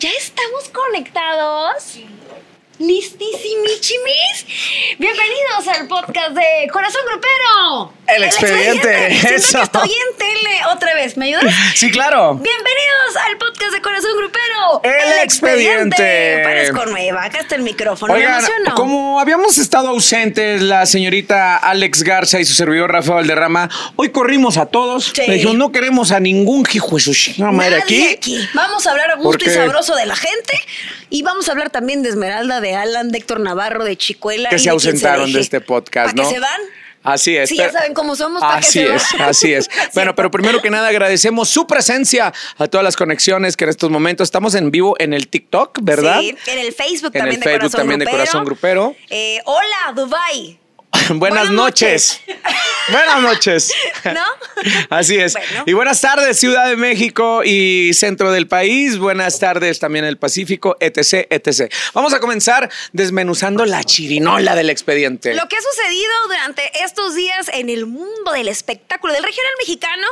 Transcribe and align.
¿Ya 0.00 0.08
estamos 0.18 0.70
conectados? 0.70 1.98
Listísimichimis. 2.78 4.46
Bienvenidos 4.98 5.68
al 5.68 5.86
podcast 5.86 6.30
de 6.30 6.68
Corazón 6.72 7.02
Grupero. 7.06 7.92
El 8.08 8.24
expediente, 8.24 9.06
eso. 9.34 9.58
que 9.58 9.64
estoy 9.64 9.90
en 9.90 10.18
tele 10.18 10.58
otra 10.74 10.92
vez. 10.94 11.16
¿Me 11.16 11.26
ayudas? 11.26 11.54
Sí, 11.76 11.92
claro. 11.92 12.34
Bienvenidos 12.34 13.16
al 13.28 13.38
podcast 13.38 13.72
de 13.74 13.80
Corazón 13.80 14.10
Grupero. 14.16 14.82
El 14.82 15.22
expediente. 15.22 16.40
Parezco 16.42 16.86
nueva. 16.86 17.24
Acá 17.24 17.38
está 17.40 17.54
el 17.54 17.62
micrófono. 17.62 18.12
Me 18.12 18.18
Oigan, 18.18 18.38
emociono. 18.38 18.74
como 18.74 19.20
habíamos 19.20 19.56
estado 19.58 19.90
ausentes, 19.90 20.60
la 20.60 20.84
señorita 20.84 21.56
Alex 21.56 22.02
Garza 22.02 22.40
y 22.40 22.44
su 22.44 22.54
servidor 22.54 22.90
Rafa 22.90 23.14
Valderrama, 23.14 23.70
hoy 23.94 24.10
corrimos 24.10 24.56
a 24.56 24.66
todos. 24.66 25.12
Sí. 25.14 25.22
Le 25.28 25.34
dijimos, 25.34 25.54
no 25.54 25.70
queremos 25.70 26.10
a 26.10 26.18
ningún 26.18 26.66
hijo 26.72 26.96
de 26.96 27.34
madre 27.52 27.78
Nadie 27.78 28.12
aquí. 28.14 28.48
Vamos 28.52 28.84
a 28.86 28.90
hablar 28.90 29.12
a 29.12 29.14
gusto 29.14 29.44
y 29.44 29.50
sabroso 29.50 29.94
de 29.94 30.06
la 30.06 30.16
gente. 30.16 30.58
Y 31.10 31.22
vamos 31.22 31.48
a 31.48 31.52
hablar 31.52 31.70
también 31.70 32.02
de 32.02 32.08
Esmeralda, 32.08 32.60
de 32.64 32.74
Alan, 32.74 33.10
de 33.10 33.18
Héctor 33.18 33.40
Navarro, 33.40 33.84
de 33.84 33.96
Chicuela. 33.96 34.48
Que 34.48 34.56
y 34.56 34.58
se 34.58 34.70
ausentaron 34.70 35.32
de 35.32 35.40
este 35.40 35.60
podcast, 35.60 36.16
¿Para 36.16 36.22
¿no? 36.22 36.28
que 36.28 36.34
se 36.34 36.40
van? 36.40 36.60
Así 37.02 37.36
es. 37.36 37.50
Sí, 37.50 37.56
ya 37.58 37.70
saben 37.70 37.92
cómo 37.92 38.16
somos, 38.16 38.40
¿para 38.40 38.56
Así 38.56 38.78
se 38.78 38.94
es, 38.94 39.02
van? 39.18 39.28
así 39.28 39.52
es. 39.52 39.68
Bueno, 39.94 40.14
pero 40.14 40.30
primero 40.30 40.62
que 40.62 40.70
nada 40.70 40.88
agradecemos 40.88 41.50
su 41.50 41.66
presencia 41.66 42.32
a 42.56 42.66
todas 42.66 42.82
las 42.82 42.96
conexiones 42.96 43.58
que 43.58 43.64
en 43.64 43.70
estos 43.70 43.90
momentos 43.90 44.26
estamos 44.26 44.54
en 44.54 44.70
vivo 44.70 44.96
en 44.98 45.12
el 45.12 45.28
TikTok, 45.28 45.80
¿verdad? 45.82 46.20
Sí, 46.20 46.34
en 46.46 46.58
el 46.58 46.72
Facebook 46.72 47.10
En 47.14 47.20
también 47.20 47.34
el 47.34 47.40
de 47.40 47.44
Facebook 47.44 47.60
Corazón 47.60 47.80
también 47.80 48.00
de. 48.00 48.06
Corazón 48.06 48.44
Grupero. 48.46 48.96
Eh, 49.10 49.40
hola, 49.44 49.92
Dubai. 49.94 50.58
Buenas, 51.14 51.50
noches. 51.50 52.20
buenas 52.88 53.22
noches. 53.22 53.72
¿No? 54.04 54.24
Así 54.90 55.16
es. 55.16 55.32
Bueno. 55.32 55.64
Y 55.66 55.72
buenas 55.72 56.00
tardes, 56.00 56.38
Ciudad 56.38 56.68
de 56.68 56.76
México 56.76 57.42
y 57.44 57.92
centro 57.94 58.32
del 58.32 58.46
país. 58.46 58.98
Buenas 58.98 59.38
tardes 59.38 59.78
también 59.78 60.04
el 60.04 60.18
Pacífico, 60.18 60.76
etc, 60.80 61.26
etc. 61.30 61.72
Vamos 61.92 62.14
a 62.14 62.20
comenzar 62.20 62.70
desmenuzando 62.92 63.64
la 63.64 63.82
chirinola 63.84 64.54
del 64.54 64.70
expediente. 64.70 65.34
Lo 65.34 65.48
que 65.48 65.56
ha 65.56 65.62
sucedido 65.62 66.12
durante 66.26 66.62
estos 66.82 67.14
días 67.14 67.50
en 67.52 67.68
el 67.70 67.86
mundo 67.86 68.32
del 68.32 68.48
espectáculo 68.48 69.12
del 69.12 69.22
regional 69.22 69.52
mexicano 69.58 70.06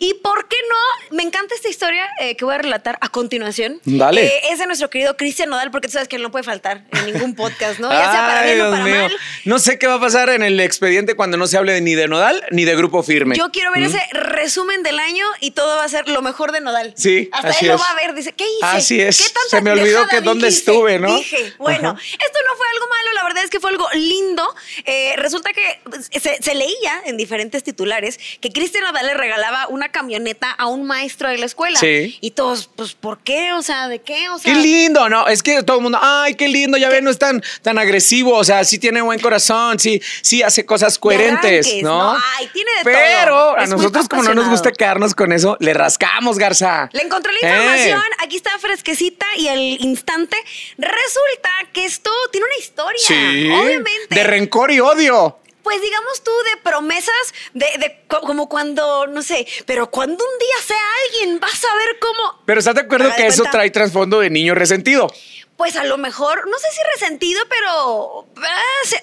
y 0.00 0.14
por 0.14 0.48
qué 0.48 0.56
no, 0.68 1.16
me 1.16 1.22
encanta 1.22 1.54
esta 1.54 1.68
historia 1.68 2.08
eh, 2.20 2.36
que 2.36 2.44
voy 2.44 2.54
a 2.54 2.58
relatar 2.58 2.98
a 3.00 3.08
continuación. 3.08 3.80
Dale. 3.84 4.26
Eh, 4.26 4.40
es 4.50 4.58
de 4.58 4.66
nuestro 4.66 4.90
querido 4.90 5.16
Cristian 5.16 5.50
Nodal 5.50 5.70
porque 5.70 5.88
tú 5.88 5.92
sabes 5.92 6.08
que 6.08 6.18
no 6.18 6.30
puede 6.30 6.44
faltar 6.44 6.84
en 6.92 7.12
ningún 7.12 7.34
podcast, 7.34 7.78
¿no? 7.78 7.90
Ya 7.90 8.10
sea 8.10 8.26
para 8.26 8.40
Ay, 8.40 8.54
bien 8.54 8.60
o 8.60 8.64
Dios 8.66 8.78
para 8.78 8.84
mío. 8.84 9.02
mal. 9.02 9.16
No 9.44 9.58
sé 9.58 9.78
qué 9.78 9.86
va 9.86 9.94
a 9.94 10.00
pasar 10.00 10.25
en 10.30 10.42
el 10.42 10.60
expediente 10.60 11.14
cuando 11.14 11.36
no 11.36 11.46
se 11.46 11.56
hable 11.56 11.80
ni 11.80 11.94
de 11.94 12.08
Nodal 12.08 12.42
ni 12.50 12.64
de 12.64 12.76
Grupo 12.76 13.02
Firme. 13.02 13.36
Yo 13.36 13.50
quiero 13.50 13.72
ver 13.72 13.82
ese 13.82 14.00
resumen 14.12 14.82
del 14.82 14.98
año 14.98 15.24
y 15.40 15.52
todo 15.52 15.76
va 15.76 15.84
a 15.84 15.88
ser 15.88 16.08
lo 16.08 16.22
mejor 16.22 16.52
de 16.52 16.60
Nodal. 16.60 16.92
Sí, 16.96 17.28
Hasta 17.32 17.48
así 17.48 17.66
él 17.66 17.72
lo 17.72 17.78
va 17.78 17.90
a 17.90 17.94
ver, 17.94 18.14
dice, 18.14 18.32
¿qué 18.32 18.44
hice? 18.44 18.66
Así 18.66 19.00
es. 19.00 19.18
¿Qué 19.18 19.24
tanta 19.24 19.56
Se 19.56 19.60
me 19.62 19.70
olvidó 19.70 20.06
que 20.08 20.20
dónde 20.20 20.48
estuve, 20.48 20.98
¿no? 20.98 21.16
Dije, 21.16 21.54
bueno, 21.58 21.90
Ajá. 21.90 22.00
esto 22.00 22.38
no 22.46 22.56
fue 22.56 22.66
algo 22.74 22.86
malo, 22.88 23.12
la 23.14 23.24
verdad 23.24 23.44
es 23.44 23.50
que 23.50 23.60
fue 23.60 23.70
algo 23.70 23.88
lindo. 23.94 24.54
Eh, 24.84 25.14
resulta 25.16 25.52
que 25.52 25.80
se, 26.20 26.42
se 26.42 26.54
leía 26.54 27.02
en 27.04 27.16
diferentes 27.16 27.62
titulares 27.62 28.18
que 28.40 28.50
Cristian 28.50 28.84
Nodal 28.84 29.06
le 29.06 29.14
regalaba 29.14 29.68
una 29.68 29.90
camioneta 29.90 30.50
a 30.50 30.66
un 30.66 30.84
maestro 30.84 31.28
de 31.28 31.38
la 31.38 31.46
escuela. 31.46 31.78
Sí. 31.78 32.18
Y 32.20 32.32
todos, 32.32 32.68
pues, 32.74 32.94
¿por 32.94 33.18
qué? 33.18 33.52
O 33.52 33.62
sea, 33.62 33.88
¿de 33.88 34.00
qué? 34.00 34.28
O 34.28 34.38
sea, 34.38 34.52
Qué 34.52 34.60
lindo, 34.60 35.08
¿no? 35.08 35.26
Es 35.28 35.42
que 35.42 35.62
todo 35.62 35.78
el 35.78 35.82
mundo, 35.82 35.98
ay, 36.00 36.34
qué 36.34 36.48
lindo, 36.48 36.76
ya 36.76 36.88
ven, 36.88 37.04
no 37.04 37.10
es 37.10 37.18
tan, 37.18 37.42
tan 37.62 37.78
agresivo, 37.78 38.34
o 38.34 38.44
sea, 38.44 38.64
sí 38.64 38.78
tiene 38.78 39.00
buen 39.02 39.20
corazón, 39.20 39.78
sí, 39.78 40.00
sí 40.22 40.42
hace 40.42 40.64
cosas 40.66 40.98
coherentes, 40.98 41.66
arranques, 41.66 41.82
¿no? 41.82 42.14
¿no? 42.14 42.18
Ay, 42.38 42.48
tiene 42.52 42.70
de 42.78 42.84
Pero 42.84 43.26
todo. 43.32 43.56
a 43.56 43.64
Es 43.64 43.70
nosotros, 43.70 44.08
como 44.08 44.22
no 44.22 44.34
nos 44.34 44.48
gusta 44.48 44.72
quedarnos 44.72 45.14
con 45.14 45.32
eso, 45.32 45.56
le 45.60 45.74
rascamos, 45.74 46.38
Garza. 46.38 46.88
Le 46.92 47.02
encontré 47.02 47.32
la 47.40 47.48
Eh. 47.48 47.52
información, 47.56 48.02
aquí 48.18 48.36
está 48.36 48.58
fresquecita 48.58 49.26
y 49.36 49.48
al 49.48 49.58
instante 49.60 50.36
resulta 50.78 51.50
que 51.72 51.84
esto 51.84 52.10
tiene 52.32 52.46
una 52.46 52.56
historia. 52.58 53.00
Sí. 53.06 53.50
Obviamente. 53.50 54.14
De 54.14 54.24
rencor 54.24 54.70
y 54.70 54.80
odio. 54.80 55.38
pues 55.62 55.82
digamos 55.82 56.22
tú 56.22 56.30
de 56.54 56.60
promesas 56.62 57.34
de, 57.52 57.66
de 57.80 58.00
co- 58.06 58.20
como 58.20 58.48
cuando, 58.48 59.08
no 59.08 59.20
sé, 59.20 59.44
pero 59.66 59.90
cuando 59.90 60.14
un 60.24 60.38
día 60.38 60.56
sea 60.64 60.76
alguien, 61.06 61.40
vas 61.40 61.60
a 61.64 61.74
ver 61.74 61.98
cómo. 62.00 62.40
Pero 62.46 62.60
¿estás 62.60 62.76
de 62.76 62.82
acuerdo 62.82 63.12
que 63.16 63.26
eso 63.26 63.42
trae 63.50 63.68
trasfondo 63.72 64.20
de 64.20 64.30
niño 64.30 64.54
resentido? 64.54 65.12
Pues 65.56 65.76
a 65.76 65.84
lo 65.84 65.96
mejor, 65.96 66.46
no 66.48 66.58
sé 66.58 66.66
si 66.70 66.80
resentido, 66.94 67.42
pero. 67.48 68.26
ah, 68.42 68.60
se- 68.84 69.02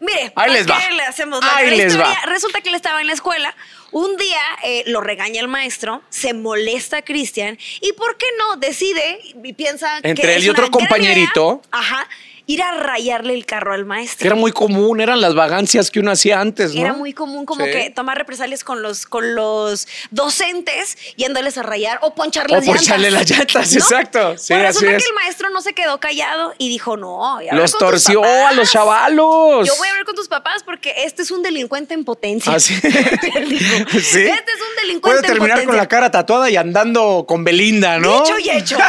mire, 0.00 0.32
Ahí 0.36 0.52
les 0.52 0.66
¿para 0.66 0.80
va. 0.88 0.90
le 0.90 1.02
hacemos 1.02 1.42
la 1.42 1.56
Ahí 1.56 1.70
les 1.70 1.92
historia? 1.92 2.06
va. 2.20 2.26
Resulta 2.26 2.60
que 2.60 2.68
él 2.68 2.74
estaba 2.74 3.00
en 3.00 3.06
la 3.06 3.14
escuela. 3.14 3.54
Un 3.90 4.16
día 4.16 4.40
eh, 4.64 4.82
lo 4.86 5.00
regaña 5.00 5.40
el 5.40 5.48
maestro, 5.48 6.02
se 6.10 6.34
molesta 6.34 6.98
a 6.98 7.02
Cristian 7.02 7.56
y, 7.80 7.92
¿por 7.92 8.18
qué 8.18 8.26
no? 8.38 8.56
Decide 8.56 9.20
y 9.42 9.52
piensa 9.54 10.00
que. 10.02 10.10
Entre 10.10 10.32
él 10.34 10.38
es 10.40 10.44
y 10.46 10.50
otro 10.50 10.70
compañerito. 10.70 11.60
idea, 11.62 11.68
Ajá. 11.80 12.08
Ir 12.46 12.62
a 12.62 12.72
rayarle 12.72 13.32
el 13.32 13.46
carro 13.46 13.72
al 13.72 13.86
maestro. 13.86 14.26
Era 14.26 14.36
muy 14.36 14.52
común, 14.52 15.00
eran 15.00 15.20
las 15.22 15.34
vagancias 15.34 15.90
que 15.90 16.00
uno 16.00 16.10
hacía 16.10 16.40
antes, 16.40 16.74
¿no? 16.74 16.80
Era 16.82 16.92
muy 16.92 17.14
común 17.14 17.46
como 17.46 17.64
Sí. 17.64 17.70
que 17.70 17.90
tomar 17.90 18.18
represalias 18.18 18.62
con 18.64 18.82
los, 18.82 19.06
con 19.06 19.34
los 19.34 19.88
docentes 20.10 20.98
yéndoles 21.16 21.56
a 21.56 21.62
rayar 21.62 22.00
o 22.02 22.14
ponchar 22.14 22.44
O 22.46 22.48
llantas. 22.54 22.66
poncharle 22.68 23.10
las 23.10 23.30
llantas, 23.30 23.74
exacto. 23.74 24.36
Sí, 24.36 24.52
así 24.52 24.62
resulta 24.62 24.96
es. 24.96 25.02
que 25.02 25.08
el 25.08 25.14
maestro 25.14 25.48
no 25.50 25.62
se 25.62 25.72
quedó 25.72 25.98
callado 26.00 26.52
y 26.58 26.68
dijo, 26.68 26.98
no. 26.98 27.40
y 27.40 27.48
habla 27.48 27.62
Los 27.62 27.72
con 27.72 27.78
tus 27.80 27.88
torció 28.04 28.20
papás. 28.20 28.50
a 28.50 28.52
los 28.52 28.70
chavalos. 28.70 29.66
Yo 29.66 29.74
voy 29.76 29.88
a 29.88 29.90
hablar 29.92 30.04
con 30.04 30.14
tus 30.14 30.28
papás 30.28 30.62
porque 30.64 30.92
este 30.98 31.22
es 31.22 31.30
un 31.30 31.42
delincuente 31.42 31.94
en 31.94 32.04
potencia. 32.04 32.52
Así. 32.52 32.74
¿Sí? 32.80 32.90
Este 32.90 34.20
es 34.28 34.60
un 34.60 34.76
delincuente 34.82 35.00
Puede 35.00 35.18
en 35.18 35.22
terminar 35.32 35.56
con 35.58 35.66
potencia. 35.66 35.74
la 35.82 35.88
cara 35.88 36.10
tatuada 36.10 36.50
y 36.50 36.56
andando 36.56 37.24
con 37.26 37.42
Belinda, 37.42 37.98
¿no? 37.98 38.22
Dicho 38.22 38.38
y 38.38 38.50
hecho. 38.50 38.76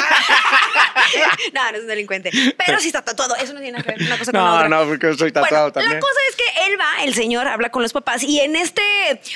no, 1.53 1.71
no 1.71 1.77
es 1.77 1.81
un 1.81 1.87
delincuente. 1.87 2.31
Pero 2.65 2.79
sí 2.79 2.87
está 2.87 3.03
tatuado. 3.03 3.35
Eso 3.35 3.53
no 3.53 3.59
tiene 3.59 3.73
nada 3.73 3.83
que 3.83 3.91
ver 3.91 4.01
una 4.07 4.17
cosa 4.17 4.31
con 4.31 4.41
No, 4.41 4.55
otra. 4.55 4.69
no, 4.69 4.85
porque 4.85 5.07
yo 5.07 5.13
soy 5.15 5.31
tatuado 5.31 5.71
Bueno, 5.71 5.73
también. 5.73 5.93
La 5.95 5.99
cosa 5.99 6.19
es 6.29 6.35
que 6.35 6.65
él 6.67 6.79
va, 6.79 7.03
el 7.03 7.13
señor, 7.13 7.47
habla 7.47 7.69
con 7.69 7.81
los 7.81 7.93
papás 7.93 8.23
y 8.23 8.39
en 8.39 8.55
este, 8.55 8.81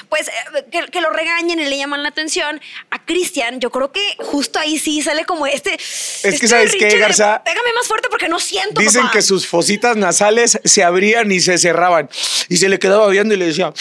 pues, 0.10 0.28
eh, 0.28 0.32
que, 0.72 0.86
que 0.88 1.02
lo 1.02 1.10
regañen 1.12 1.60
y 1.60 1.66
le 1.66 1.78
llaman 1.78 2.04
la 2.04 2.10
atención 2.10 2.60
a 2.92 3.06
Cristian, 3.06 3.60
yo 3.60 3.70
creo 3.72 3.92
que 3.92 4.16
justo 4.20 4.60
ahí 4.60 4.78
sí 4.80 5.02
sale 5.02 5.26
como 5.26 5.48
este. 5.48 5.78
que, 5.78 6.48
¿sabes 6.48 6.76
qué, 6.76 6.98
Garza? 6.98 7.44
Pégame 7.44 7.74
más 7.74 7.88
fuerte 7.88 8.08
porque 8.10 8.28
no 8.30 8.40
siento. 8.40 8.82
Dicen 8.82 9.02
papá". 9.04 9.14
que 9.14 9.22
sus 9.22 9.48
fositas 9.48 9.96
nasales 9.98 10.60
se 10.64 10.84
abrían 10.84 11.32
y 11.32 11.40
se 11.40 11.58
cerraban. 11.58 12.10
Y 12.50 12.58
se 12.58 12.70
le 12.70 12.80
quedaba 12.80 13.08
viendo 13.10 13.34
y 13.34 13.38
le 13.38 13.46
decía. 13.48 13.74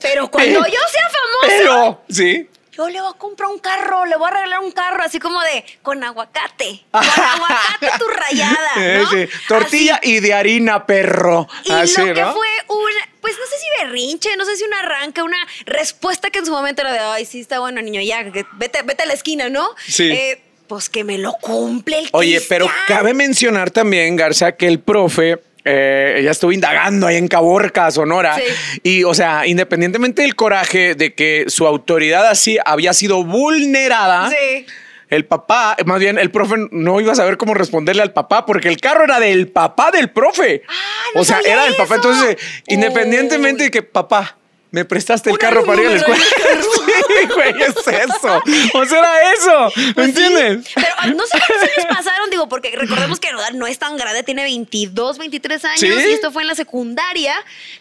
Pero 0.00 0.30
cuando 0.30 0.66
yo 0.66 0.80
sea 0.90 1.08
famoso, 1.08 1.46
Pero, 1.48 2.02
sí. 2.08 2.48
Yo 2.76 2.88
le 2.88 3.00
voy 3.00 3.10
a 3.14 3.18
comprar 3.18 3.50
un 3.50 3.58
carro, 3.58 4.04
le 4.04 4.16
voy 4.16 4.28
a 4.28 4.34
regalar 4.34 4.60
un 4.60 4.72
carro, 4.72 5.02
así 5.02 5.18
como 5.18 5.40
de 5.42 5.64
con 5.82 6.02
aguacate. 6.04 6.84
Con 6.90 7.02
aguacate 7.04 7.98
tu 7.98 8.08
rayada. 8.08 8.98
¿no? 8.98 9.10
sí. 9.10 9.28
Tortilla 9.48 10.00
y 10.02 10.20
de 10.20 10.34
harina, 10.34 10.84
perro. 10.86 11.48
Y 11.64 11.72
Así, 11.72 12.00
lo 12.00 12.14
que 12.14 12.20
¿no? 12.20 12.32
fue 12.32 12.48
un, 12.68 12.90
pues 13.20 13.34
no 13.38 13.46
sé 13.46 13.56
si 13.58 13.84
berrinche, 13.84 14.36
no 14.36 14.44
sé 14.44 14.56
si 14.56 14.64
un 14.64 14.74
arranque, 14.74 15.22
una 15.22 15.38
respuesta 15.64 16.30
que 16.30 16.40
en 16.40 16.46
su 16.46 16.52
momento 16.52 16.82
era 16.82 16.92
de, 16.92 16.98
ay, 16.98 17.24
sí, 17.24 17.40
está 17.40 17.60
bueno, 17.60 17.80
niño, 17.80 18.00
ya, 18.02 18.22
vete, 18.54 18.82
vete 18.82 19.02
a 19.02 19.06
la 19.06 19.14
esquina, 19.14 19.48
¿no? 19.48 19.68
Sí. 19.86 20.10
Eh, 20.10 20.42
pues 20.66 20.88
que 20.88 21.04
me 21.04 21.16
lo 21.16 21.32
cumple 21.34 22.00
el 22.00 22.08
Oye, 22.12 22.40
pero 22.48 22.68
cabe 22.88 23.14
mencionar 23.14 23.70
también, 23.70 24.16
Garza, 24.16 24.52
que 24.52 24.66
el 24.66 24.80
profe. 24.80 25.38
Eh, 25.68 26.16
ella 26.20 26.30
estuvo 26.30 26.52
indagando 26.52 27.06
ahí 27.08 27.16
en 27.16 27.26
Caborca, 27.28 27.90
Sonora. 27.90 28.36
Sí. 28.36 28.80
Y, 28.82 29.04
o 29.04 29.12
sea, 29.14 29.46
independientemente 29.46 30.22
del 30.22 30.36
coraje 30.36 30.94
de 30.94 31.12
que 31.14 31.46
su 31.48 31.66
autoridad 31.66 32.26
así 32.28 32.56
había 32.64 32.92
sido 32.92 33.24
vulnerada, 33.24 34.30
Sí. 34.30 34.64
el 35.10 35.24
papá, 35.24 35.76
más 35.84 35.98
bien 35.98 36.18
el 36.18 36.30
profe 36.30 36.54
no 36.70 37.00
iba 37.00 37.12
a 37.12 37.16
saber 37.16 37.36
cómo 37.36 37.52
responderle 37.54 38.02
al 38.02 38.12
papá 38.12 38.46
porque 38.46 38.68
el 38.68 38.80
carro 38.80 39.04
era 39.04 39.18
del 39.20 39.48
papá 39.48 39.90
del 39.90 40.10
profe. 40.10 40.62
Ah, 40.68 40.72
no 41.14 41.20
o 41.20 41.24
sea, 41.24 41.40
era 41.44 41.64
del 41.64 41.74
papá. 41.74 41.96
eso. 41.96 42.10
Entonces, 42.10 42.36
independientemente 42.68 43.64
de 43.64 43.70
que 43.70 43.82
papá. 43.82 44.36
Me 44.72 44.84
prestaste 44.84 45.30
el 45.30 45.38
carro 45.38 45.64
para 45.64 45.80
ir 45.80 45.86
a 45.86 45.90
la 45.92 45.96
escuela. 45.96 46.22
el. 46.96 47.28
Sí, 47.28 47.34
güey, 47.34 47.62
es 47.62 47.76
eso. 47.86 48.42
O 48.74 48.84
sea, 48.84 48.98
era 48.98 49.32
eso. 49.32 49.72
¿Me 49.76 49.94
Pues 49.94 50.14
sí, 50.14 50.22
entiendes? 50.24 50.72
Pero 50.74 51.14
no 51.14 51.26
sé 51.26 51.38
cuántos 51.38 51.62
años 51.76 51.86
pasaron, 51.96 52.30
digo, 52.30 52.48
porque 52.48 52.74
recordemos 52.76 53.20
que 53.20 53.28
no 53.54 53.66
es 53.66 53.78
tan 53.78 53.96
grande, 53.96 54.22
tiene 54.22 54.42
22, 54.44 55.18
23 55.18 55.64
años 55.64 55.80
¿Sí? 55.80 55.86
y 55.86 56.12
esto 56.12 56.32
fue 56.32 56.42
en 56.42 56.48
la 56.48 56.54
secundaria. 56.54 57.34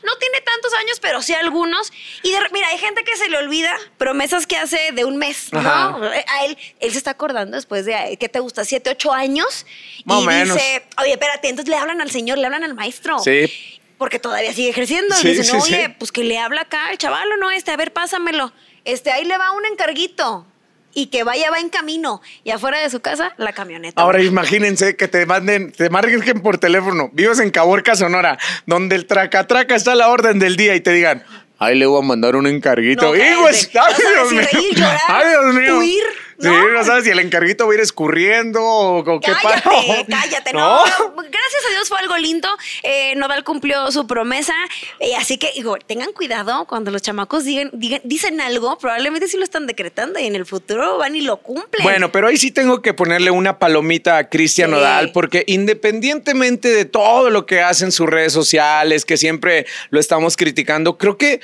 No 0.03 0.15
tiene 0.17 0.41
tantos 0.41 0.73
años, 0.75 1.00
pero 1.01 1.21
sí 1.21 1.33
algunos. 1.33 1.91
Y 2.23 2.31
de- 2.31 2.39
mira, 2.51 2.67
hay 2.69 2.77
gente 2.77 3.03
que 3.03 3.15
se 3.17 3.29
le 3.29 3.38
olvida 3.38 3.75
promesas 3.97 4.47
que 4.47 4.57
hace 4.57 4.91
de 4.94 5.06
un 5.06 5.17
mes, 5.17 5.50
¿no? 5.51 5.59
Ajá. 5.59 5.97
A 6.27 6.45
él, 6.45 6.57
él 6.79 6.91
se 6.91 6.97
está 6.97 7.12
acordando 7.12 7.56
después 7.56 7.85
de, 7.85 8.17
¿qué 8.19 8.29
te 8.29 8.39
gusta? 8.39 8.65
¿Siete, 8.65 8.89
ocho 8.91 9.12
años? 9.13 9.65
Más 10.06 10.21
y 10.23 10.27
menos. 10.27 10.56
dice, 10.56 10.85
oye, 11.01 11.12
espérate, 11.12 11.50
entonces 11.50 11.69
le 11.69 11.77
hablan 11.77 12.01
al 12.01 12.12
señor, 12.12 12.38
le 12.38 12.45
hablan 12.45 12.63
al 12.63 12.73
maestro. 12.73 13.19
Sí. 13.19 13.51
Porque 13.97 14.19
todavía 14.19 14.51
sigue 14.53 14.69
ejerciendo. 14.69 15.15
Sí, 15.15 15.29
y 15.29 15.31
dicen, 15.35 15.45
sí, 15.62 15.73
oye, 15.73 15.85
sí. 15.88 15.94
pues 15.97 16.12
que 16.12 16.23
le 16.23 16.38
habla 16.38 16.62
acá 16.62 16.88
al 16.88 16.97
chaval 16.97 17.31
o 17.31 17.38
no, 17.38 17.50
este, 17.51 17.71
a 17.71 17.77
ver, 17.77 17.94
pásamelo. 17.94 18.51
Este, 18.85 19.11
ahí 19.11 19.25
le 19.25 19.37
va 19.37 19.51
un 19.51 19.65
encarguito. 19.65 20.45
Y 20.97 21.07
que 21.07 21.25
vaya, 21.25 21.51
va 21.51 21.59
en 21.59 21.67
camino. 21.67 22.21
Y 22.45 22.51
afuera 22.51 22.79
de 22.79 22.89
su 22.89 23.01
casa, 23.01 23.33
la 23.35 23.51
camioneta. 23.51 24.01
Ahora 24.01 24.23
imagínense 24.23 24.95
que 24.95 25.09
te 25.09 25.25
manden, 25.25 25.73
te 25.73 25.89
marquen 25.89 26.41
por 26.41 26.57
teléfono, 26.57 27.09
vives 27.11 27.41
en 27.41 27.51
Caborca, 27.51 27.95
Sonora, 27.95 28.37
donde 28.65 28.95
el 28.95 29.05
traca 29.05 29.45
traca 29.45 29.75
está 29.75 29.91
a 29.91 29.95
la 29.95 30.07
orden 30.07 30.39
del 30.39 30.55
día 30.55 30.73
y 30.73 30.79
te 30.79 30.91
digan, 30.93 31.25
Ahí 31.57 31.77
le 31.77 31.85
voy 31.85 32.01
a 32.03 32.05
mandar 32.05 32.35
un 32.35 32.47
encarguito. 32.47 33.13
No. 33.15 33.15
No 33.15 33.53
sabes 33.53 34.29
si 34.29 34.39
reír, 34.39 34.75
llorar, 34.75 34.99
¡Ay, 35.07 35.29
Dios 35.29 35.55
mío! 35.55 35.77
huir, 35.79 36.03
Sí, 36.39 36.47
¿no? 36.49 36.83
sabes 36.83 37.05
si 37.05 37.09
el 37.11 37.19
encarguito 37.19 37.65
va 37.65 37.71
a 37.71 37.75
ir 37.75 37.81
escurriendo 37.81 38.61
o, 38.61 38.97
o 38.99 39.19
qué 39.21 39.31
pasa. 39.41 39.61
Cállate, 39.61 40.05
cállate, 40.09 40.53
no. 40.53 40.83
Gracias 40.83 41.65
a 41.67 41.71
Dios 41.71 41.87
fue 41.87 41.99
algo 41.99 42.17
lindo. 42.17 42.49
Eh, 42.83 43.13
Nodal 43.15 43.43
cumplió 43.43 43.91
su 43.91 44.05
promesa. 44.05 44.53
eh, 44.99 45.15
así 45.15 45.37
que, 45.37 45.51
digo, 45.55 45.77
tengan 45.85 46.11
cuidado 46.11 46.65
cuando 46.65 46.91
los 46.91 47.01
chamacos 47.01 47.45
digan, 47.45 47.69
digan- 47.71 48.01
dicen 48.03 48.41
algo, 48.41 48.77
probablemente 48.77 49.27
sí 49.27 49.37
lo 49.37 49.43
están 49.43 49.65
decretando 49.67 50.19
y 50.19 50.25
en 50.25 50.35
el 50.35 50.45
futuro 50.45 50.97
van 50.97 51.15
y 51.15 51.21
lo 51.21 51.37
cumplen. 51.37 51.83
Bueno, 51.83 52.11
pero 52.11 52.27
ahí 52.27 52.38
sí 52.38 52.51
tengo 52.51 52.81
que 52.81 52.93
ponerle 52.93 53.31
una 53.31 53.57
palomita 53.59 54.17
a 54.17 54.29
Cristian 54.29 54.69
Sí. 54.69 54.75
Nodal, 54.75 55.11
porque 55.13 55.43
independientemente 55.47 56.69
de 56.69 56.85
todo 56.85 57.29
lo 57.29 57.45
que 57.45 57.61
hace 57.61 57.85
en 57.85 57.91
sus 57.91 58.07
redes 58.09 58.33
sociales, 58.33 59.05
que 59.05 59.17
siempre 59.17 59.65
lo 59.89 59.99
estamos 59.99 60.35
criticando, 60.35 60.97
creo 60.97 61.17
que 61.17 61.39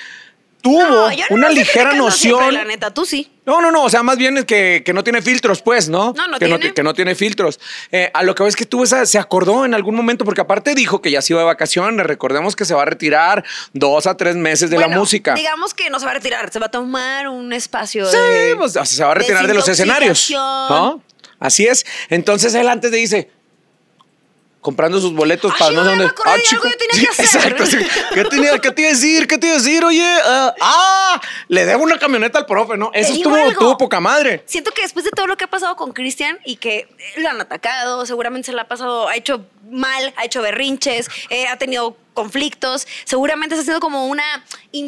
tuvo 0.62 0.82
No, 0.84 1.12
yo 1.12 1.26
no 1.30 1.36
una 1.36 1.50
ligera 1.50 1.92
siempre, 1.92 1.98
noción. 1.98 2.54
la 2.54 2.64
neta, 2.66 2.94
tú 2.94 3.06
sí. 3.06 3.32
No, 3.46 3.60
no, 3.62 3.72
no, 3.72 3.84
o 3.84 3.90
sea, 3.90 4.04
más 4.04 4.18
bien 4.18 4.38
es 4.38 4.46
que, 4.46 4.84
que 4.86 4.94
no 4.94 5.04
tiene 5.04 5.22
filtros, 5.22 5.62
pues, 5.62 5.90
¿no? 5.90 6.14
No, 6.16 6.28
no 6.28 6.38
que, 6.40 6.48
No, 6.48 6.60
tiene. 6.60 6.74
que 6.76 6.84
no 6.84 6.94
tiene 6.94 7.16
filtros. 7.16 7.60
Eh, 7.92 8.12
a 8.14 8.24
lo 8.24 8.36
que 8.36 8.44
ves 8.44 8.56
que 8.56 8.66
tuvo 8.66 8.84
esa, 8.84 9.06
se 9.06 9.18
acordó 9.18 9.66
en 9.66 9.74
algún 9.74 9.96
momento, 9.96 10.24
porque 10.26 10.42
aparte 10.42 10.76
dijo 10.76 11.02
que 11.02 11.10
ya 11.12 11.22
se 11.22 11.34
iba 11.34 11.40
de 11.42 11.46
vacaciones, 11.48 12.06
recordemos 12.06 12.56
que 12.56 12.66
se 12.66 12.74
va 12.76 12.84
a 12.84 12.86
retirar 12.86 13.44
dos 13.74 14.06
a 14.08 14.16
tres 14.16 14.36
meses 14.36 14.70
de 14.70 14.78
la 14.78 14.88
música. 14.88 15.34
Digamos 15.34 15.74
que 15.74 15.90
no 15.90 16.00
se 16.00 16.06
va 16.06 16.12
a 16.12 16.16
retirar, 16.16 16.52
se 16.52 16.60
va 16.60 16.68
a 16.68 16.72
tomar 16.72 17.28
un 17.28 17.52
espacio. 17.52 18.06
Sí, 18.10 18.18
de- 18.18 18.56
pues, 18.56 18.74
se 18.84 19.04
va 19.04 19.12
a 19.12 19.16
retirar 19.16 19.48
de 19.48 19.54
los 19.56 19.68
escenarios. 19.68 20.30
¿no? 20.32 21.04
Así 21.40 21.66
es. 21.66 21.86
Entonces 22.10 22.54
él 22.54 22.70
antes 22.70 22.92
le 22.92 22.98
dice, 22.98 23.32
comprando 24.62 25.02
sus 25.02 25.14
boletos 25.14 25.52
Ah, 25.54 25.58
para 25.60 25.72
no 25.72 25.84
sé 25.84 25.90
dónde. 25.90 26.04
algo 26.06 26.44
yo 26.50 26.60
tenía 26.62 27.02
que 27.02 27.08
hacer. 27.24 27.26
Exacto. 27.52 27.66
sí. 27.66 27.78
¿Qué, 28.14 28.24
tenía, 28.26 28.60
¿Qué 28.60 28.72
te 28.72 28.82
iba 28.82 28.90
a 28.90 28.94
decir? 28.94 29.28
¿Qué 29.28 29.38
te 29.38 29.48
iba 29.48 29.56
a 29.56 29.60
decir? 29.60 29.84
Oye, 29.84 30.06
ah, 30.24 30.54
ah, 30.62 31.22
le 31.48 31.66
debo 31.66 31.84
una 31.84 31.98
camioneta 31.98 32.40
al 32.40 32.46
profe, 32.46 32.78
¿no? 32.78 32.92
Eso 32.94 33.14
estuvo, 33.14 33.36
tuvo 33.54 33.78
poca 33.78 34.00
madre. 34.00 34.44
Siento 34.46 34.72
que 34.72 34.84
después 34.84 35.04
de 35.06 35.12
todo 35.12 35.28
lo 35.28 35.36
que 35.36 35.46
ha 35.46 35.50
pasado 35.50 35.76
con 35.76 35.92
Cristian 35.92 36.40
y 36.46 36.58
que 36.58 36.88
lo 37.18 37.30
han 37.30 37.42
atacado, 37.42 38.06
seguramente 38.06 38.48
se 38.48 38.54
la 38.54 38.62
ha 38.64 38.68
pasado, 38.68 39.08
ha 39.08 39.16
hecho 39.16 39.46
mal, 39.70 40.14
ha 40.18 40.26
hecho 40.26 40.42
berrinches, 40.42 41.08
eh, 41.30 41.48
ha 41.48 41.58
tenido 41.58 41.98
conflictos, 42.14 42.88
seguramente 43.06 43.56
está 43.56 43.62
haciendo 43.62 43.80
como 43.80 44.06
una 44.08 44.44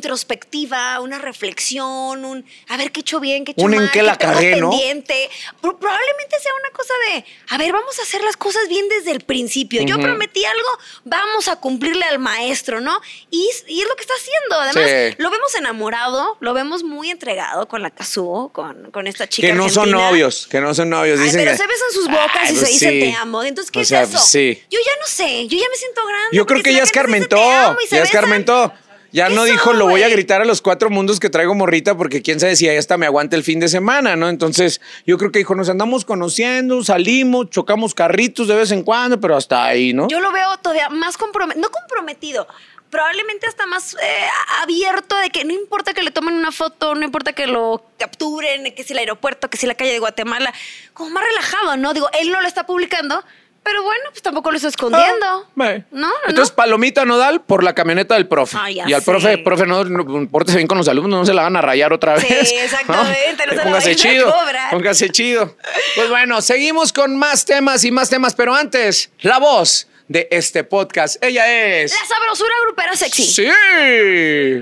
introspectiva, 0.08 1.00
una 1.00 1.18
reflexión, 1.20 2.26
un 2.26 2.46
a 2.68 2.78
ver 2.78 2.92
qué 2.92 3.00
he 3.00 3.02
hecho 3.02 3.20
bien, 3.20 3.46
qué 3.46 3.52
he 3.52 3.54
hecho 3.54 3.66
Un 3.66 3.74
en 3.74 3.80
mal, 3.82 3.92
qué 3.92 4.04
la 4.04 4.18
cagué, 4.18 4.58
¿no? 4.58 4.70
pendiente. 4.70 5.30
Pro- 5.62 5.78
probablemente 5.80 6.38
sea 6.42 6.52
una 6.60 6.70
cosa 6.78 6.94
de, 7.10 7.26
a 7.50 7.58
ver, 7.58 7.72
vamos 7.72 7.98
a 8.00 8.02
hacer 8.04 8.22
las 8.24 8.38
cosas 8.38 8.68
bien 8.70 8.88
desde 8.90 9.12
el 9.12 9.22
principio. 9.22 9.82
Yo 9.84 10.00
prometí 10.00 10.44
algo, 10.46 10.68
vamos 11.06 11.48
a 11.48 11.56
cumplirle 11.58 12.06
al 12.06 12.20
maestro, 12.20 12.82
¿no? 12.82 13.00
Y, 13.32 13.50
y 13.68 13.82
es 13.82 13.88
lo 13.88 13.96
que 13.96 14.02
está 14.02 14.14
haciendo. 14.14 14.60
Además, 14.60 14.84
Sí. 14.84 15.16
lo 15.18 15.30
vemos 15.32 15.56
enamorado, 15.56 16.38
lo 16.42 16.54
vemos 16.54 16.84
muy 16.84 17.10
entregado 17.10 17.68
con 17.68 17.82
la 17.82 17.90
Kazuo, 17.90 18.50
con, 18.50 18.92
con 18.92 19.08
esta 19.08 19.28
chica. 19.28 19.48
Que 19.48 19.54
no 19.54 19.70
son 19.70 19.92
novios, 19.92 20.48
que 20.48 20.60
no 20.62 20.74
son 20.76 20.90
novios. 20.90 21.20
Ay, 21.20 21.26
Dicen 21.28 21.40
pero 21.42 21.52
que- 21.52 21.58
se 21.58 21.68
besan 21.68 21.92
sus 21.94 22.08
bocas 22.10 22.32
Ay, 22.42 22.50
y 22.54 22.58
pues 22.58 22.68
se 22.68 22.74
dicen 22.74 22.90
sí. 22.92 23.00
te 23.00 23.14
amo. 23.14 23.44
Entonces, 23.44 23.72
¿qué 23.72 23.80
O 23.80 23.82
es 23.82 23.88
sea, 23.88 24.04
eso? 24.04 24.20
sí. 24.20 24.62
Yo 24.70 24.80
ya 24.86 24.92
no 25.02 25.08
sé, 25.08 25.48
yo 25.48 25.58
ya 25.58 25.70
me 25.70 25.76
siento 25.78 26.06
grande. 26.06 26.28
Yo 26.38 26.46
creo 26.46 26.62
que 26.62 26.72
ya 26.74 26.80
gente 26.80 26.86
dice 26.88 26.92
escarmentó. 27.18 27.78
se 27.88 27.96
Ya 27.96 28.04
escarmentó. 28.04 28.74
Ya 29.14 29.28
¿qué 29.28 29.36
no 29.36 29.42
son, 29.42 29.52
dijo, 29.52 29.74
lo 29.74 29.88
voy 29.88 30.02
a 30.02 30.10
gritar 30.10 30.42
a 30.42 30.46
los 30.46 30.60
cuatro 30.60 30.90
mundos 30.90 31.20
que 31.20 31.30
traigo 31.30 31.54
morrita 31.54 31.96
porque 31.96 32.24
quién 32.24 32.40
sabe 32.40 32.56
si 32.56 32.68
esta 32.68 32.98
me 32.98 33.06
aguanta 33.06 33.36
el 33.36 33.44
fin 33.44 33.60
de 33.60 33.68
semana, 33.68 34.16
¿no? 34.16 34.28
Entonces, 34.28 34.82
yo 35.06 35.20
creo 35.20 35.32
que 35.32 35.38
dijo, 35.38 35.54
nos 35.54 35.70
andamos 35.70 36.04
conociendo, 36.04 36.84
salimos, 36.84 37.52
chocamos 37.52 37.94
carritos 37.94 38.48
de 38.48 38.56
vez 38.56 38.72
en 38.72 38.82
cuando, 38.82 39.22
pero 39.22 39.36
hasta 39.36 39.66
ahí, 39.66 39.94
¿no? 39.94 40.08
Yo 40.08 40.20
lo 40.20 40.32
veo 40.32 40.58
todavía 40.58 40.90
más 40.90 41.18
comprometido, 41.18 41.62
no 41.62 41.70
comprometido, 41.70 42.48
probablemente 42.94 43.46
hasta 43.46 43.68
más 43.68 43.96
eh, 43.96 44.28
abierto 44.62 45.16
de 45.18 45.30
que 45.30 45.46
no 45.46 45.54
importa 45.54 45.94
que 45.94 46.02
le 46.02 46.10
tomen 46.10 46.34
una 46.34 46.52
foto, 46.52 46.94
no 46.94 47.04
importa 47.04 47.34
que 47.34 47.46
lo 47.46 47.86
capturen, 47.98 48.74
que 48.74 48.84
si 48.84 48.94
el 48.94 49.00
aeropuerto, 49.00 49.48
que 49.48 49.58
si 49.58 49.68
la 49.68 49.76
calle 49.76 49.92
de 49.92 50.00
Guatemala, 50.00 50.54
como 50.94 51.10
más 51.10 51.24
relajado, 51.24 51.78
¿no? 51.78 51.94
Digo, 51.94 52.08
él 52.20 52.32
no 52.32 52.42
lo 52.42 52.48
está 52.48 52.66
publicando, 52.66 53.24
pero 53.64 53.84
bueno, 53.84 54.04
pues 54.10 54.22
tampoco 54.22 54.52
lo 54.52 54.58
está 54.58 54.68
escondiendo. 54.70 55.26
Ah, 55.26 55.44
ve. 55.56 55.84
¿No? 55.92 56.08
¿No? 56.08 56.14
Entonces, 56.28 56.54
palomita 56.54 57.06
nodal 57.06 57.42
por 57.42 57.64
la 57.64 57.74
camioneta 57.74 58.16
del 58.16 58.28
profe. 58.28 58.58
Ah, 58.60 58.70
ya 58.70 58.86
y 58.88 58.94
al 58.94 59.02
sé. 59.02 59.12
profe, 59.12 59.38
profe, 59.40 59.66
no, 59.66 59.84
no 59.86 60.30
pórtese 60.30 60.58
bien 60.58 60.68
con 60.68 60.78
los 60.78 60.88
alumnos, 60.88 61.20
no 61.22 61.26
se 61.26 61.34
la 61.34 61.44
van 61.44 61.56
a 61.56 61.62
rayar 61.62 61.94
otra 61.94 62.20
Sí, 62.20 62.28
vez. 62.30 62.52
exactamente, 62.52 63.46
no 63.46 63.52
se 63.52 63.56
la 63.58 63.64
Póngase 63.64 63.90
vayan 63.94 64.08
a 64.08 64.12
chido. 64.14 64.34
cobrar. 64.34 64.70
Póngase 64.72 65.10
chido. 65.10 65.56
Pues 65.96 66.10
bueno, 66.10 66.42
seguimos 66.42 66.92
con 66.94 67.18
más 67.18 67.46
temas 67.46 67.84
y 67.84 67.92
más 67.92 68.10
temas, 68.10 68.36
pero 68.36 68.54
antes, 68.54 69.12
la 69.22 69.40
voz 69.40 69.88
de 70.08 70.28
este 70.32 70.64
podcast. 70.64 71.24
Ella 71.24 71.52
es. 71.82 71.92
La 72.00 72.06
sabrosura 72.08 72.54
grupera 72.66 72.96
sexy. 72.96 73.24
Sí. 73.24 73.46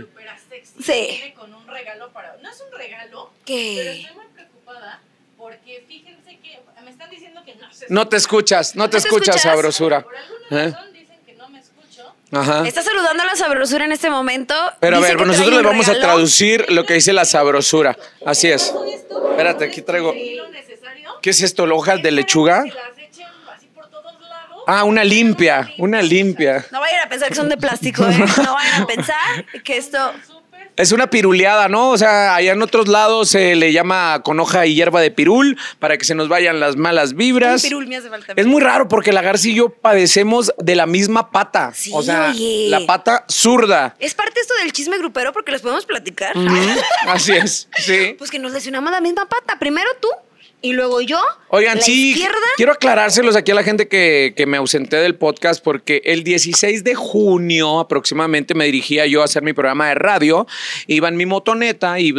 Supera 0.01 0.38
sexy. 0.50 0.83
Sí. 0.83 1.07
Viene 1.09 1.33
con 1.33 1.54
un 1.54 1.68
regalo 1.68 2.12
para. 2.12 2.38
No 2.42 2.50
es 2.50 2.62
un 2.62 2.77
regalo. 2.77 3.31
¿Qué? 3.45 3.75
Pero 3.77 3.92
estoy 3.92 4.15
muy 4.15 4.25
preocupada 4.33 5.01
porque 5.38 5.83
fíjense 5.88 6.38
que 6.42 6.59
me 6.83 6.92
están 6.92 7.09
diciendo 7.09 7.42
que 7.44 7.56
no 7.89 8.07
te 8.07 8.18
escuchas, 8.18 8.75
no 8.75 8.89
te 8.89 8.98
¿No 8.98 9.01
te 9.01 9.07
escuchas, 9.07 9.36
escuchas? 9.36 9.42
sabrosura. 9.42 10.01
Por 10.04 10.16
alguna 10.16 10.63
¿Eh? 10.63 10.72
razón 10.72 10.94
dicen 10.94 11.18
que 11.25 11.33
no 11.36 11.50
me 11.50 11.60
escucho. 11.60 12.13
Ajá. 12.31 12.68
Está 12.68 12.81
saludando 12.81 13.24
a 13.24 13.25
la 13.25 13.36
sabrosura 13.36 13.86
en 13.86 13.92
este 13.92 14.10
momento. 14.10 14.56
Pero 14.80 14.98
a 14.98 15.00
ver, 15.00 15.18
que 15.18 15.25
nosotros 15.25 15.56
le 15.56 15.62
vamos 15.62 15.88
a 15.89 16.00
traducir 16.00 16.66
lo 16.72 16.86
que 16.86 16.95
dice 16.95 17.13
la 17.13 17.25
sabrosura. 17.25 17.98
Así 18.25 18.50
es. 18.50 18.74
Espérate, 19.31 19.66
aquí 19.66 19.81
traigo. 19.81 20.13
¿Qué 21.22 21.30
es 21.30 21.42
esto? 21.42 21.63
¿Hojas 21.63 22.01
de 22.01 22.12
lechuga? 22.12 22.63
que 22.63 22.72
se 22.72 22.75
las 22.78 22.98
echen 22.98 23.28
así 23.56 23.68
por 23.68 23.88
todos 23.89 24.13
lados. 24.22 24.63
Ah, 24.68 24.83
una 24.83 25.04
limpia, 25.04 25.72
una 25.78 26.01
limpia. 26.01 26.66
No 26.72 26.80
vayan 26.80 27.06
a 27.06 27.10
pensar 27.10 27.30
que 27.30 27.36
son 27.36 27.50
de 27.50 27.57
plástico, 27.57 28.04
¿eh? 28.07 28.18
No 28.44 28.54
vayan 28.56 28.81
a 28.81 28.88
pensar 28.88 29.45
que 29.63 29.78
esto. 29.78 30.13
Es 30.77 30.91
una 30.91 31.09
piruleada, 31.09 31.68
¿no? 31.68 31.89
O 31.89 31.97
sea, 31.97 32.35
allá 32.35 32.53
en 32.53 32.62
otros 32.62 32.88
lados 32.88 33.29
se 33.29 33.56
le 33.56 33.71
llama 33.73 34.21
con 34.23 34.39
hoja 34.39 34.65
y 34.65 34.73
hierba 34.75 35.01
de 35.01 35.12
pirul 35.12 35.57
para 35.79 35.97
que 35.97 36.06
se 36.06 36.15
nos 36.15 36.29
vayan 36.29 36.59
las 36.59 36.75
malas 36.77 37.12
Un 37.12 37.18
vibras. 37.18 37.62
pirul 37.62 37.88
me 37.88 37.97
hace 37.97 38.09
falta. 38.09 38.33
Es 38.35 38.47
muy 38.47 38.62
raro 38.62 38.88
porque 38.88 39.12
la 39.12 39.21
Garci 39.21 39.51
y 39.51 39.56
yo 39.56 39.69
padecemos 39.69 40.53
de 40.57 40.75
la 40.75 40.85
misma 40.85 41.29
pata. 41.29 41.71
Sí, 41.75 41.91
o 41.94 42.01
sea, 42.01 42.29
oye. 42.31 42.68
la 42.69 42.85
pata 42.85 43.25
zurda. 43.29 43.95
Es 44.00 44.15
parte 44.15 44.39
esto 44.39 44.53
del 44.62 44.71
chisme 44.71 44.97
grupero 44.97 45.33
porque 45.33 45.51
les 45.51 45.62
podemos 45.62 45.85
platicar. 45.85 46.33
Así 47.07 47.33
es, 47.33 47.68
sí. 47.77 48.15
Pues 48.18 48.31
que 48.31 48.39
nos 48.39 48.51
lesionamos 48.51 48.91
la 48.91 49.01
misma 49.01 49.27
pata. 49.27 49.59
Primero 49.59 49.89
tú 50.00 50.07
y 50.61 50.73
luego 50.73 51.01
yo. 51.01 51.19
Oigan, 51.53 51.77
la 51.77 51.83
sí, 51.83 52.11
izquierda. 52.11 52.37
quiero 52.55 52.71
aclarárselos 52.71 53.35
aquí 53.35 53.51
a 53.51 53.55
la 53.55 53.63
gente 53.63 53.87
que, 53.89 54.33
que 54.37 54.45
me 54.45 54.55
ausenté 54.57 54.97
del 54.97 55.15
podcast 55.15 55.61
porque 55.61 56.01
el 56.05 56.23
16 56.23 56.83
de 56.85 56.95
junio 56.95 57.79
aproximadamente 57.79 58.53
me 58.53 58.63
dirigía 58.65 59.05
yo 59.05 59.21
a 59.21 59.25
hacer 59.25 59.43
mi 59.43 59.51
programa 59.51 59.89
de 59.89 59.95
radio. 59.95 60.47
Iba 60.87 61.09
en 61.09 61.17
mi 61.17 61.25
motoneta 61.25 61.99
y 61.99 62.13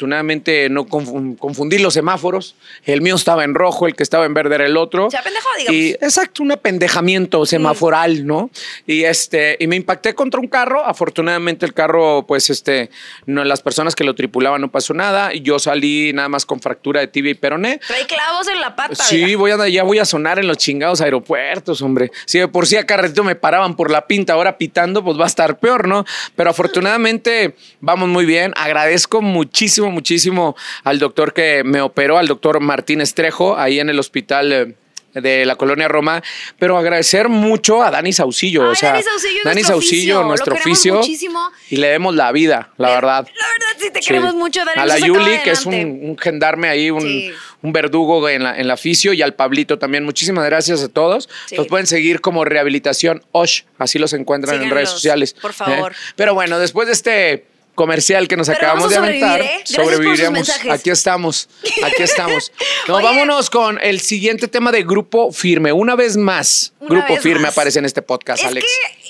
desafortunadamente 0.00 0.68
no 0.68 0.86
confu- 0.86 1.36
confundí 1.38 1.78
los 1.78 1.94
semáforos. 1.94 2.54
El 2.84 3.00
mío 3.00 3.16
estaba 3.16 3.44
en 3.44 3.54
rojo, 3.54 3.86
el 3.86 3.96
que 3.96 4.02
estaba 4.02 4.24
en 4.26 4.34
verde 4.34 4.54
era 4.56 4.66
el 4.66 4.76
otro. 4.76 5.10
Se 5.10 5.16
apendejó, 5.16 5.48
digamos. 5.58 5.80
Y, 5.80 5.90
exacto, 5.92 6.42
un 6.42 6.52
apendejamiento 6.52 7.44
semaforal, 7.46 8.26
¿no? 8.26 8.50
Y 8.86 9.04
este, 9.04 9.56
y 9.58 9.66
me 9.66 9.76
impacté 9.76 10.14
contra 10.14 10.38
un 10.40 10.46
carro. 10.48 10.84
Afortunadamente 10.84 11.66
el 11.66 11.74
carro, 11.74 12.24
pues, 12.26 12.50
este, 12.50 12.90
no, 13.26 13.42
las 13.44 13.62
personas 13.62 13.94
que 13.94 14.04
lo 14.04 14.14
tripulaban 14.14 14.60
no 14.60 14.70
pasó 14.70 14.94
nada. 14.94 15.32
Yo 15.34 15.58
salí 15.58 16.12
nada 16.12 16.28
más 16.28 16.46
con 16.46 16.60
fractura 16.60 17.00
de 17.00 17.08
tibia 17.08 17.32
y 17.32 17.34
peroné. 17.34 17.80
Trae 17.86 18.06
clavos 18.06 18.48
en 18.48 18.60
la 18.60 18.74
pata. 18.74 18.94
Sí, 18.94 19.34
voy 19.34 19.50
a, 19.50 19.68
ya 19.68 19.82
voy 19.82 19.98
a 19.98 20.04
sonar 20.04 20.38
en 20.38 20.46
los 20.46 20.56
chingados 20.58 21.00
aeropuertos, 21.00 21.82
hombre. 21.82 22.10
Si 22.24 22.38
de 22.38 22.48
por 22.48 22.66
sí 22.66 22.76
acá 22.76 22.96
ratito 22.96 23.24
me 23.24 23.34
paraban 23.34 23.76
por 23.76 23.90
la 23.90 24.06
pinta, 24.06 24.32
ahora 24.32 24.58
pitando, 24.58 25.04
pues 25.04 25.18
va 25.18 25.24
a 25.24 25.28
estar 25.28 25.58
peor, 25.58 25.86
¿no? 25.86 26.04
Pero 26.34 26.50
afortunadamente 26.50 27.54
vamos 27.80 28.08
muy 28.08 28.26
bien. 28.26 28.52
Agradezco 28.56 29.22
muchísimo, 29.22 29.90
muchísimo 29.90 30.56
al 30.84 30.98
doctor 30.98 31.32
que 31.32 31.62
me 31.64 31.80
operó, 31.80 32.18
al 32.18 32.28
doctor 32.28 32.60
Martín 32.60 33.00
Estrejo, 33.00 33.56
ahí 33.56 33.80
en 33.80 33.88
el 33.88 33.98
hospital. 33.98 34.76
De 35.20 35.44
la 35.46 35.56
colonia 35.56 35.88
Roma, 35.88 36.22
pero 36.58 36.76
agradecer 36.76 37.28
mucho 37.28 37.82
a 37.82 37.90
Dani 37.90 38.12
Saucillo. 38.12 38.64
Ay, 38.66 38.72
o 38.72 38.74
sea, 38.74 38.92
Dani 38.92 39.02
Saucillo, 39.02 39.40
Dani 39.44 39.54
nuestro 39.54 39.74
Saucillo, 39.74 39.96
oficio, 39.98 40.20
lo 40.22 40.28
nuestro 40.28 40.54
queremos 40.54 40.72
oficio. 40.78 40.94
muchísimo. 40.96 41.50
Y 41.70 41.76
le 41.76 41.88
demos 41.88 42.14
la 42.14 42.32
vida, 42.32 42.70
la 42.76 42.90
verdad. 42.90 43.26
La 43.26 43.46
verdad, 43.46 43.66
sí, 43.78 43.90
te 43.92 44.00
Sí. 44.02 44.08
queremos 44.08 44.34
mucho, 44.34 44.64
Dani. 44.64 44.80
A 44.80 44.86
la 44.86 44.98
Yuli, 44.98 45.38
que 45.44 45.50
es 45.50 45.66
un, 45.66 46.16
gendarme 46.20 46.68
ahí, 46.68 46.90
un, 46.90 47.00
Sí. 47.00 47.30
un 47.62 47.72
verdugo 47.72 48.28
en 48.28 48.42
la, 48.44 48.58
en 48.58 48.68
la 48.68 48.76
fisio, 48.76 49.12
y 49.12 49.22
al 49.22 49.34
Pablito 49.34 49.78
también. 49.78 50.04
Muchísimas 50.04 50.44
gracias 50.44 50.82
a 50.82 50.88
todos. 50.88 51.28
Sí. 51.46 51.56
Los 51.56 51.66
pueden 51.66 51.86
seguir 51.86 52.20
como 52.20 52.44
Rehabilitación 52.44 53.22
OSH, 53.32 53.64
así 53.78 53.98
los 53.98 54.12
encuentran 54.12 54.62
en 54.62 54.70
redes 54.70 54.90
sociales. 54.90 55.34
por 55.34 55.52
favor. 55.52 55.92
¿eh? 55.92 55.96
Pero 56.16 56.34
bueno, 56.34 56.58
después 56.58 56.86
de 56.86 56.92
este 56.92 57.46
comercial 57.76 58.26
que 58.26 58.36
nos 58.36 58.48
Pero 58.48 58.58
acabamos 58.58 58.90
de 58.90 58.96
aventar, 58.96 59.40
¿eh? 59.40 59.60
Sobreviviremos. 59.64 60.50
Aquí 60.68 60.90
estamos, 60.90 61.48
aquí 61.84 62.02
estamos. 62.02 62.50
No, 62.88 63.00
vámonos 63.02 63.50
con 63.50 63.78
el 63.82 64.00
siguiente 64.00 64.46
tema 64.48 64.70
de 64.72 64.82
Grupo 64.84 65.32
Firme. 65.32 65.72
Una 65.72 65.94
vez 65.96 66.16
más, 66.16 66.72
Una 66.80 66.88
Grupo 66.90 67.14
vez 67.14 67.22
Firme 67.22 67.42
más. 67.42 67.52
aparece 67.52 67.78
en 67.80 67.84
este 67.84 68.00
podcast, 68.02 68.40
Es 68.42 68.46
Alex. 68.48 68.64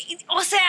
que, 0.08 0.16
o 0.28 0.42
sea, 0.42 0.60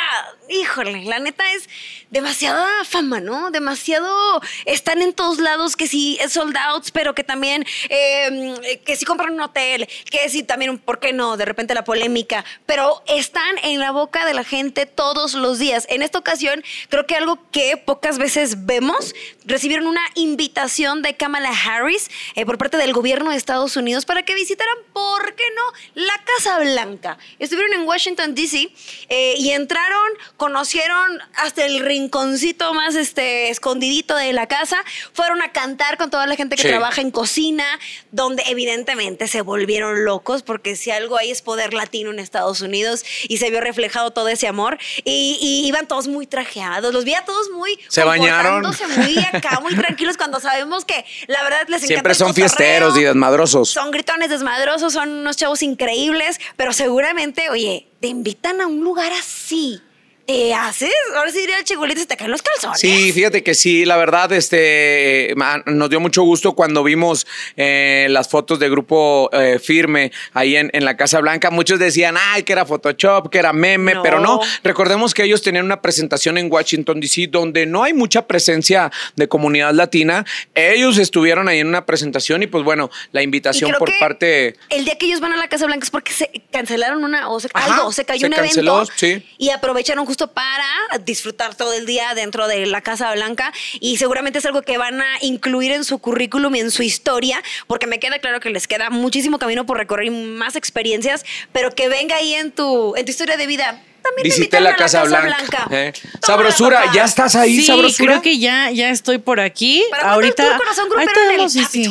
híjole, 0.50 1.04
la 1.06 1.20
neta 1.20 1.44
es 1.54 1.70
demasiada 2.10 2.68
fama, 2.86 3.20
¿no? 3.20 3.52
Demasiado, 3.52 4.42
están 4.66 5.02
en 5.02 5.14
todos 5.14 5.40
lados, 5.40 5.76
que 5.76 5.88
sí 5.88 6.18
es 6.22 6.34
sold 6.34 6.56
outs, 6.58 6.92
pero 6.92 7.14
que 7.14 7.24
también, 7.24 7.66
eh, 7.90 8.80
que 8.86 8.96
sí 8.96 9.06
compran 9.06 9.34
un 9.34 9.42
hotel, 9.42 9.88
que 10.10 10.30
sí 10.30 10.44
también, 10.44 10.78
¿por 10.78 11.00
qué 11.00 11.14
no? 11.14 11.38
De 11.38 11.46
repente 11.46 11.74
la 11.74 11.84
polémica, 11.84 12.46
pero 12.66 13.04
están 13.08 13.58
en 13.64 13.80
la 13.80 13.92
boca 13.92 14.26
de 14.26 14.34
la 14.34 14.44
gente 14.44 14.86
todos 14.86 15.34
los 15.34 15.60
días. 15.60 15.86
En 15.90 16.02
esta 16.02 16.20
ocasión, 16.20 16.64
creo 16.90 17.06
que 17.06 17.16
algo 17.16 17.40
que 17.52 17.78
pocas 17.78 18.18
veces 18.18 18.66
vemos, 18.66 19.14
recibieron 19.46 19.88
una 19.88 20.04
invitación 20.16 21.02
de 21.02 21.16
Kamala 21.16 21.52
Harris 21.52 22.10
eh, 22.36 22.46
por 22.46 22.58
parte 22.58 22.78
del 22.78 22.94
gobierno 22.94 23.32
de 23.32 23.38
Estados 23.38 23.76
Unidos 23.76 24.06
para 24.06 24.24
que 24.24 24.36
visitaran, 24.36 24.76
¿por 24.94 25.36
qué 25.36 25.44
no? 25.56 26.04
La 26.06 26.24
Casa 26.24 26.60
Blanca. 26.60 27.18
Estuvieron 27.40 27.74
en 27.74 27.88
Washington, 27.88 28.36
D.C. 28.36 28.70
eh, 29.10 29.36
y 29.38 29.52
entraron, 29.52 30.10
conocieron 30.38 31.20
hasta 31.36 31.66
el 31.66 31.80
rinconcito 32.02 32.74
más 32.74 32.96
este, 32.96 33.50
escondidito 33.50 34.16
de 34.16 34.32
la 34.34 34.48
casa, 34.48 34.78
fueron 35.14 35.42
a 35.42 35.52
cantar 35.52 35.98
con 35.98 36.10
toda 36.10 36.26
la 36.28 36.36
gente 36.36 36.56
que 36.56 36.62
Sí. 36.62 36.68
trabaja 36.68 37.02
en 37.02 37.12
cocina, 37.12 37.66
donde 38.12 38.44
evidentemente 38.48 39.28
se 39.28 39.42
volvieron 39.42 40.06
locos, 40.06 40.44
porque 40.44 40.76
si 40.76 40.92
algo 40.92 41.18
hay 41.18 41.32
es 41.32 41.42
poder 41.42 41.74
latino 41.74 42.12
en 42.12 42.20
Estados 42.20 42.62
Unidos 42.62 43.04
y 43.28 43.38
se 43.38 43.50
vio 43.50 43.62
reflejado 43.62 44.12
todo 44.12 44.28
ese 44.30 44.48
amor. 44.48 44.78
Y, 45.04 45.38
y 45.42 45.68
iban 45.68 45.88
todos 45.88 46.08
muy 46.08 46.28
trajeados, 46.28 46.94
los 46.94 47.04
vi 47.04 47.14
a 47.16 47.26
todos 47.26 47.50
muy. 47.52 47.80
Se 47.88 48.04
bañaron. 48.04 48.62
muy 48.98 49.18
acá, 49.34 49.60
muy 49.62 49.76
tranquilos, 49.84 50.18
cuando 50.18 50.40
sabemos 50.40 50.86
que 50.86 51.06
la 51.28 51.44
verdad 51.44 51.62
les 51.68 51.84
encanta. 51.84 51.88
Siempre 51.88 52.12
el 52.14 52.18
son 52.18 52.28
cotorreo. 52.30 52.50
fiesteros 52.50 52.98
y 52.98 53.04
desmadrosos. 53.04 53.70
Son 53.70 53.92
gritones 53.92 54.30
desmadrosos, 54.30 54.94
son 54.94 55.10
unos 55.10 55.36
chavos 55.38 55.62
increíbles, 55.64 56.40
pero 56.56 56.74
seguramente, 56.74 57.50
oye, 57.50 57.88
te 58.02 58.08
invitan 58.08 58.62
a 58.62 58.68
un 58.68 58.82
lugar 58.84 59.12
así. 59.14 59.82
¿Te 60.28 60.54
haces? 60.54 60.92
Ahora 61.16 61.32
sí 61.32 61.40
diría 61.40 61.58
el 61.58 61.64
chigulito, 61.64 62.02
se 62.02 62.06
te 62.06 62.18
caen 62.18 62.32
los 62.32 62.42
calzones. 62.42 62.82
Sí, 62.82 63.14
fíjate 63.14 63.44
que 63.44 63.56
sí, 63.56 63.86
la 63.86 63.96
verdad, 63.96 64.30
este, 64.34 65.32
ma- 65.38 65.64
nos 65.66 65.90
dio 65.90 66.02
mucho 66.02 66.22
gusto 66.24 66.54
cuando 66.54 66.84
vimos 66.84 67.26
eh, 67.56 68.08
las 68.10 68.28
fotos 68.28 68.60
de 68.60 68.70
grupo 68.70 69.30
eh, 69.32 69.58
firme 69.58 70.12
ahí 70.34 70.58
en, 70.58 70.70
en 70.74 70.84
la 70.84 70.98
Casa 70.98 71.22
Blanca. 71.22 71.50
Muchos 71.50 71.80
decían, 71.80 72.16
ay, 72.20 72.44
que 72.44 72.52
era 72.52 72.66
Photoshop, 72.66 73.30
que 73.30 73.40
era 73.40 73.54
meme, 73.54 73.94
No. 73.94 74.04
pero 74.04 74.20
no. 74.20 74.42
Recordemos 74.64 75.14
que 75.14 75.24
ellos 75.24 75.42
tenían 75.42 75.64
una 75.64 75.82
presentación 75.82 76.38
en 76.38 76.52
Washington, 76.52 77.00
D.C., 77.00 77.28
donde 77.32 77.66
no 77.66 77.84
hay 77.84 77.94
mucha 77.94 78.28
presencia 78.28 78.92
de 79.16 79.30
comunidad 79.30 79.74
latina. 79.74 80.26
Ellos 80.54 80.98
estuvieron 80.98 81.48
ahí 81.48 81.60
en 81.60 81.68
una 81.68 81.86
presentación 81.86 82.44
y 82.44 82.48
pues 82.48 82.66
bueno, 82.66 82.90
la 83.14 83.22
invitación 83.22 83.72
por 83.80 83.90
parte... 83.98 84.58
El 84.70 84.84
día 84.84 84.98
que 84.98 85.06
ellos 85.06 85.22
van 85.22 85.32
a 85.32 85.38
la 85.38 85.48
Casa 85.48 85.68
Blanca 85.68 85.86
es 85.86 85.90
porque 85.90 86.12
se 86.12 86.30
cancelaron 86.52 87.06
una 87.06 87.30
o 87.30 87.40
se, 87.40 87.48
Ajá, 87.54 87.76
algo, 87.76 87.94
se 87.94 88.04
cayó 88.04 88.20
se 88.20 88.26
un 88.28 88.34
canceló, 88.34 88.76
evento 88.78 88.92
sí. 88.98 89.26
y 89.38 89.52
aprovecharon 89.52 90.06
justo 90.06 90.17
para 90.26 90.66
disfrutar 91.06 91.54
todo 91.54 91.74
el 91.74 91.86
día 91.86 92.16
dentro 92.16 92.48
de 92.48 92.66
la 92.66 92.82
Casa 92.82 93.14
Blanca 93.14 93.54
y 93.80 93.98
seguramente 93.98 94.40
es 94.40 94.46
algo 94.48 94.64
que 94.64 94.80
van 94.80 95.00
a 95.02 95.18
incluir 95.22 95.72
en 95.72 95.84
su 95.84 96.00
currículum 96.00 96.56
y 96.56 96.62
en 96.62 96.72
su 96.72 96.82
historia 96.82 97.44
porque 97.68 97.86
me 97.86 98.00
queda 98.00 98.18
claro 98.18 98.40
que 98.40 98.50
les 98.50 98.68
queda 98.68 98.90
muchísimo 98.90 99.38
camino 99.38 99.68
por 99.68 99.78
recorrer 99.78 100.08
y 100.08 100.10
más 100.10 100.56
experiencias, 100.56 101.24
pero 101.52 101.70
que 101.72 101.90
venga 101.90 102.16
ahí 102.16 102.34
en 102.34 102.52
tu 102.52 102.96
en 102.96 103.06
tu 103.06 103.12
historia 103.12 103.38
de 103.38 103.46
vida. 103.46 103.84
También 104.08 104.24
Visité 104.36 104.60
la 104.60 104.72
a 104.72 104.76
Casa 104.76 105.04
Blanca. 105.04 105.68
eh. 105.72 105.94
Sabrosura. 106.22 106.92
¿ya 106.94 107.04
estás 107.06 107.36
ahí, 107.36 107.58
Sí, 107.58 107.64
Sabrosura? 107.66 108.08
creo 108.14 108.22
que 108.22 108.40
ya, 108.40 108.72
ya 108.72 108.90
estoy 108.90 109.18
por 109.18 109.40
aquí. 109.40 109.84
¿Para 109.90 110.12
Ahorita. 110.12 110.44
el 110.52 110.58
corazón 110.58 110.88
en 110.96 111.00
el 111.10 111.38
vemos, 111.38 111.52
sí. 111.54 111.90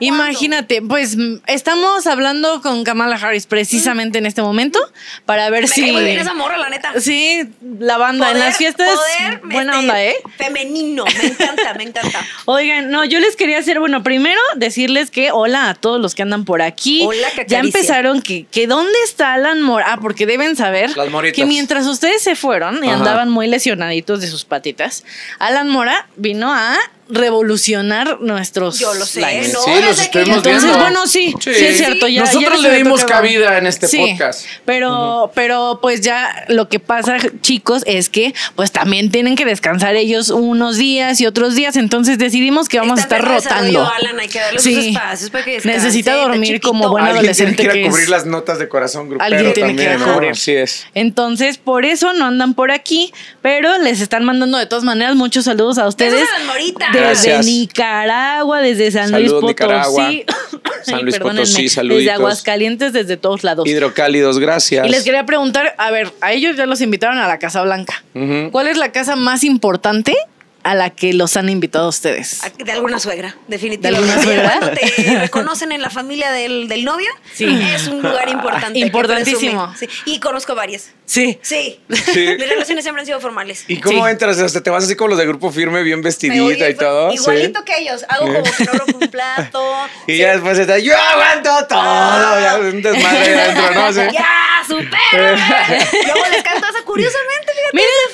Imagínate, 0.00 0.82
pues 0.82 1.16
estamos 1.46 2.06
hablando 2.06 2.60
con 2.62 2.84
Kamala 2.84 3.16
Harris 3.16 3.46
precisamente 3.46 4.18
en 4.18 4.26
este 4.26 4.42
momento 4.42 4.78
para 5.24 5.48
ver 5.50 5.62
Me 5.62 5.68
si. 5.68 5.80
cae 5.82 5.92
muy 5.92 6.04
bien 6.04 6.18
esa 6.18 6.34
morra, 6.34 6.56
la 6.58 6.68
neta. 6.68 6.92
Sí, 7.00 7.48
la 7.78 7.96
banda 7.96 8.30
en 8.32 8.38
las 8.38 8.56
fiestas. 8.56 8.88
poder, 8.88 9.40
buena 9.44 9.78
onda, 9.78 10.02
¿eh? 10.02 10.16
Femenino, 10.36 11.04
me 11.04 11.26
encanta, 11.28 11.74
me 11.74 11.84
encanta. 11.84 12.24
Oigan, 12.46 12.90
no, 12.90 13.04
yo 13.04 13.20
les 13.20 13.36
quería 13.36 13.58
hacer, 13.58 13.78
bueno, 13.78 14.02
primero 14.02 14.40
decirles 14.56 15.10
que 15.10 15.30
hola 15.30 15.68
a 15.70 15.74
todos 15.74 16.00
los 16.00 16.14
que 16.14 16.22
andan 16.22 16.44
por 16.44 16.62
aquí. 16.62 17.02
Hola, 17.06 17.28
que 17.34 17.44
Ya 17.46 17.60
empezaron 17.60 18.22
que, 18.22 18.46
que 18.50 18.66
dónde 18.66 18.92
está 19.04 19.34
Alan 19.34 19.62
Mora. 19.62 19.86
Ah, 19.88 19.98
porque 20.00 20.26
deben 20.26 20.56
saber 20.56 20.96
Las 20.96 21.10
moritas. 21.10 21.36
que 21.36 21.45
mientras 21.46 21.86
ustedes 21.86 22.22
se 22.22 22.36
fueron 22.36 22.84
y 22.84 22.88
Ajá. 22.88 22.98
andaban 22.98 23.30
muy 23.30 23.46
lesionaditos 23.46 24.20
de 24.20 24.28
sus 24.28 24.44
patitas, 24.44 25.04
Alan 25.38 25.68
Mora 25.68 26.08
vino 26.16 26.52
a 26.52 26.76
revolucionar 27.08 28.20
nuestros 28.20 28.78
Yo 28.78 28.92
lo 28.94 29.04
sé. 29.06 29.20
¿no? 29.20 29.60
Sí, 29.62 29.70
los 29.82 29.96
que 29.96 30.02
estuvimos 30.02 30.28
yo- 30.28 30.36
Entonces, 30.50 30.62
viendo. 30.64 30.78
bueno, 30.78 31.06
sí, 31.06 31.34
sí, 31.40 31.50
es 31.50 31.76
cierto. 31.78 32.08
Ya, 32.08 32.20
Nosotros 32.22 32.62
ya 32.62 32.68
le 32.68 32.76
dimos 32.76 33.04
cabida 33.04 33.58
en 33.58 33.66
este 33.66 33.86
Sí, 33.88 33.98
podcast. 33.98 34.44
Pero, 34.64 35.30
pero 35.34 35.78
pues 35.82 36.00
ya 36.00 36.44
lo 36.48 36.68
que 36.68 36.80
pasa, 36.80 37.16
chicos, 37.42 37.82
es 37.86 38.08
que 38.08 38.34
pues 38.54 38.72
también 38.72 39.10
tienen 39.10 39.36
que 39.36 39.44
descansar 39.44 39.94
ellos 39.96 40.30
unos 40.30 40.76
días 40.76 41.20
y 41.20 41.26
otros 41.26 41.54
días. 41.54 41.76
Entonces 41.76 42.18
decidimos 42.18 42.68
que 42.68 42.78
vamos 42.78 42.98
a 42.98 43.02
estar 43.02 43.24
rotando. 43.24 43.86
Alan, 43.90 44.18
hay 44.20 44.28
que 44.28 44.38
darle 44.40 44.58
sus 44.58 44.72
espacios 44.72 45.30
para 45.30 45.44
que 45.44 45.52
descanse, 45.52 45.78
Necesita 45.78 46.14
dormir 46.14 46.60
como 46.60 46.88
buen 46.90 47.04
Alguien 47.04 47.32
tiene 47.34 47.50
adolescente 47.50 47.56
que 47.56 47.62
ir 47.78 47.82
que 47.82 47.86
a 47.86 47.90
cubrir 47.90 48.04
es. 48.04 48.10
las 48.10 48.26
notas 48.26 48.58
de 48.58 48.68
corazón 48.68 49.08
grupero 49.08 49.24
Alguien 49.24 49.54
tiene 49.54 49.76
que 49.76 49.82
ir 49.82 49.88
a 49.88 49.92
también, 49.92 50.08
¿no? 50.08 50.14
cubrir. 50.14 50.30
Así 50.32 50.52
es. 50.54 50.86
Entonces, 50.94 51.58
por 51.58 51.84
eso 51.84 52.12
no 52.14 52.26
andan 52.26 52.54
por 52.54 52.70
aquí, 52.70 53.12
pero 53.42 53.78
les 53.78 54.00
están 54.00 54.24
mandando 54.24 54.58
de 54.58 54.66
todas 54.66 54.84
maneras 54.84 55.14
muchos 55.16 55.44
saludos 55.44 55.78
a 55.78 55.86
ustedes. 55.86 56.12
Besos 56.14 56.28
a 56.34 56.38
las 56.38 56.46
moritas. 56.46 56.95
Desde. 57.00 57.42
Nicaragua, 57.42 58.60
desde 58.60 58.90
San 58.90 59.10
Saludos, 59.10 59.42
Luis. 59.42 59.54
Potosí. 59.54 60.24
San 60.82 61.02
Luis 61.02 61.18
Potosí, 61.18 61.68
saluditos. 61.68 61.98
Desde 61.98 62.12
Aguascalientes, 62.12 62.92
desde 62.92 63.16
todos 63.16 63.44
lados. 63.44 63.66
Hidrocálidos, 63.66 64.38
gracias. 64.38 64.86
Y 64.86 64.90
les 64.90 65.04
quería 65.04 65.26
preguntar, 65.26 65.74
a 65.78 65.90
ver, 65.90 66.12
a 66.20 66.32
ellos 66.32 66.56
ya 66.56 66.66
los 66.66 66.80
invitaron 66.80 67.18
a 67.18 67.26
la 67.26 67.38
Casa 67.38 67.62
Blanca. 67.62 68.04
¿Cuál 68.52 68.68
es 68.68 68.76
la 68.76 68.92
casa 68.92 69.16
más 69.16 69.44
importante 69.44 70.16
a 70.66 70.74
la 70.74 70.90
que 70.90 71.12
los 71.12 71.36
han 71.36 71.48
invitado 71.48 71.86
a 71.86 71.88
ustedes? 71.88 72.40
De 72.58 72.72
alguna 72.72 72.98
suegra, 72.98 73.36
definitivamente. 73.46 73.88
¿De 73.88 73.96
alguna 73.96 74.22
suegra? 74.22 74.58
Cuando 74.58 74.80
te 74.96 75.18
reconocen 75.20 75.70
en 75.70 75.80
la 75.80 75.90
familia 75.90 76.32
del, 76.32 76.66
del 76.66 76.84
novio, 76.84 77.08
Sí. 77.34 77.46
es 77.72 77.86
un 77.86 78.02
lugar 78.02 78.28
importante. 78.28 78.78
Importantísimo. 78.80 79.72
Sí. 79.78 79.88
Y 80.06 80.18
conozco 80.18 80.54
varias. 80.56 80.90
Sí. 81.04 81.38
Sí. 81.40 81.78
Sí. 81.88 82.26
Mis 82.38 82.48
relaciones 82.48 82.84
siempre 82.84 83.00
han 83.02 83.06
sido 83.06 83.20
formales. 83.20 83.64
¿Y 83.68 83.78
cómo 83.80 84.04
Sí. 84.06 84.10
entras? 84.10 84.38
Hasta 84.40 84.60
te 84.60 84.70
vas 84.70 84.82
así 84.84 84.96
como 84.96 85.10
los 85.10 85.18
de 85.18 85.26
grupo 85.26 85.52
firme, 85.52 85.82
bien 85.84 86.02
vestidita 86.02 86.68
y 86.68 86.74
todo. 86.74 87.12
Igualito 87.12 87.60
¿sí? 87.60 87.64
que 87.64 87.78
ellos. 87.82 88.04
Hago 88.08 88.26
como 88.26 88.42
que 88.42 88.64
no 88.64 88.72
rompo 88.72 88.98
un 88.98 89.08
plato. 89.10 89.64
Y 90.08 90.12
Sí. 90.14 90.18
ya 90.18 90.32
después 90.32 90.58
está, 90.58 90.78
yo 90.78 90.94
aguanto 90.96 91.50
todo. 91.68 91.78
Ah. 91.80 92.38
Ya 92.42 92.58
un 92.58 92.82
desmadre 92.82 93.18
ahí 93.18 93.38
adentro, 93.38 93.70
¿no? 93.74 93.92
Sí. 93.92 94.00
¡Ya! 94.12 94.26
¡Supérame! 94.66 95.78
Luego 96.06 96.26
les 96.32 96.42
canto 96.42 96.66
curiosamente, 96.84 97.52
fíjate 97.52 97.76
efecto. 97.78 98.05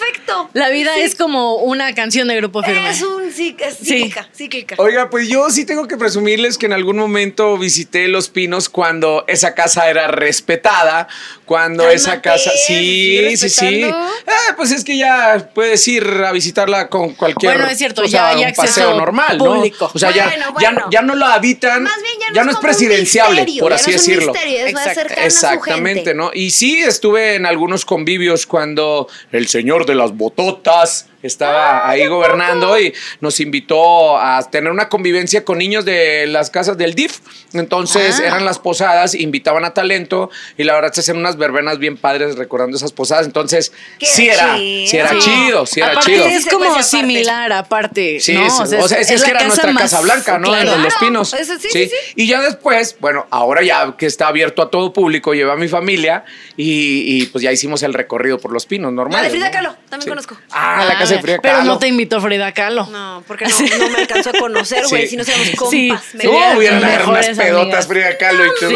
La 0.55 0.69
vida 0.71 0.93
Sí. 0.95 1.01
es 1.03 1.15
como 1.15 1.57
una 1.57 1.95
canción 1.95 2.29
de 2.29 2.37
grupo 2.37 2.63
firme. 2.63 2.91
Es 2.91 3.03
un 3.03 3.33
sí, 3.33 3.57
es 3.59 3.79
cíclica, 3.79 4.29
cíclica. 4.35 4.75
Oiga, 4.79 5.09
pues 5.11 5.29
yo 5.29 5.49
sí 5.51 5.65
tengo 5.65 5.89
que 5.89 5.97
presumirles 5.97 6.59
que 6.59 6.67
en 6.67 6.73
algún 6.73 6.97
momento 6.97 7.57
visité 7.57 8.09
Los 8.09 8.29
Pinos 8.29 8.69
cuando 8.69 9.25
esa 9.29 9.55
casa 9.55 9.89
era 9.89 10.09
respetada, 10.09 11.09
cuando 11.47 11.89
esa 11.89 12.21
casa... 12.21 12.51
Sí, 12.67 12.75
¿sigue 12.75 13.37
sí, 13.37 13.49
sí. 13.49 13.83
Ah, 13.85 14.55
pues 14.57 14.73
es 14.73 14.85
que 14.85 14.97
ya 14.99 15.51
puedes 15.55 15.87
ir 15.89 16.05
a 16.05 16.33
visitarla 16.33 16.89
con 16.89 17.15
cualquier... 17.15 17.55
Bueno, 17.55 17.71
es 17.71 17.79
cierto, 17.79 18.03
o 18.03 18.05
ya 18.05 18.11
sea, 18.11 18.29
hay 18.29 18.39
un 18.43 18.45
acceso 18.45 18.67
paseo 18.67 18.95
normal, 18.97 19.39
¿no? 19.39 19.45
público. 19.45 19.91
O 19.95 19.99
sea, 19.99 20.11
ya, 20.11 20.25
Bueno, 20.27 20.45
ya, 20.61 20.71
bueno. 20.73 20.89
ya 20.91 21.03
no 21.03 21.15
la 21.15 21.35
habitan, 21.35 21.83
Más 21.83 21.97
bien 22.03 22.35
ya 22.35 22.45
no, 22.45 22.51
es 22.51 22.57
un 22.57 22.63
presidenciable, 22.63 23.37
misterio, 23.43 23.63
por 23.63 23.71
ya 23.73 23.77
así 23.77 23.91
no 23.91 23.97
es 23.97 24.07
decirlo. 24.07 24.33
misterio, 24.33 24.59
es 24.59 24.71
Exacto. 24.71 24.95
cercana 24.95 25.27
a 25.27 25.31
su 25.31 25.37
Exactamente, 25.37 25.95
gente. 26.01 26.15
¿no? 26.15 26.31
Y 26.35 26.51
sí, 26.51 26.83
estuve 26.83 27.35
en 27.37 27.47
algunos 27.47 27.85
convivios 27.85 28.47
cuando 28.47 29.09
el 29.33 29.49
señor 29.49 29.87
de 29.87 29.95
las 29.95 30.17
totas 30.43 31.09
estaba 31.23 31.89
ahí 31.89 32.07
gobernando 32.07 32.79
y 32.79 32.93
nos 33.21 33.41
invitó 33.41 34.19
a 34.19 34.43
tener 34.51 34.71
una 34.73 34.89
convivencia 34.89 35.45
con 35.45 35.59
niños 35.59 35.85
de 35.85 36.27
las 36.27 36.51
casas 36.51 36.77
del 36.77 36.95
DIF. 36.95 37.19
Entonces 37.55 38.19
Ah. 38.21 38.27
eran 38.29 38.45
las 38.45 38.59
posadas, 38.59 39.15
invitaban 39.15 39.65
a 39.65 39.75
talento 39.75 40.31
y 40.57 40.65
la 40.65 40.75
verdad 40.75 40.93
se 40.93 41.01
hacían 41.01 41.19
unas 41.19 41.37
verbenas 41.37 41.79
bien 41.79 41.97
padres 41.97 42.37
recordando 42.37 42.77
esas 42.77 42.93
posadas. 42.93 43.27
Entonces 43.27 43.73
Qué 43.99 44.07
sí 44.07 44.29
era, 44.29 44.57
chido. 44.57 44.87
sí 44.89 44.97
era 44.97 45.09
Sí. 45.11 45.19
chido, 45.21 45.67
sí 45.67 45.81
era 45.81 45.91
aparte 45.93 46.13
chido. 46.13 46.25
es 46.27 46.47
como 46.47 46.65
aparte. 46.65 46.83
similar, 46.85 47.53
aparte. 47.53 48.21
Sí, 48.21 48.35
¿no? 48.35 48.49
sí. 48.67 48.75
o 48.77 48.89
sea, 48.89 48.99
es, 49.01 49.11
es 49.11 49.21
la 49.21 49.27
que 49.27 49.31
era 49.33 49.45
nuestra 49.45 49.73
más- 49.73 49.83
Casa 49.83 50.01
Blanca, 50.01 50.39
¿no? 50.39 50.49
Claro. 50.49 50.73
De 50.73 50.79
los 50.79 50.95
Pinos. 50.97 51.35
eso 51.35 51.55
sí, 51.59 51.69
sí, 51.71 51.87
sí. 51.89 51.95
Y 52.17 52.27
ya 52.27 52.41
después, 52.41 52.97
bueno, 53.01 53.27
ahora 53.31 53.63
ya 53.63 53.95
que 53.97 54.07
está 54.07 54.29
abierto 54.29 54.63
a 54.63 54.71
todo 54.71 54.93
público, 54.93 55.35
llevé 55.35 55.53
a 55.53 55.57
mi 55.57 55.69
familia 55.69 56.25
y, 56.57 57.23
y, 57.23 57.27
pues 57.27 57.43
ya 57.43 57.53
hicimos 57.53 57.83
el 57.83 57.93
recorrido 57.95 58.39
por 58.39 58.53
los 58.53 58.67
Pinos, 58.67 58.93
normal. 58.93 59.19
La 59.19 59.25
de 59.25 59.31
Frida 59.31 59.51
Kahlo, 59.51 59.77
también 59.91 60.09
conozco. 60.09 60.37
Ah, 60.51 60.85
la 60.89 60.99
casa 60.99 61.12
Pero 61.43 61.63
no 61.65 61.79
te 61.79 61.89
invitó 61.89 62.21
Frida 62.21 62.53
Kahlo. 62.53 62.87
No, 62.87 63.23
porque 63.27 63.45
no, 63.47 63.59
no 63.79 63.89
me 63.91 63.99
alcanzó 63.99 64.31
a 64.31 64.33
conocer, 64.33 64.85
güey. 64.89 65.03
Sí. 65.03 65.09
Si 65.09 65.17
no 65.17 65.25
seamos 65.25 65.51
compas. 65.57 65.71
Sí, 65.73 66.19
No, 66.25 66.31
hubiera- 66.31 66.57
hubieran 66.57 67.09
unas 67.09 67.27
pedotas 67.29 67.61
amigas. 67.63 67.87
Frida 67.87 68.19
Kahlo 68.19 68.47
y 68.47 68.49
tú. 68.61 68.69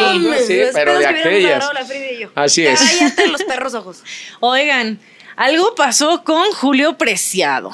Sí. 0.46 0.56
Los 0.58 0.70
pero 0.74 0.98
de 0.98 1.06
aquellas. 1.06 1.50
agarrado 1.50 1.72
la 1.72 1.84
Frida 1.84 2.10
y 2.10 2.18
yo. 2.20 2.30
Así 2.34 2.66
es. 2.66 2.80
Cállate 2.80 3.26
los 3.28 3.42
perros 3.44 3.74
ojos. 3.74 4.02
Oigan, 4.40 4.98
algo 5.36 5.74
pasó 5.74 6.22
con 6.24 6.50
Julio 6.52 6.96
Preciado. 6.98 7.70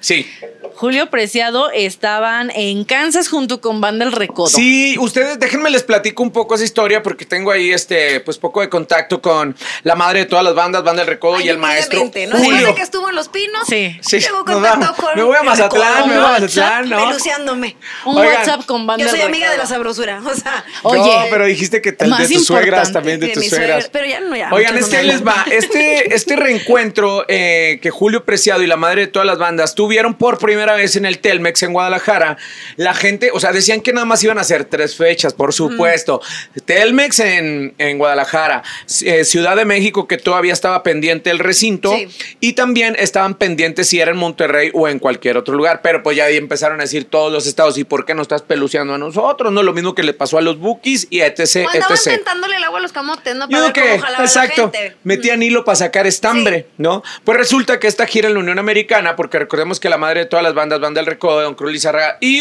Sí. 0.00 0.30
Julio 0.74 1.10
Preciado 1.10 1.72
estaban 1.72 2.52
en 2.54 2.84
Kansas 2.84 3.28
junto 3.28 3.60
con 3.60 3.80
Banda 3.80 4.04
El 4.04 4.12
Recodo. 4.12 4.46
Sí, 4.46 4.96
ustedes 5.00 5.40
déjenme 5.40 5.70
les 5.70 5.82
platico 5.82 6.22
un 6.22 6.30
poco 6.30 6.54
esa 6.54 6.62
historia 6.62 7.02
porque 7.02 7.24
tengo 7.24 7.50
ahí 7.50 7.72
este 7.72 8.20
pues 8.20 8.38
poco 8.38 8.60
de 8.60 8.68
contacto 8.68 9.20
con 9.20 9.56
la 9.82 9.96
madre 9.96 10.20
de 10.20 10.26
todas 10.26 10.44
las 10.44 10.54
bandas, 10.54 10.84
Banda 10.84 11.02
del 11.02 11.08
Recodo 11.08 11.40
y 11.40 11.48
el 11.48 11.58
maestro 11.58 12.04
¿no? 12.04 12.38
Julio. 12.38 12.76
que 12.76 12.82
estuvo 12.82 13.08
en 13.08 13.16
Los 13.16 13.28
Pinos, 13.28 13.66
Sí. 13.66 13.98
Sí, 14.02 14.20
tengo 14.20 14.44
contacto 14.44 14.94
con 15.02 15.16
Me 15.16 15.22
voy 15.24 15.34
a 15.36 15.40
el 15.40 15.46
Mazatlán, 15.46 15.94
Recodo. 15.94 16.06
me 16.06 16.14
voy 16.16 16.24
a 16.24 16.30
Mazatlán, 16.40 16.88
¿no? 16.90 17.06
Peluceándome. 17.08 17.76
Un 18.04 18.18
Oigan, 18.18 18.36
WhatsApp 18.36 18.66
con 18.66 18.86
Banda 18.86 19.04
Yo 19.04 19.10
soy 19.10 19.20
El 19.20 19.26
amiga 19.26 19.50
de 19.50 19.56
la 19.56 19.64
Recodo. 19.64 19.74
sabrosura, 19.74 20.22
o 20.24 20.34
sea. 20.34 20.64
Oye, 20.84 21.00
no, 21.00 21.24
pero 21.28 21.44
dijiste 21.46 21.82
que 21.82 21.90
tal 21.90 22.16
de 22.16 22.28
tus 22.28 22.46
suegras 22.46 22.92
también 22.92 23.18
de 23.18 23.26
de 23.26 23.32
tus 23.32 23.48
suegras. 23.48 23.90
pero 23.92 24.06
ya 24.06 24.20
no, 24.20 24.36
ya. 24.36 24.50
Oigan, 24.52 24.74
muchas 24.74 24.88
es 24.88 24.94
que 24.94 24.96
no 24.96 25.00
ahí 25.00 25.06
me 25.08 25.12
les 25.14 25.26
va. 25.26 25.44
Este, 25.50 26.14
este 26.14 26.36
reencuentro 26.36 27.24
eh, 27.26 27.80
que 27.82 27.90
Julio 27.90 28.24
Preciado 28.24 28.62
y 28.62 28.68
la 28.68 28.76
madre 28.76 29.00
de 29.02 29.06
todas 29.08 29.26
las 29.26 29.38
bandas 29.38 29.74
tuvieron 29.88 30.12
por 30.12 30.36
primera 30.36 30.74
vez 30.74 30.96
en 30.96 31.06
el 31.06 31.18
Telmex 31.18 31.62
en 31.62 31.72
Guadalajara, 31.72 32.36
la 32.76 32.92
gente, 32.92 33.30
o 33.32 33.40
sea, 33.40 33.52
decían 33.52 33.80
que 33.80 33.94
nada 33.94 34.04
más 34.04 34.22
iban 34.22 34.36
a 34.36 34.42
hacer 34.42 34.66
tres 34.66 34.94
fechas, 34.94 35.32
por 35.32 35.54
supuesto. 35.54 36.20
Telmex 36.66 37.20
en, 37.20 37.72
en 37.78 37.96
Guadalajara, 37.96 38.62
eh, 39.06 39.24
Ciudad 39.24 39.56
de 39.56 39.64
México, 39.64 40.06
que 40.06 40.18
todavía 40.18 40.52
estaba 40.52 40.82
pendiente 40.82 41.30
el 41.30 41.38
recinto, 41.38 41.90
Sí. 41.96 42.06
y 42.40 42.52
también 42.52 42.96
estaban 42.98 43.34
pendientes 43.34 43.88
si 43.88 43.98
era 43.98 44.10
en 44.10 44.18
Monterrey 44.18 44.70
o 44.74 44.88
en 44.88 44.98
cualquier 44.98 45.38
otro 45.38 45.54
lugar, 45.54 45.80
pero 45.82 46.02
pues 46.02 46.18
ya 46.18 46.24
ahí 46.24 46.36
empezaron 46.36 46.80
a 46.80 46.82
decir 46.82 47.06
todos 47.06 47.32
los 47.32 47.46
estados, 47.46 47.78
¿y 47.78 47.84
por 47.84 48.04
qué 48.04 48.14
no 48.14 48.20
estás 48.20 48.42
peluceando 48.42 48.92
a 48.92 48.98
nosotros? 48.98 49.50
No, 49.54 49.62
lo 49.62 49.72
mismo 49.72 49.94
que 49.94 50.02
le 50.02 50.12
pasó 50.12 50.36
a 50.36 50.42
los 50.42 50.58
Bookies 50.58 51.06
y 51.08 51.20
etc, 51.22 51.40
O 51.64 51.70
andaban 51.70 51.96
etc. 51.96 52.04
tentándole 52.04 52.56
el 52.56 52.64
agua 52.64 52.78
a 52.78 52.82
los 52.82 52.92
camotes, 52.92 53.34
¿no? 53.36 53.48
Para 53.48 53.62
digo 53.62 53.72
ver 53.72 53.82
cómo 53.82 53.94
que, 53.96 53.98
jalaba 54.02 54.24
exacto, 54.24 54.70
la 54.70 54.78
gente. 54.78 54.96
metían 55.02 55.42
hilo 55.42 55.64
para 55.64 55.76
sacar 55.76 56.06
estambre, 56.06 56.66
¿no? 56.76 57.02
Pues 57.24 57.38
resulta 57.38 57.80
que 57.80 57.86
esta 57.86 58.04
gira 58.06 58.28
en 58.28 58.34
la 58.34 58.40
Unión 58.40 58.58
Americana, 58.58 59.16
porque 59.16 59.38
recordemos 59.38 59.77
que 59.78 59.88
la 59.88 59.98
madre 59.98 60.20
de 60.20 60.26
todas 60.26 60.42
las 60.42 60.54
bandas, 60.54 60.80
Banda 60.80 61.00
del 61.00 61.06
Recodo, 61.06 61.42
Don 61.42 61.54
Cruz 61.54 61.72
Lizarraga, 61.72 62.18
y 62.20 62.40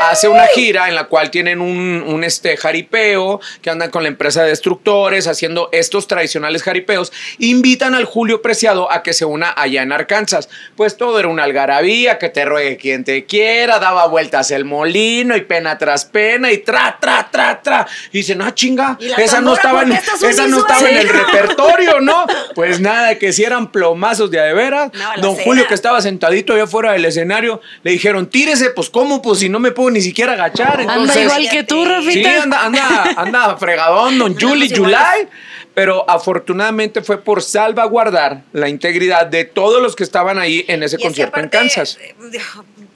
hace 0.00 0.28
una 0.28 0.46
gira 0.46 0.88
en 0.88 0.94
la 0.94 1.04
cual 1.04 1.30
tienen 1.30 1.60
un, 1.60 2.02
un, 2.06 2.24
este 2.24 2.56
jaripeo, 2.56 3.40
que 3.62 3.70
andan 3.70 3.90
con 3.90 4.02
la 4.02 4.08
empresa 4.08 4.42
de 4.42 4.50
destructores, 4.50 5.26
haciendo 5.26 5.68
estos 5.72 6.06
tradicionales 6.06 6.62
jaripeos, 6.62 7.12
invitan 7.38 7.94
al 7.94 8.04
Julio 8.04 8.42
Preciado 8.42 8.90
a 8.90 9.02
que 9.02 9.12
se 9.12 9.24
una 9.24 9.52
allá 9.56 9.82
en 9.82 9.92
Arkansas. 9.92 10.48
Pues 10.76 10.96
todo 10.96 11.18
era 11.18 11.28
una 11.28 11.44
algarabía, 11.44 12.18
que 12.18 12.28
te 12.28 12.44
ruegue 12.44 12.76
quien 12.76 13.04
te 13.04 13.24
quiera, 13.24 13.78
daba 13.78 14.06
vueltas 14.06 14.50
el 14.50 14.64
molino 14.64 15.36
y 15.36 15.42
pena 15.42 15.78
tras 15.78 16.04
pena 16.04 16.50
y 16.50 16.58
tra, 16.58 16.98
tra, 17.00 17.28
tra, 17.30 17.60
tra. 17.62 17.86
Y 18.12 18.18
dicen, 18.18 18.42
ah, 18.42 18.54
chinga, 18.54 18.96
¿Y 19.00 19.08
la 19.08 19.16
esa 19.16 19.40
no 19.40 19.54
estaba 19.54 19.82
en, 19.82 19.92
esa 19.92 20.46
no 20.46 20.58
estaba 20.58 20.88
en 20.88 20.96
el 20.96 21.08
repertorio, 21.08 22.00
¿no? 22.00 22.26
Pues 22.54 22.80
nada, 22.80 23.16
que 23.18 23.32
si 23.32 23.44
eran 23.44 23.70
plomazos 23.70 24.30
de 24.30 24.40
a 24.40 24.44
de 24.44 24.54
veras. 24.54 24.90
Balacera. 24.90 25.22
Don 25.22 25.36
Julio, 25.36 25.66
que 25.66 25.74
estaba 25.74 26.00
sentadito 26.28 26.54
allá 26.54 26.66
fuera 26.66 26.92
del 26.92 27.04
escenario, 27.04 27.60
le 27.82 27.90
dijeron, 27.92 28.28
tírese, 28.28 28.70
pues 28.70 28.90
cómo, 28.90 29.20
pues 29.22 29.40
si 29.40 29.48
no 29.48 29.58
me 29.58 29.70
puedo 29.72 29.90
ni 29.90 30.00
siquiera 30.00 30.32
agachar. 30.34 30.80
Anda 30.80 30.94
Entonces, 30.94 31.22
igual 31.24 31.48
que 31.50 31.64
tú, 31.64 31.76
Sí, 31.84 32.12
Sí, 32.12 32.22
Rafita. 32.22 32.42
anda, 32.42 32.64
anda, 32.64 33.14
anda 33.16 33.56
fregadón, 33.56 34.18
don 34.18 34.34
Juli. 34.40 34.68
July. 34.74 35.28
Pero 35.74 36.08
afortunadamente 36.10 37.02
fue 37.02 37.22
por 37.22 37.40
salvaguardar 37.42 38.42
la 38.52 38.68
integridad 38.68 39.26
de 39.26 39.44
todos 39.44 39.80
los 39.80 39.94
que 39.94 40.02
estaban 40.02 40.38
ahí 40.38 40.64
en 40.66 40.82
ese 40.82 40.96
Y 40.96 40.96
es 40.96 41.02
que 41.02 41.06
concierto 41.08 41.38
en 41.38 41.46
aparte, 41.46 41.58
Kansas. 41.58 41.98
eh, 42.02 42.14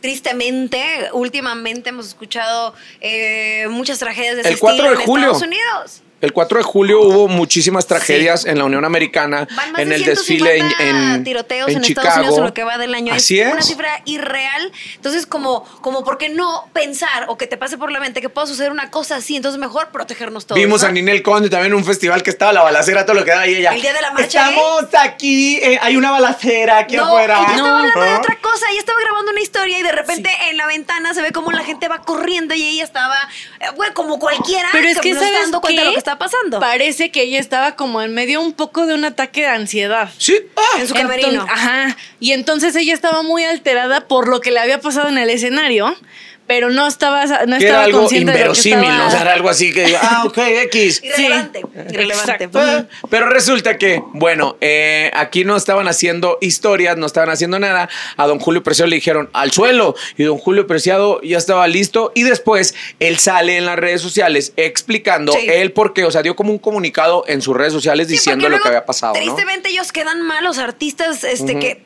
Tristemente, 0.00 0.80
últimamente 1.12 1.90
hemos 1.90 2.08
escuchado 2.08 2.74
eh, 3.00 3.66
muchas 3.70 4.00
tragedias 4.00 4.34
de 4.34 4.40
ese 4.42 4.50
El 4.54 4.58
4 4.58 4.76
de 4.76 4.88
estilo 4.94 5.00
en 5.00 5.06
julio. 5.06 5.26
Estados 5.32 5.46
Unidos. 5.46 6.02
El 6.22 6.32
4 6.32 6.58
de 6.58 6.62
julio 6.62 7.00
hubo 7.00 7.26
muchísimas 7.26 7.84
tragedias 7.88 8.44
en 8.46 8.56
la 8.56 8.64
Unión 8.64 8.84
Americana, 8.84 9.48
Van 9.56 9.72
más 9.72 9.82
en 9.82 9.88
de 9.88 9.96
el 9.96 10.04
desfile 10.04 10.56
en, 10.56 10.68
150 10.68 11.14
en, 11.16 11.24
tiroteos 11.24 11.68
en 11.68 11.76
en, 11.78 11.82
Chicago. 11.82 12.06
Estados 12.06 12.18
Unidos 12.20 12.38
en 12.38 12.44
lo 12.44 12.54
que 12.54 12.62
va 12.62 12.78
del 12.78 12.94
año. 12.94 13.12
Así 13.12 13.40
Una 13.40 13.58
es. 13.58 13.66
cifra 13.66 14.00
irreal. 14.04 14.70
Entonces, 14.94 15.26
como, 15.26 15.64
como 15.80 16.04
¿por 16.04 16.18
qué 16.18 16.28
no 16.28 16.68
pensar 16.72 17.24
o 17.26 17.36
que 17.36 17.48
te 17.48 17.56
pase 17.56 17.76
por 17.76 17.90
la 17.90 17.98
mente 17.98 18.20
que 18.20 18.28
pueda 18.28 18.46
suceder 18.46 18.70
una 18.70 18.88
cosa 18.92 19.16
así? 19.16 19.34
Entonces, 19.34 19.58
mejor 19.58 19.88
protegernos 19.88 20.46
todos. 20.46 20.60
Vimos 20.60 20.82
¿no? 20.82 20.88
a 20.88 20.92
Ninel 20.92 21.22
Conde 21.24 21.50
también 21.50 21.72
en 21.72 21.78
un 21.78 21.84
festival 21.84 22.22
que 22.22 22.30
estaba 22.30 22.52
la 22.52 22.62
balacera, 22.62 23.04
todo 23.04 23.16
lo 23.16 23.24
que 23.24 23.32
daba 23.32 23.48
y 23.48 23.56
ella. 23.56 23.74
El 23.74 23.82
día 23.82 23.92
de 23.92 24.00
la 24.02 24.12
marcha 24.12 24.48
Estamos 24.48 24.84
aquí, 25.00 25.56
eh, 25.56 25.80
hay 25.82 25.96
una 25.96 26.12
balacera 26.12 26.78
aquí 26.78 26.96
No, 26.96 27.06
afuera. 27.06 27.38
ella 27.40 27.50
estaba 27.50 27.78
hablando 27.80 28.00
de 28.00 28.10
¿Ah? 28.10 28.18
otra 28.18 28.38
cosa. 28.40 28.66
Ella 28.70 28.78
estaba 28.78 29.00
grabando 29.00 29.32
una 29.32 29.40
historia 29.40 29.76
y 29.76 29.82
de 29.82 29.90
repente 29.92 30.30
en 30.50 30.56
la 30.56 30.68
ventana 30.68 31.14
se 31.14 31.20
ve 31.22 31.32
como 31.32 31.50
la 31.50 31.64
gente 31.64 31.88
va 31.88 32.02
corriendo 32.02 32.54
y 32.54 32.62
ella 32.62 32.84
estaba, 32.84 33.16
eh, 33.58 33.66
güey, 33.74 33.92
como 33.92 34.20
cualquiera. 34.20 34.68
Pero 34.70 34.86
es 34.86 35.00
que, 35.00 35.14
no 35.14 35.18
¿sabes 35.18 35.40
dando 35.40 35.60
cuenta 35.60 35.80
de 35.80 35.86
lo 35.86 35.92
que 35.94 35.98
está 35.98 36.11
pasando. 36.18 36.60
Parece 36.60 37.10
que 37.10 37.22
ella 37.22 37.38
estaba 37.40 37.76
como 37.76 38.02
en 38.02 38.14
medio 38.14 38.40
un 38.40 38.52
poco 38.52 38.86
de 38.86 38.94
un 38.94 39.04
ataque 39.04 39.42
de 39.42 39.46
ansiedad. 39.48 40.10
Sí, 40.18 40.36
ah, 40.56 40.80
En 40.80 40.88
su 40.88 40.94
camerino. 40.94 41.46
ajá. 41.48 41.96
Y 42.20 42.32
entonces 42.32 42.74
ella 42.76 42.94
estaba 42.94 43.22
muy 43.22 43.44
alterada 43.44 44.06
por 44.08 44.28
lo 44.28 44.40
que 44.40 44.50
le 44.50 44.60
había 44.60 44.80
pasado 44.80 45.08
en 45.08 45.18
el 45.18 45.30
escenario, 45.30 45.96
pero 46.46 46.70
no 46.70 46.86
estaba, 46.86 47.24
no 47.24 47.30
que 47.30 47.40
estaba 47.40 47.58
era 47.58 47.82
algo 47.84 47.98
consciente 48.00 48.32
de 48.32 48.44
lo 48.44 48.52
que 48.52 48.58
inverosímil, 48.68 48.78
estaba- 48.84 48.98
¿no? 48.98 49.06
O 49.06 49.10
sea, 49.10 49.20
era 49.22 49.32
algo 49.32 49.48
así 49.48 49.72
que 49.72 49.84
digo, 49.86 49.98
ah, 50.02 50.24
ok, 50.26 50.38
X. 50.64 51.00
Irrelevante. 51.02 51.60
Irrelevante. 51.90 52.32
exacto. 52.44 52.58
Ah, 52.60 52.84
Pero 53.08 53.28
resulta 53.30 53.78
que, 53.78 54.02
bueno, 54.12 54.56
eh, 54.60 55.10
aquí 55.14 55.44
no 55.44 55.56
estaban 55.56 55.88
haciendo 55.88 56.38
historias, 56.40 56.96
no 56.96 57.06
estaban 57.06 57.30
haciendo 57.30 57.58
nada. 57.58 57.88
A 58.16 58.26
don 58.26 58.38
Julio 58.38 58.62
Preciado 58.62 58.88
le 58.90 58.96
dijeron 58.96 59.30
al 59.32 59.52
suelo 59.52 59.94
y 60.16 60.24
don 60.24 60.38
Julio 60.38 60.66
Preciado 60.66 61.20
ya 61.22 61.38
estaba 61.38 61.66
listo 61.68 62.12
y 62.14 62.22
después 62.24 62.74
él 63.00 63.18
sale 63.18 63.56
en 63.56 63.66
las 63.66 63.78
redes 63.78 64.00
sociales 64.02 64.52
explicando 64.56 65.32
Sí. 65.32 65.46
el 65.48 65.72
por 65.72 65.94
qué, 65.94 66.04
o 66.04 66.10
sea, 66.10 66.22
dio 66.22 66.36
como 66.36 66.50
un 66.50 66.58
comunicado 66.58 67.24
en 67.28 67.40
sus 67.40 67.56
redes 67.56 67.72
sociales 67.72 68.08
Sí, 68.08 68.14
diciendo 68.14 68.48
lo 68.48 68.60
que 68.60 68.68
había 68.68 68.84
pasado, 68.84 69.14
¿no? 69.14 69.20
Tristemente 69.20 69.70
ellos 69.70 69.92
quedan 69.92 70.22
mal, 70.22 70.42
los 70.44 70.58
artistas 70.58 71.24
este, 71.24 71.58
que 71.58 71.82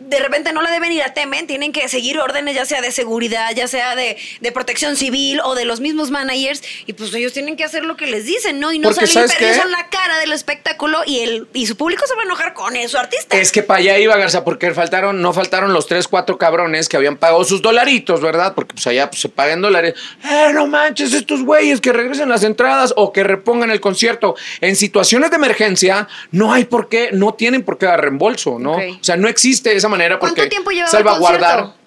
de 0.00 0.18
repente 0.20 0.52
no 0.52 0.62
le 0.62 0.70
deben 0.70 0.92
ir 0.92 1.02
a 1.02 1.12
temen, 1.12 1.46
tienen 1.46 1.72
que 1.72 1.88
seguir 1.88 2.18
órdenes 2.18 2.54
ya 2.54 2.64
sea 2.64 2.80
de 2.80 2.92
seguridad, 2.92 3.50
ya 3.54 3.68
sea 3.68 3.94
de, 3.94 4.16
de 4.40 4.52
protección 4.52 4.96
civil 4.96 5.40
o 5.44 5.54
de 5.54 5.64
los 5.64 5.80
mismos 5.80 6.10
managers 6.10 6.62
y 6.86 6.92
pues 6.92 7.12
ellos 7.14 7.32
tienen 7.32 7.56
que 7.56 7.64
hacer 7.64 7.84
lo 7.84 7.96
que 7.96 8.06
les 8.06 8.24
dicen, 8.24 8.60
¿no? 8.60 8.72
Y 8.72 8.78
no 8.78 8.88
Porque, 8.88 9.06
salir, 9.06 9.14
¿sabes 9.14 9.32
pero 9.34 9.46
ellos 9.46 9.56
qué? 9.56 9.62
son 9.62 9.72
la 9.72 9.88
cara 9.88 10.18
del 10.18 10.32
espectáculo 10.32 11.00
y, 11.06 11.20
el, 11.20 11.48
y 11.52 11.66
su 11.66 11.76
público 11.76 12.06
se 12.06 12.14
va 12.14 12.22
a 12.22 12.24
enojar 12.24 12.54
con 12.54 12.76
eso, 12.76 12.98
artista. 12.98 13.36
Es 13.36 13.52
que 13.52 13.62
para 13.62 13.80
allá 13.80 13.98
iba 13.98 14.16
Garza, 14.16 14.44
porque 14.44 14.72
faltaron, 14.72 15.20
no 15.20 15.32
faltaron 15.32 15.72
los 15.72 15.86
tres, 15.86 16.08
cuatro 16.08 16.38
cabrones 16.38 16.88
que 16.88 16.96
habían 16.96 17.16
pagado 17.16 17.44
sus 17.44 17.62
dolaritos, 17.62 18.20
¿verdad? 18.20 18.54
Porque 18.54 18.74
pues 18.74 18.86
allá 18.86 19.10
pues, 19.10 19.20
se 19.20 19.28
pagan 19.28 19.60
dólares. 19.60 19.94
¡Eh, 20.24 20.50
no 20.54 20.66
manches, 20.66 21.12
estos 21.12 21.42
güeyes 21.42 21.80
que 21.80 21.92
regresen 21.92 22.28
las 22.28 22.44
entradas 22.44 22.92
o 22.96 23.12
que 23.12 23.24
repongan 23.24 23.70
el 23.70 23.80
concierto! 23.80 24.36
En 24.60 24.76
situaciones 24.76 25.30
de 25.30 25.36
emergencia, 25.36 26.08
no 26.30 26.52
hay 26.52 26.64
por 26.64 26.88
qué, 26.88 27.10
no 27.12 27.34
tienen 27.34 27.62
por 27.62 27.78
qué 27.78 27.86
dar 27.86 28.00
reembolso, 28.00 28.58
¿no? 28.58 28.76
O 28.76 29.04
sea, 29.04 29.16
no 29.16 29.28
existe 29.28 29.74
esa 29.74 29.87
manera 29.88 30.18
porque 30.18 30.34
¿Cuánto 30.34 30.50
tiempo 30.50 30.70
el 30.70 30.86
salvaguardar. 30.86 31.78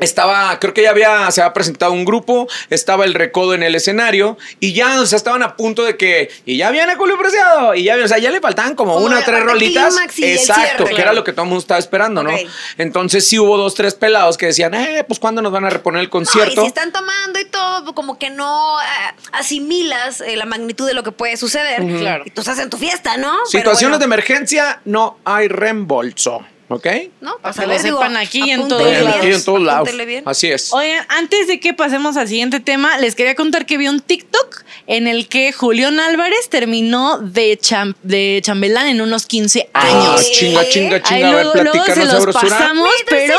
Estaba, 0.00 0.58
creo 0.58 0.72
que 0.72 0.82
ya 0.82 0.90
había, 0.90 1.30
se 1.30 1.42
había 1.42 1.52
presentado 1.52 1.92
un 1.92 2.06
grupo, 2.06 2.48
estaba 2.70 3.04
el 3.04 3.12
recodo 3.12 3.52
en 3.52 3.62
el 3.62 3.74
escenario 3.74 4.38
y 4.58 4.72
ya, 4.72 4.98
o 4.98 5.04
sea, 5.04 5.16
estaban 5.18 5.42
a 5.42 5.56
punto 5.56 5.84
de 5.84 5.98
que, 5.98 6.30
y 6.46 6.56
ya 6.56 6.70
viene 6.70 6.94
Julio 6.96 7.18
Preciado, 7.18 7.74
y 7.74 7.84
ya, 7.84 7.96
o 8.02 8.08
sea, 8.08 8.16
ya 8.16 8.30
le 8.30 8.40
faltaban 8.40 8.74
como, 8.74 8.94
Como 8.94 9.04
una 9.04 9.18
o 9.18 9.22
tres 9.22 9.42
rolitas. 9.42 9.94
Exacto, 10.18 10.84
cierre. 10.84 10.94
que 10.94 11.02
era 11.02 11.12
lo 11.12 11.22
que 11.22 11.32
todo 11.32 11.42
el 11.42 11.48
mundo 11.50 11.60
estaba 11.60 11.78
esperando, 11.78 12.22
¿no? 12.22 12.30
Entonces 12.78 13.28
sí 13.28 13.38
hubo 13.38 13.58
dos, 13.58 13.74
tres 13.74 13.94
pelados 13.94 14.38
que 14.38 14.46
decían, 14.46 14.72
eh, 14.74 15.04
pues 15.06 15.20
¿cuándo 15.20 15.42
nos 15.42 15.52
van 15.52 15.66
a 15.66 15.70
reponer 15.70 16.00
el 16.00 16.06
No, 16.06 16.10
concierto? 16.12 16.62
y 16.62 16.64
si 16.64 16.66
están 16.68 16.92
tomando 16.92 17.38
y 17.38 17.44
todo, 17.44 17.94
como 17.94 18.18
que 18.18 18.30
no 18.30 18.80
eh, 18.80 18.84
asimilas 19.32 20.22
eh, 20.22 20.34
la 20.36 20.46
magnitud 20.46 20.86
de 20.86 20.94
lo 20.94 21.02
que 21.02 21.12
puede 21.12 21.36
suceder. 21.36 21.82
Claro. 21.98 22.24
Y 22.24 22.30
tú 22.30 22.40
estás 22.40 22.58
en 22.58 22.70
tu 22.70 22.78
fiesta, 22.78 23.18
¿no? 23.18 23.44
Situaciones 23.44 23.98
de 23.98 24.06
emergencia, 24.06 24.80
no 24.86 25.18
hay 25.26 25.48
reembolso, 25.48 26.42
¿ok? 26.70 26.86
¿no? 27.20 27.36
Para 27.42 27.52
que 27.54 27.60
a 27.62 27.66
lo 27.66 27.78
sepan 27.78 28.16
aquí 28.16 28.42
y 28.46 28.50
en 28.52 28.68
todos 28.68 28.84
bien, 28.84 29.04
lados. 29.04 29.18
Aquí 29.18 29.32
en 29.32 29.44
todos 29.44 29.60
lados. 29.60 29.80
apúntele 29.80 30.06
bien. 30.06 30.22
Así 30.26 30.46
es. 30.50 30.72
Oigan, 30.72 31.04
antes 31.08 31.46
de 31.48 31.60
que 31.60 31.74
pasemos 31.74 32.16
al 32.16 32.28
siguiente 32.28 32.60
tema, 32.60 32.96
les 32.98 33.14
quería 33.14 33.34
contar 33.34 33.66
que 33.66 33.76
vi 33.76 33.88
un 33.88 34.00
TikTok 34.00 34.62
en 34.86 35.06
el 35.06 35.28
que 35.28 35.52
Julián 35.52 36.00
Álvarez 36.00 36.48
terminó 36.48 37.18
de, 37.18 37.58
cham- 37.60 37.94
de 38.02 38.40
chambelán 38.42 38.86
en 38.86 39.00
unos 39.00 39.26
15 39.26 39.68
Ah, 39.74 39.82
años. 39.86 40.30
chinga, 40.30 40.66
chinga, 40.68 40.96
Ahí 40.96 41.02
chinga. 41.02 41.30
A 41.30 41.34
ver, 41.34 41.44
luego, 41.46 41.62
luego 41.72 41.84
se 41.86 42.04
los 42.06 42.26
pasamos, 42.34 42.88
pero 43.08 43.34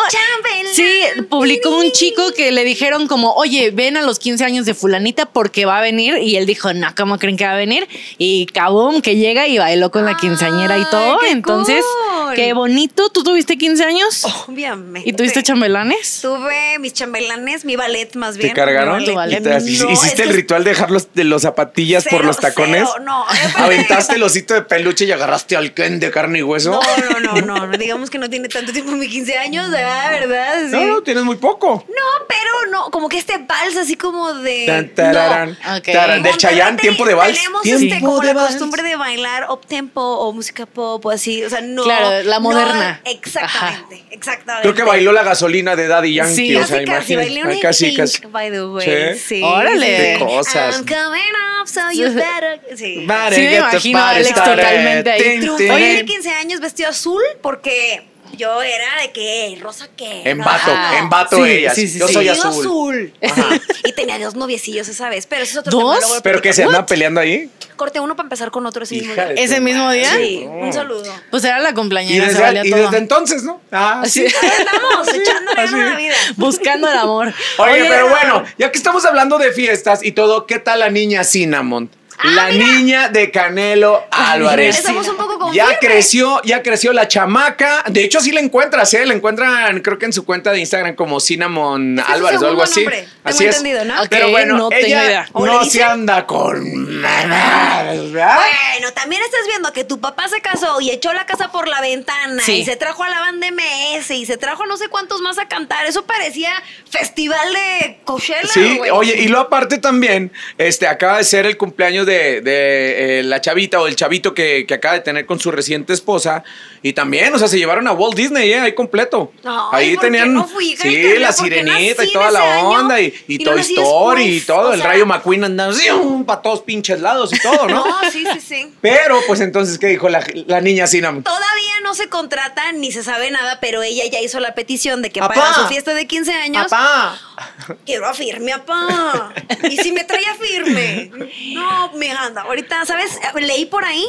sí, 0.73 1.01
publicó 1.29 1.69
un 1.77 1.91
chico 1.91 2.33
que 2.35 2.51
le 2.51 2.63
dijeron 2.63 3.07
como, 3.07 3.33
oye, 3.33 3.71
ven 3.71 3.97
a 3.97 4.01
los 4.01 4.19
15 4.19 4.43
años 4.43 4.65
de 4.65 4.73
fulanita 4.73 5.25
porque 5.27 5.65
va 5.65 5.79
a 5.79 5.81
venir. 5.81 6.17
Y 6.21 6.35
él 6.37 6.45
dijo, 6.45 6.73
no, 6.73 6.87
¿cómo 6.95 7.17
creen 7.17 7.37
que 7.37 7.45
va 7.45 7.53
a 7.53 7.57
venir? 7.57 7.87
Y 8.17 8.45
cabón, 8.47 9.01
que 9.01 9.15
llega 9.15 9.47
y 9.47 9.57
bailó 9.57 9.91
con 9.91 10.05
la 10.05 10.15
quinceañera 10.17 10.77
y 10.77 10.81
Ay, 10.81 10.87
todo. 10.91 11.19
qué 11.19 11.29
Entonces, 11.31 11.83
cool. 12.15 12.20
Qué 12.35 12.53
bonito. 12.53 13.09
¿Tú 13.09 13.23
tuviste 13.23 13.57
15 13.57 13.83
años? 13.83 14.25
Obviamente. 14.47 15.09
¿Y 15.09 15.13
tuviste 15.13 15.43
chambelanes? 15.43 16.19
Tuve 16.21 16.79
mis 16.79 16.93
chambelanes, 16.93 17.65
mi 17.65 17.75
ballet 17.75 18.13
más 18.15 18.35
¿Te 18.35 18.43
bien. 18.43 18.53
cargaron? 18.55 18.99
mi 18.99 19.05
Tu 19.05 19.13
ballet. 19.13 19.43
ballet. 19.43 19.67
¿Y 19.69 19.77
te- 19.77 19.83
No, 19.85 19.91
¿Hiciste 19.91 20.23
el 20.23 20.29
que 20.29 20.35
ritual 20.35 20.63
de 20.63 20.71
dejar 20.71 20.91
los, 20.91 21.13
de 21.13 21.23
los 21.23 21.41
zapatillas 21.43 22.05
por 22.09 22.23
los 22.25 22.37
tacones? 22.37 22.87
cero, 22.91 23.03
no. 23.05 23.25
¿Aventaste 23.55 24.15
el 24.15 24.23
osito 24.23 24.53
de 24.53 24.61
peluche 24.63 25.05
y 25.05 25.11
agarraste 25.11 25.55
al 25.55 25.73
Ken 25.73 25.99
de 25.99 26.11
carne 26.11 26.39
y 26.39 26.43
hueso? 26.43 26.71
No, 26.71 26.81
no, 27.09 27.19
no, 27.19 27.41
no, 27.41 27.67
no. 27.67 27.77
Digamos 27.77 28.09
que 28.09 28.17
no 28.17 28.29
tiene 28.29 28.47
tanto 28.49 28.71
tiempo 28.71 28.91
mi 28.93 29.07
15 29.07 29.37
años, 29.37 29.69
¿verdad? 29.71 30.11
¿verdad? 30.11 30.61
sí. 30.65 30.71
No, 30.71 30.83
no, 30.85 31.01
tienes 31.01 31.23
muy 31.23 31.37
poco. 31.37 31.85
No, 31.87 32.25
pero 32.27 32.71
no, 32.71 32.91
como 32.91 33.09
que 33.09 33.17
este 33.17 33.37
vals 33.37 33.75
así 33.77 33.95
como 33.95 34.33
de. 34.35 34.65
Tan, 34.67 34.89
tararán, 34.89 35.57
No, 35.65 35.77
ok. 35.77 35.83
tarán, 35.91 36.23
del 36.23 36.31
Como 36.31 36.37
Chayán, 36.37 36.57
de 36.57 36.63
repente 36.63 36.81
tiempo 36.81 37.05
de 37.05 37.13
vals. 37.13 37.37
Tenemos 37.37 37.61
Tiempo 37.63 37.83
este, 37.85 37.99
como 37.99 38.19
de 38.19 38.27
la 38.27 38.33
vals. 38.33 38.47
costumbre 38.51 38.83
de 38.83 38.95
bailar 38.95 39.47
up 39.49 39.65
tempo 39.67 40.01
o 40.01 40.31
música 40.33 40.65
pop 40.65 41.05
o 41.05 41.09
así. 41.09 41.43
O 41.43 41.49
sea, 41.49 41.61
no. 41.61 41.83
Claro, 41.83 42.20
la 42.23 42.35
no, 42.35 42.41
moderna. 42.41 43.01
exactamente, 43.05 44.03
exactamente. 44.11 44.61
Creo 44.63 44.73
que 44.75 44.83
bailó 44.83 45.11
la 45.11 45.23
gasolina 45.23 45.75
de 45.75 45.87
Daddy 45.87 46.13
Yankee. 46.15 46.35
Sí, 46.35 46.55
o 46.55 46.65
sea, 46.65 46.83
casi, 46.85 47.13
imagínate. 47.13 47.43
bailé 47.45 47.59
casi, 47.59 47.85
Pink, 47.87 47.97
casi. 47.97 48.25
by 48.27 48.51
the 48.51 48.65
way. 48.65 49.15
Sí. 49.15 49.19
Sí. 49.27 49.41
Órale. 49.43 50.17
Qué 50.19 50.25
cosas. 50.25 50.75
I'm 50.77 50.85
coming 50.85 51.31
up, 51.61 51.67
so 51.67 51.81
you 51.93 52.05
better. 52.13 52.61
Sí. 52.75 52.97
Me 53.07 53.55
imagino 53.57 53.99
a 53.99 54.09
Alex 54.09 54.33
totalmente 54.33 55.11
ahí. 55.11 55.21
Tin, 55.21 55.39
Triunfé 55.41 55.65
tin. 55.67 55.97
en 55.97 56.05
15 56.05 56.29
años 56.31 56.59
vestido 56.59 56.89
azul 56.89 57.21
porque 57.41 58.03
yo 58.37 58.61
era 58.61 59.01
de 59.01 59.11
que 59.11 59.57
rosa 59.61 59.87
que 59.95 60.29
En 60.29 60.39
vato, 60.39 60.71
Ajá. 60.71 60.97
en 60.99 61.09
vato 61.09 61.37
Sí, 61.43 61.51
ellas. 61.51 61.75
sí, 61.75 61.87
sí, 61.87 61.99
Yo 61.99 62.07
sí. 62.07 62.13
soy 62.13 62.27
azul. 62.29 62.49
azul. 62.51 63.13
y 63.85 63.93
tenía 63.93 64.17
dos 64.19 64.35
noviecillos 64.35 64.87
esa 64.87 65.09
vez, 65.09 65.25
pero 65.27 65.43
eso 65.43 65.59
es 65.61 65.67
otro 65.67 65.79
¿Dos? 65.79 65.99
tema. 65.99 66.21
Pero 66.23 66.41
que 66.41 66.53
se 66.53 66.63
andan 66.63 66.85
peleando 66.85 67.19
ahí. 67.21 67.49
Corte 67.75 67.99
uno 67.99 68.15
para 68.15 68.25
empezar 68.27 68.51
con 68.51 68.63
otro 68.67 68.83
ese 68.83 68.95
mismo 68.95 69.13
día. 69.15 69.31
¿Ese 69.33 69.59
mismo 69.59 69.91
día? 69.91 70.13
Sí, 70.15 70.45
un 70.47 70.71
saludo. 70.71 71.11
Pues 71.31 71.43
era 71.43 71.57
la 71.59 71.71
Y 71.71 71.73
compañera, 71.73 72.25
se 72.25 72.31
desde, 72.33 72.41
valía 72.43 72.65
y 72.65 72.69
todo. 72.69 72.79
desde 72.83 72.97
entonces, 72.97 73.43
¿no? 73.43 73.59
Ah, 73.71 74.01
Así- 74.03 74.27
sí. 74.29 74.35
Ahí 74.41 74.49
andamos, 74.59 75.07
echándole 75.07 75.61
así. 75.61 75.75
la 75.75 75.95
vida. 75.95 76.15
Buscando 76.35 76.87
el 76.91 76.97
amor. 76.97 77.33
Oye, 77.57 77.85
pero 77.89 78.09
bueno, 78.09 78.43
ya 78.59 78.71
que 78.71 78.77
estamos 78.77 79.03
hablando 79.05 79.39
de 79.39 79.51
fiestas 79.51 80.03
y 80.03 80.11
todo, 80.11 80.45
¿qué 80.45 80.59
tal 80.59 80.79
la 80.81 80.89
niña 80.89 81.23
Cinnamon? 81.23 81.89
La 82.23 82.49
niña 82.49 83.09
de 83.09 83.31
Canelo 83.31 84.05
Álvarez. 84.11 84.77
Estamos 84.79 85.07
un 85.07 85.17
poco 85.17 85.51
Ya 85.53 85.63
confirmes. 85.65 85.77
creció, 85.79 86.41
ya 86.43 86.61
creció 86.63 86.93
la 86.93 87.07
chamaca. 87.07 87.83
De 87.87 88.03
hecho, 88.03 88.19
sí 88.21 88.31
la 88.31 88.39
encuentras, 88.41 88.93
¿eh? 88.93 89.05
La 89.05 89.13
encuentran, 89.13 89.79
creo 89.81 89.97
que 89.97 90.05
en 90.05 90.13
su 90.13 90.25
cuenta 90.25 90.51
de 90.51 90.59
Instagram 90.59 90.95
como 90.95 91.19
Cinnamon 91.19 91.99
es 91.99 92.05
Álvarez 92.07 92.41
o 92.41 92.47
algo 92.47 92.63
así. 92.63 92.81
nombre, 92.81 92.97
tengo 93.01 93.11
Así 93.23 93.45
es. 93.45 93.57
entendido, 93.57 93.85
¿no? 93.85 93.95
Pero 94.09 94.29
bueno, 94.29 94.57
no 94.57 94.69
tengo 94.69 94.85
ella 94.85 95.05
idea. 95.05 95.27
¿O 95.33 95.45
le 95.45 95.51
no 95.53 95.65
se 95.65 95.83
anda 95.83 96.25
con 96.27 96.61
¿verdad? 97.01 98.37
Bueno, 98.73 98.93
también 98.93 99.21
estás 99.23 99.41
viendo 99.47 99.71
que 99.73 99.83
tu 99.83 99.99
papá 99.99 100.27
se 100.29 100.41
casó 100.41 100.79
y 100.81 100.91
echó 100.91 101.13
la 101.13 101.25
casa 101.25 101.51
por 101.51 101.67
la 101.67 101.81
ventana 101.81 102.41
Sí. 102.43 102.53
y 102.61 102.65
se 102.65 102.75
trajo 102.75 103.03
a 103.03 103.09
la 103.09 103.19
banda 103.19 103.47
MS 103.47 104.11
y 104.11 104.25
se 104.25 104.37
trajo 104.37 104.63
a 104.63 104.67
no 104.67 104.77
sé 104.77 104.87
cuántos 104.89 105.21
más 105.21 105.37
a 105.37 105.47
cantar. 105.47 105.85
Eso 105.85 106.05
parecía 106.05 106.51
festival 106.89 107.53
de 107.53 107.99
Coachella, 108.05 108.47
Sí, 108.47 108.77
güey. 108.77 108.91
oye, 108.91 109.15
y 109.17 109.27
lo 109.27 109.39
aparte 109.39 109.77
también, 109.77 110.31
este, 110.57 110.87
acaba 110.87 111.17
de 111.17 111.23
ser 111.23 111.45
el 111.45 111.57
cumpleaños 111.57 112.05
de, 112.05 112.10
de, 112.11 113.19
eh, 113.19 113.23
la 113.23 113.39
chavita 113.41 113.79
o 113.81 113.87
el 113.87 113.95
chavito 113.95 114.33
que, 114.33 114.65
que 114.67 114.73
acaba 114.73 114.95
de 114.95 114.99
tener 115.01 115.25
con 115.25 115.39
su 115.39 115.51
reciente 115.51 115.93
esposa. 115.93 116.43
Y 116.83 116.93
también, 116.93 117.33
o 117.33 117.37
sea, 117.39 117.47
se 117.47 117.57
llevaron 117.59 117.87
a 117.87 117.91
Walt 117.93 118.15
Disney, 118.15 118.51
¿eh? 118.51 118.59
Ahí 118.59 118.73
completo. 118.73 119.31
Ahí 119.71 119.93
¿por 119.95 120.01
qué 120.01 120.07
tenían, 120.07 120.33
no 120.33 120.47
fui, 120.47 120.75
sí, 120.75 121.13
la 121.19 121.27
¿Por 121.31 121.35
qué 121.49 121.55
sirenita 121.55 122.03
y 122.05 122.11
toda 122.11 122.31
la 122.31 122.57
año 122.59 122.69
onda 122.69 122.99
y, 122.99 123.13
y 123.27 123.35
y 123.35 123.43
Toy 123.43 123.61
Story 123.61 124.23
y 124.37 124.41
todo. 124.41 124.73
El 124.73 124.79
sea- 124.81 124.89
Rayo 124.89 125.05
McQueen 125.05 125.43
andando 125.43 125.75
así, 125.75 125.87
para 126.25 126.41
todos 126.41 126.61
pinches 126.61 126.99
lados 126.99 127.31
y 127.33 127.39
todo, 127.39 127.67
¿no? 127.67 127.85
No, 128.01 128.11
sí, 128.11 128.23
sí, 128.33 128.39
sí. 128.41 128.73
Pero, 128.81 129.19
pues 129.27 129.39
entonces, 129.41 129.77
¿qué 129.77 129.87
dijo 129.87 130.09
la, 130.09 130.23
la 130.47 130.59
niña 130.61 130.87
Cinnamon? 130.87 131.23
Todavía 131.23 131.79
no 131.83 131.93
se 131.93 132.09
contrata 132.09 132.71
ni 132.71 132.91
se 132.91 133.03
sabe 133.03 133.29
nada, 133.31 133.59
pero 133.61 133.83
ella 133.83 134.03
ya 134.11 134.19
hizo 134.21 134.39
la 134.39 134.55
petición 134.55 135.01
de 135.01 135.09
que 135.11 135.19
Apá. 135.19 135.33
para 135.35 135.53
su 135.53 135.65
fiesta 135.67 135.93
de 135.93 136.07
15 136.07 136.33
años 136.33 136.63
Papá. 136.69 137.19
quiero 137.85 138.07
a 138.07 138.13
firme, 138.13 138.53
apá. 138.53 139.33
Y 139.69 139.77
si 139.77 139.91
me 139.91 140.03
traía 140.03 140.33
firme. 140.35 141.11
No, 141.53 141.90
me 141.95 142.11
anda. 142.11 142.41
Ahorita, 142.43 142.85
¿sabes? 142.85 143.19
Leí 143.39 143.65
por 143.65 143.85
ahí 143.85 144.05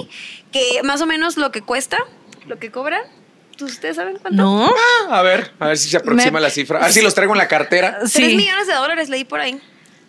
que 0.51 0.81
más 0.85 1.01
o 1.01 1.07
menos 1.07 1.37
lo 1.37 1.51
que 1.51 1.62
cuesta, 1.62 1.99
lo 2.47 2.59
que 2.59 2.71
cobran. 2.71 3.03
¿Ustedes 3.61 3.97
saben 3.97 4.16
cuánto? 4.21 4.42
¿No? 4.42 4.66
Ah, 5.09 5.18
a 5.18 5.23
ver, 5.23 5.53
a 5.61 5.68
ver 5.68 5.79
si 5.79 5.88
se 5.88 5.97
aproxima 5.97 6.33
Me- 6.33 6.40
la 6.40 6.51
cifra. 6.51 6.79
A 6.81 6.85
ver 6.85 6.92
si 6.92 7.01
los 7.03 7.14
traigo 7.14 7.33
en 7.35 7.38
la 7.38 7.49
cartera. 7.49 7.99
Tres 8.01 8.12
Sí. 8.12 8.35
millones 8.37 8.66
de 8.66 8.75
dólares 8.75 9.09
leí 9.09 9.25
por 9.25 9.40
ahí. 9.40 9.61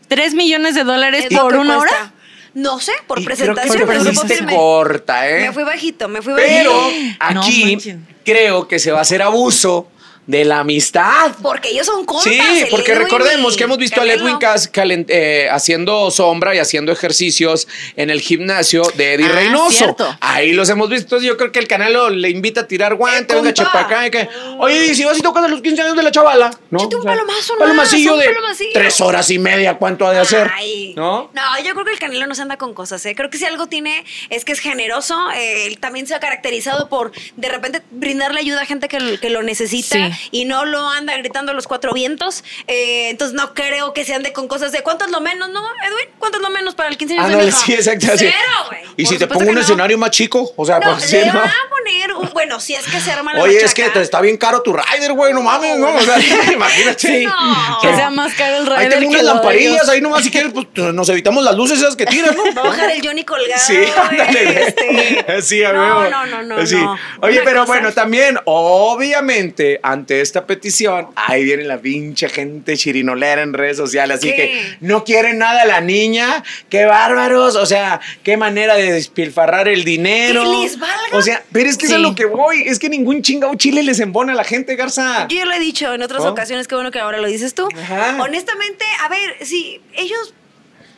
¿Tres 0.08 0.34
millones 0.34 0.76
de 0.76 0.84
dólares 0.84 1.26
Es 1.30 1.38
por 1.38 1.56
una 1.56 1.78
cuesta. 1.78 1.96
hora? 1.98 2.14
No 2.56 2.80
sé, 2.80 2.92
por 3.08 3.20
Y 3.20 3.26
creo 3.26 3.36
que 3.38 3.44
presentación, 3.46 3.88
pero 3.88 4.28
firme. 4.28 4.56
corta, 4.56 5.28
¿eh? 5.30 5.42
Me 5.48 5.52
fui 5.54 5.64
bajito, 5.64 6.08
me 6.08 6.22
fui 6.22 6.34
Pero 6.36 6.72
bajito. 6.74 7.16
aquí 7.20 7.66
manchen. 7.76 8.08
creo 8.24 8.68
que 8.68 8.80
se 8.80 8.92
va 8.92 9.00
a 9.00 9.02
hacer 9.02 9.22
abuso 9.24 9.88
de 10.28 10.46
la 10.46 10.60
amistad. 10.60 11.32
Porque 11.42 11.70
ellos 11.70 11.86
son 11.86 12.06
compas. 12.06 12.24
Sí, 12.24 12.40
porque 12.72 12.92
Edwin 12.94 13.04
recordemos 13.04 13.58
que 13.58 13.64
hemos 13.66 13.78
visto 13.78 14.00
a 14.00 14.04
Canelo. 14.04 14.24
Edwin 14.28 14.38
Cass 14.38 14.70
eh, 14.76 15.48
haciendo 15.52 16.10
sombra 16.12 16.56
y 16.56 16.60
haciendo 16.60 16.92
ejercicios 16.92 17.68
en 17.96 18.10
el 18.10 18.22
gimnasio 18.22 18.84
de 18.96 19.14
Eddie 19.16 19.26
Ah, 19.28 19.36
Reynoso. 19.36 19.72
cierto. 19.78 20.18
Ahí 20.22 20.54
los 20.54 20.70
hemos 20.70 20.90
visto. 20.90 21.06
Entonces 21.06 21.28
yo 21.28 21.38
creo 21.38 21.52
que 21.52 21.60
el 21.60 21.68
Canelo 21.68 22.10
le 22.10 22.30
invita 22.30 22.62
a 22.62 22.68
tirar 22.68 22.96
guante, 22.96 23.34
Eh, 23.34 23.38
venga, 23.38 23.54
chepa 23.54 23.80
acá. 23.82 24.08
y 24.08 24.12
que, 24.12 24.30
Oye, 24.60 24.86
¿y 24.86 24.96
si 24.96 25.04
vas 25.04 25.18
y 25.18 25.22
tocas 25.22 25.44
a 25.44 25.48
los 25.48 25.62
15 25.62 25.82
años 25.82 25.96
de 25.98 26.04
la 26.04 26.12
chavala. 26.12 26.52
¿no? 26.70 26.80
Échate 26.80 26.96
un 26.96 27.02
O 27.02 27.04
sea, 27.04 27.12
palomazo, 27.14 27.58
Palomacillo 27.58 28.18
de 28.18 28.28
un 28.30 28.34
palomacillo. 28.36 28.70
tres 28.74 29.02
horas 29.02 29.30
y 29.30 29.40
media, 29.40 29.76
¿cuánto 29.78 30.08
ha 30.08 30.14
de 30.14 30.20
hacer? 30.20 30.50
Ay. 30.56 30.94
¿No? 30.96 31.30
No, 31.34 31.42
yo 31.64 31.74
creo 31.74 31.86
que 31.86 31.92
el 31.92 32.00
Canelo 32.00 32.28
no 32.28 32.36
se 32.36 32.42
anda 32.42 32.58
con 32.58 32.74
cosas, 32.74 33.06
¿eh? 33.06 33.14
Creo 33.16 33.30
que 33.30 33.38
si 33.38 33.46
algo 33.46 33.68
tiene 33.68 34.06
es 34.30 34.46
que 34.46 34.52
es 34.54 34.60
generoso. 34.60 35.18
eh, 35.36 35.68
él 35.68 35.80
también 35.80 36.08
se 36.08 36.16
ha 36.16 36.20
caracterizado 36.20 36.88
por 36.90 37.12
de 37.36 37.50
repente 37.50 37.82
brindarle 37.92 38.40
ayuda 38.40 38.62
a 38.62 38.66
gente 38.66 38.88
que, 38.88 39.00
lo- 39.00 39.20
que 39.20 39.30
lo 39.30 39.44
necesita 39.44 39.96
Sí. 40.10 40.13
Y 40.32 40.46
no 40.46 40.66
lo 40.66 40.88
anda 40.90 41.16
gritando 41.18 41.52
a 41.52 41.56
los 41.56 41.68
cuatro 41.68 41.94
vientos. 41.94 42.44
eh, 42.68 43.10
entonces 43.10 43.36
no 43.36 43.54
creo 43.54 43.94
que 43.94 44.06
se 44.06 44.14
ande 44.14 44.34
con 44.34 44.48
cosas 44.48 44.72
de 44.72 44.82
¿cuánto 44.82 45.06
es 45.06 45.12
lo 45.12 45.22
menos, 45.22 45.50
no, 45.50 45.60
Edwin? 45.86 46.10
¿Cuánto 46.20 46.38
es 46.38 46.44
lo 46.44 46.50
menos 46.50 46.76
para 46.76 46.90
el 46.90 46.98
15 46.98 47.14
años 47.16 47.28
de 47.28 47.34
Ándale, 47.34 47.52
mi 47.52 47.56
hija? 47.58 47.66
sí, 47.66 47.74
exacto. 47.74 48.08
así. 48.14 48.18
Cero, 48.26 48.68
güey. 48.70 48.82
Y 48.98 49.04
Por 49.06 49.14
si 49.14 49.20
te 49.20 49.28
pongo 49.28 49.50
un 49.50 49.56
no. 49.56 49.62
escenario 49.62 49.98
más 49.98 50.12
chico, 50.12 50.52
o 50.56 50.66
sea, 50.66 50.80
No, 50.80 50.94
pues 50.94 51.12
le 51.12 51.26
¿no? 51.26 51.34
va 51.34 51.46
a 51.46 51.70
poner, 51.70 52.14
un- 52.14 52.30
bueno, 52.34 52.60
si 52.60 52.74
es 52.76 52.86
que 52.86 53.00
se 53.00 53.12
arma 53.12 53.34
la 53.34 53.42
Oye, 53.42 53.58
es 53.64 53.74
que 53.74 53.90
te 53.90 54.02
está 54.02 54.22
bien 54.22 54.38
caro 54.38 54.62
tu 54.62 54.74
rider, 54.74 55.14
güey, 55.14 55.34
no 55.34 55.42
mames, 55.42 55.78
¿no? 55.80 55.94
O 55.96 56.02
sea, 56.02 56.18
imagínate. 56.54 57.24
No. 57.26 57.34
Que 57.82 57.96
sea 57.96 58.10
más 58.10 58.34
caro 58.36 58.58
el 58.58 58.72
Ahí 58.72 58.86
rider 58.86 59.00
tengo 59.00 59.12
que 59.14 59.20
unas 59.20 59.24
lamparillas, 59.24 59.90
ahí 59.90 60.02
nomás 60.02 60.24
si 60.24 60.32
quieres, 60.32 60.52
pues 60.54 60.68
nos 60.94 61.10
evitamos 61.10 61.44
las 61.44 61.56
luces 61.56 61.80
esas 61.80 61.96
que 61.96 62.06
tiran, 62.06 62.36
¿no? 62.36 62.44
Va 62.56 62.62
a 62.62 62.66
bajar 62.70 62.92
el 62.92 63.06
Johnny 63.06 63.24
colgado. 63.24 63.62
Sí, 63.66 63.78
ándale. 64.10 64.68
este. 64.68 65.26
Sí, 65.42 65.64
a 65.64 65.74
no, 65.74 66.10
no, 66.10 66.26
no, 66.26 66.44
no, 66.44 66.66
Sí. 66.68 66.76
no. 66.76 66.98
Oye, 67.22 67.38
Una 67.38 67.44
pero 67.46 67.60
cosa- 67.62 67.74
bueno, 67.74 67.92
también, 67.94 68.38
obviamente, 68.46 69.80
ante 69.82 70.03
esta 70.08 70.46
petición, 70.46 71.08
ahí 71.16 71.44
viene 71.44 71.64
la 71.64 71.78
pinche 71.80 72.30
gente 72.30 72.76
chirinolera 72.78 73.42
en 73.42 73.54
redes 73.54 73.78
sociales. 73.78 74.18
Así 74.18 74.30
¿Qué? 74.30 74.36
que 74.36 74.78
no 74.82 75.04
quieren 75.04 75.38
nada 75.38 75.66
la 75.66 75.82
niña. 75.82 76.44
¡Qué 76.70 76.86
bárbaros! 76.86 77.56
O 77.56 77.66
sea, 77.66 78.00
qué 78.24 78.38
manera 78.38 78.76
de 78.76 78.92
despilfarrar 78.92 79.68
el 79.68 79.84
dinero. 79.84 80.44
Que 80.44 80.64
les 80.64 80.80
valga. 80.80 80.96
O 81.18 81.22
sea, 81.22 81.44
pero 81.52 81.70
es 81.70 81.78
que 81.78 81.86
eso 81.86 81.96
es 81.96 82.00
Sí. 82.02 82.06
a 82.06 82.10
lo 82.10 82.16
que 82.16 82.26
voy. 82.26 82.64
Es 82.68 82.80
que 82.80 82.90
ningún 82.90 83.22
chingado 83.22 83.54
chile 83.56 83.84
les 83.84 84.00
embona 84.00 84.34
a 84.34 84.36
la 84.36 84.44
gente, 84.44 84.76
Garza. 84.76 85.28
Yo 85.30 85.38
ya 85.38 85.46
lo 85.46 85.54
he 85.54 85.60
dicho 85.60 85.94
en 85.94 86.02
otras 86.02 86.22
¿Oh? 86.24 86.30
ocasiones, 86.32 86.68
qué 86.68 86.76
bueno 86.76 86.92
que 86.92 87.00
ahora 87.00 87.20
lo 87.20 87.28
dices 87.28 87.54
tú. 87.54 87.68
Ajá. 87.82 88.18
Honestamente, 88.22 88.86
a 89.02 89.10
ver, 89.10 89.38
si 89.42 89.80
ellos, 89.96 90.34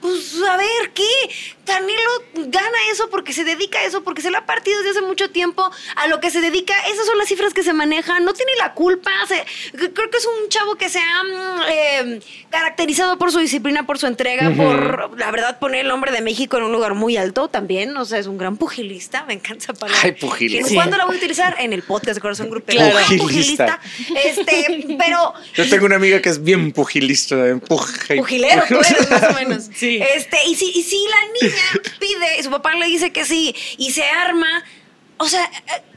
pues 0.06 0.36
a 0.50 0.58
ver, 0.58 0.92
¿qué? 0.94 1.04
Canelo 1.66 2.48
gana 2.48 2.78
eso 2.92 3.10
porque 3.10 3.34
se 3.34 3.44
dedica 3.44 3.80
a 3.80 3.84
eso, 3.86 4.04
porque 4.04 4.22
se 4.22 4.30
le 4.30 4.38
ha 4.38 4.46
partido 4.46 4.78
desde 4.80 4.92
hace 4.92 5.02
mucho 5.02 5.32
tiempo 5.32 5.70
a 5.96 6.08
lo 6.08 6.20
que 6.20 6.30
se 6.30 6.40
dedica. 6.40 6.76
Esas 6.92 7.08
son 7.08 7.18
las 7.18 7.28
cifras 7.28 7.54
que 7.56 7.64
se 7.64 7.74
manejan. 7.74 8.24
No 8.24 8.34
tiene 8.34 8.52
la 8.60 8.74
culpa. 8.74 9.10
se- 9.28 9.44
creo 9.76 10.10
que 10.12 10.18
es 10.18 10.26
un 10.28 10.50
chavo 10.50 10.76
que 10.76 10.90
se 10.90 11.00
ha 11.00 11.24
eh, 11.70 12.20
caracterizado 12.52 13.18
por 13.18 13.32
su 13.32 13.40
disciplina, 13.40 13.86
por 13.88 13.98
su 13.98 14.06
entrega, 14.06 14.52
por, 14.56 15.18
la 15.18 15.32
verdad, 15.32 15.58
poner 15.58 15.86
el 15.86 15.92
hombre 15.92 16.12
de 16.12 16.22
México 16.22 16.58
en 16.58 16.64
un 16.64 16.72
lugar 16.72 16.94
muy 16.94 17.18
alto 17.18 17.48
también. 17.48 17.98
O 17.98 18.06
sea, 18.06 18.20
es 18.20 18.28
un 18.28 18.38
gran 18.38 18.58
pugilista. 18.58 19.26
Me 19.26 19.34
encanta 19.34 19.74
palabra. 19.74 20.02
Ay, 20.04 20.12
pugilista. 20.12 20.72
¿Cuándo 20.76 20.98
la 20.98 21.06
voy 21.06 21.16
a 21.16 21.18
utilizar? 21.18 21.56
En 21.60 21.74
el 21.74 21.82
podcast 21.82 22.14
de 22.16 22.22
Corazón 22.22 22.50
Grupero. 22.52 22.82
Pugilista. 23.18 23.80
pugilista. 23.80 23.80
Este, 24.24 24.86
pero 25.00 25.34
Yo 25.56 25.68
tengo 25.70 25.86
una 25.88 25.96
amiga 25.96 26.22
que 26.22 26.30
es 26.30 26.44
bien 26.44 26.72
pugilista. 26.72 27.36
pugilero 27.68 28.64
tú 28.68 28.76
eres, 28.76 29.10
más 29.10 29.24
o 29.24 29.34
menos. 29.34 29.70
Sí. 29.76 29.95
Este, 30.02 30.38
y 30.48 30.56
si, 30.56 30.72
y 30.74 30.84
si 30.84 30.98
la 31.08 31.48
niña 31.50 31.64
pide, 32.00 32.40
y 32.40 32.44
su 32.44 32.50
papá 32.50 32.74
le 32.76 32.86
dice 32.88 33.12
que 33.12 33.26
sí, 33.26 33.56
y 33.78 33.92
se 33.92 34.04
arma, 34.04 34.64
o 35.18 35.28
sea, 35.28 35.50